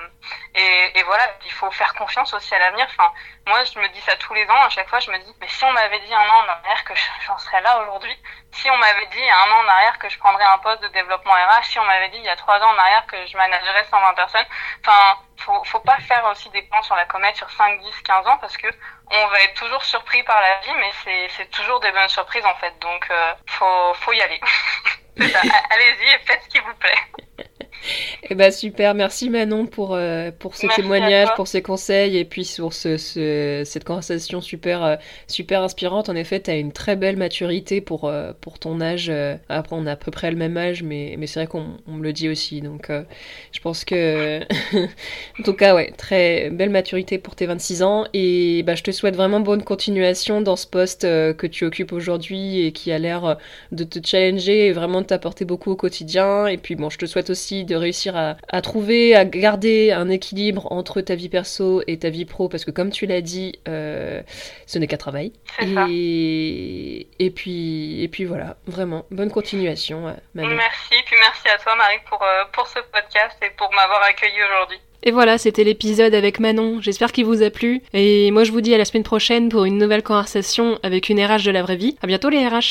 et, 0.54 0.98
et 0.98 1.02
voilà, 1.04 1.24
il 1.44 1.52
faut 1.52 1.70
faire 1.70 1.94
confiance 1.94 2.32
aussi 2.34 2.54
à 2.54 2.58
l'avenir. 2.58 2.86
Enfin, 2.90 3.12
moi 3.46 3.62
je 3.64 3.78
me 3.78 3.88
dis 3.88 4.00
ça 4.02 4.16
tous 4.16 4.34
les 4.34 4.48
ans, 4.48 4.62
à 4.62 4.68
chaque 4.68 4.88
fois 4.88 5.00
je 5.00 5.10
me 5.10 5.18
dis, 5.18 5.34
mais 5.40 5.48
si 5.48 5.64
on 5.64 5.72
m'avait 5.72 6.00
dit 6.00 6.14
un 6.14 6.20
an 6.20 6.44
en 6.44 6.48
arrière 6.48 6.84
que 6.84 6.94
j'en 7.26 7.38
serais 7.38 7.60
là 7.60 7.80
aujourd'hui, 7.82 8.16
si 8.52 8.70
on 8.70 8.76
m'avait 8.76 9.06
dit 9.06 9.30
un 9.30 9.50
an 9.52 9.64
en 9.64 9.68
arrière 9.68 9.98
que 9.98 10.08
je 10.08 10.18
prendrais 10.18 10.44
un 10.44 10.58
poste 10.58 10.82
de 10.82 10.88
développement 10.88 11.32
RH, 11.32 11.64
si 11.64 11.78
on 11.78 11.84
m'avait 11.84 12.08
dit 12.10 12.18
il 12.18 12.24
y 12.24 12.28
a 12.28 12.36
trois 12.36 12.58
ans 12.60 12.70
en 12.74 12.78
arrière 12.78 13.06
que 13.06 13.26
je 13.26 13.36
managerais 13.36 13.86
120 13.90 14.14
personnes, 14.14 14.46
enfin, 14.80 15.18
faut, 15.38 15.64
faut 15.64 15.80
pas 15.80 15.98
faire 16.00 16.24
aussi 16.26 16.48
des 16.50 16.62
plans 16.62 16.82
sur 16.82 16.96
la 16.96 17.04
comète 17.06 17.36
sur 17.36 17.50
5, 17.50 17.80
10, 17.80 18.02
15 18.02 18.26
ans 18.26 18.38
parce 18.38 18.56
que 18.56 18.68
on 19.10 19.26
va 19.26 19.40
être 19.42 19.54
toujours 19.54 19.84
surpris 19.84 20.22
par 20.22 20.40
la 20.40 20.60
vie, 20.60 20.72
mais 20.78 21.28
c'est 21.36 21.50
toujours 21.50 21.80
des 21.80 21.92
bonnes 21.92 22.08
surprises 22.08 22.44
en 22.46 22.54
fait. 22.56 22.72
Donc, 22.80 23.06
euh, 23.10 23.34
faut, 23.46 23.94
faut 23.94 24.12
y 24.12 24.20
aller. 24.20 24.40
Allez-y 25.18 26.14
et 26.14 26.18
faites 26.24 26.42
ce 26.44 26.48
qui 26.48 26.60
vous 26.60 26.74
plaît. 26.74 26.98
Eh 28.30 28.34
ben 28.34 28.50
super, 28.50 28.94
merci 28.94 29.28
Manon 29.30 29.66
pour, 29.66 29.94
euh, 29.94 30.30
pour 30.38 30.56
ce 30.56 30.66
témoignage, 30.74 31.28
pour 31.36 31.48
ces 31.48 31.60
conseils 31.60 32.16
et 32.16 32.24
puis 32.24 32.44
sur 32.44 32.72
ce, 32.72 32.96
ce 32.96 33.62
cette 33.64 33.84
conversation 33.84 34.40
super, 34.40 34.82
euh, 34.82 34.96
super 35.26 35.62
inspirante. 35.62 36.08
En 36.08 36.14
effet, 36.14 36.40
tu 36.40 36.50
as 36.50 36.56
une 36.56 36.72
très 36.72 36.96
belle 36.96 37.16
maturité 37.16 37.80
pour, 37.80 38.04
euh, 38.04 38.32
pour 38.40 38.58
ton 38.58 38.80
âge. 38.80 39.12
après, 39.48 39.76
on 39.76 39.86
a 39.86 39.92
à 39.92 39.96
peu 39.96 40.10
près 40.10 40.30
le 40.30 40.36
même 40.36 40.56
âge, 40.56 40.82
mais, 40.82 41.16
mais 41.18 41.26
c'est 41.26 41.40
vrai 41.40 41.46
qu'on 41.46 41.76
me 41.86 42.02
le 42.02 42.12
dit 42.12 42.28
aussi. 42.28 42.60
Donc, 42.60 42.90
je 43.52 43.60
pense 43.60 43.84
que, 43.84 44.40
en 45.40 45.42
tout 45.44 45.52
cas, 45.52 45.74
ouais, 45.74 45.92
très 45.96 46.50
belle 46.50 46.70
maturité 46.70 47.18
pour 47.18 47.34
tes 47.34 47.46
26 47.46 47.82
ans. 47.82 48.06
Et 48.14 48.62
bah, 48.62 48.74
je 48.74 48.82
te 48.82 48.90
souhaite 48.90 49.16
vraiment 49.16 49.40
bonne 49.40 49.62
continuation 49.62 50.40
dans 50.40 50.56
ce 50.56 50.66
poste 50.66 51.02
que 51.02 51.46
tu 51.46 51.64
occupes 51.64 51.92
aujourd'hui 51.92 52.64
et 52.64 52.72
qui 52.72 52.92
a 52.92 52.98
l'air 52.98 53.36
de 53.72 53.84
te 53.84 53.98
challenger 54.04 54.68
et 54.68 54.72
vraiment 54.72 55.00
de 55.02 55.06
t'apporter 55.06 55.44
beaucoup 55.44 55.72
au 55.72 55.76
quotidien. 55.76 56.46
Et 56.46 56.56
puis, 56.56 56.76
bon, 56.76 56.88
je 56.88 56.98
te 56.98 57.06
souhaite 57.06 57.30
aussi 57.30 57.64
de 57.64 57.71
réussir 57.74 58.16
à, 58.16 58.36
à 58.48 58.60
trouver, 58.60 59.14
à 59.14 59.24
garder 59.24 59.92
un 59.92 60.08
équilibre 60.08 60.70
entre 60.70 61.00
ta 61.00 61.14
vie 61.14 61.28
perso 61.28 61.82
et 61.86 61.98
ta 61.98 62.10
vie 62.10 62.24
pro, 62.24 62.48
parce 62.48 62.64
que 62.64 62.70
comme 62.70 62.90
tu 62.90 63.06
l'as 63.06 63.20
dit, 63.20 63.58
euh, 63.68 64.22
ce 64.66 64.78
n'est 64.78 64.86
qu'un 64.86 64.96
travail. 64.96 65.32
Et, 65.60 67.06
et 67.18 67.30
puis, 67.30 68.02
et 68.02 68.08
puis 68.08 68.24
voilà, 68.24 68.56
vraiment, 68.66 69.04
bonne 69.10 69.30
continuation, 69.30 70.08
euh, 70.08 70.12
Manon. 70.34 70.54
Merci, 70.54 70.94
puis 71.06 71.16
merci 71.20 71.48
à 71.48 71.58
toi 71.58 71.74
Marie 71.76 71.98
pour, 72.08 72.22
euh, 72.22 72.44
pour 72.52 72.66
ce 72.66 72.78
podcast 72.92 73.36
et 73.42 73.50
pour 73.56 73.72
m'avoir 73.72 74.02
accueilli 74.02 74.42
aujourd'hui. 74.42 74.78
Et 75.04 75.10
voilà, 75.10 75.36
c'était 75.36 75.64
l'épisode 75.64 76.14
avec 76.14 76.38
Manon. 76.38 76.80
J'espère 76.80 77.10
qu'il 77.10 77.24
vous 77.24 77.42
a 77.42 77.50
plu. 77.50 77.82
Et 77.92 78.30
moi, 78.30 78.44
je 78.44 78.52
vous 78.52 78.60
dis 78.60 78.72
à 78.72 78.78
la 78.78 78.84
semaine 78.84 79.02
prochaine 79.02 79.48
pour 79.48 79.64
une 79.64 79.76
nouvelle 79.76 80.04
conversation 80.04 80.78
avec 80.84 81.08
une 81.08 81.20
RH 81.20 81.42
de 81.44 81.50
la 81.50 81.62
vraie 81.62 81.76
vie. 81.76 81.96
À 82.02 82.06
bientôt 82.06 82.28
les 82.28 82.46
RH. 82.46 82.70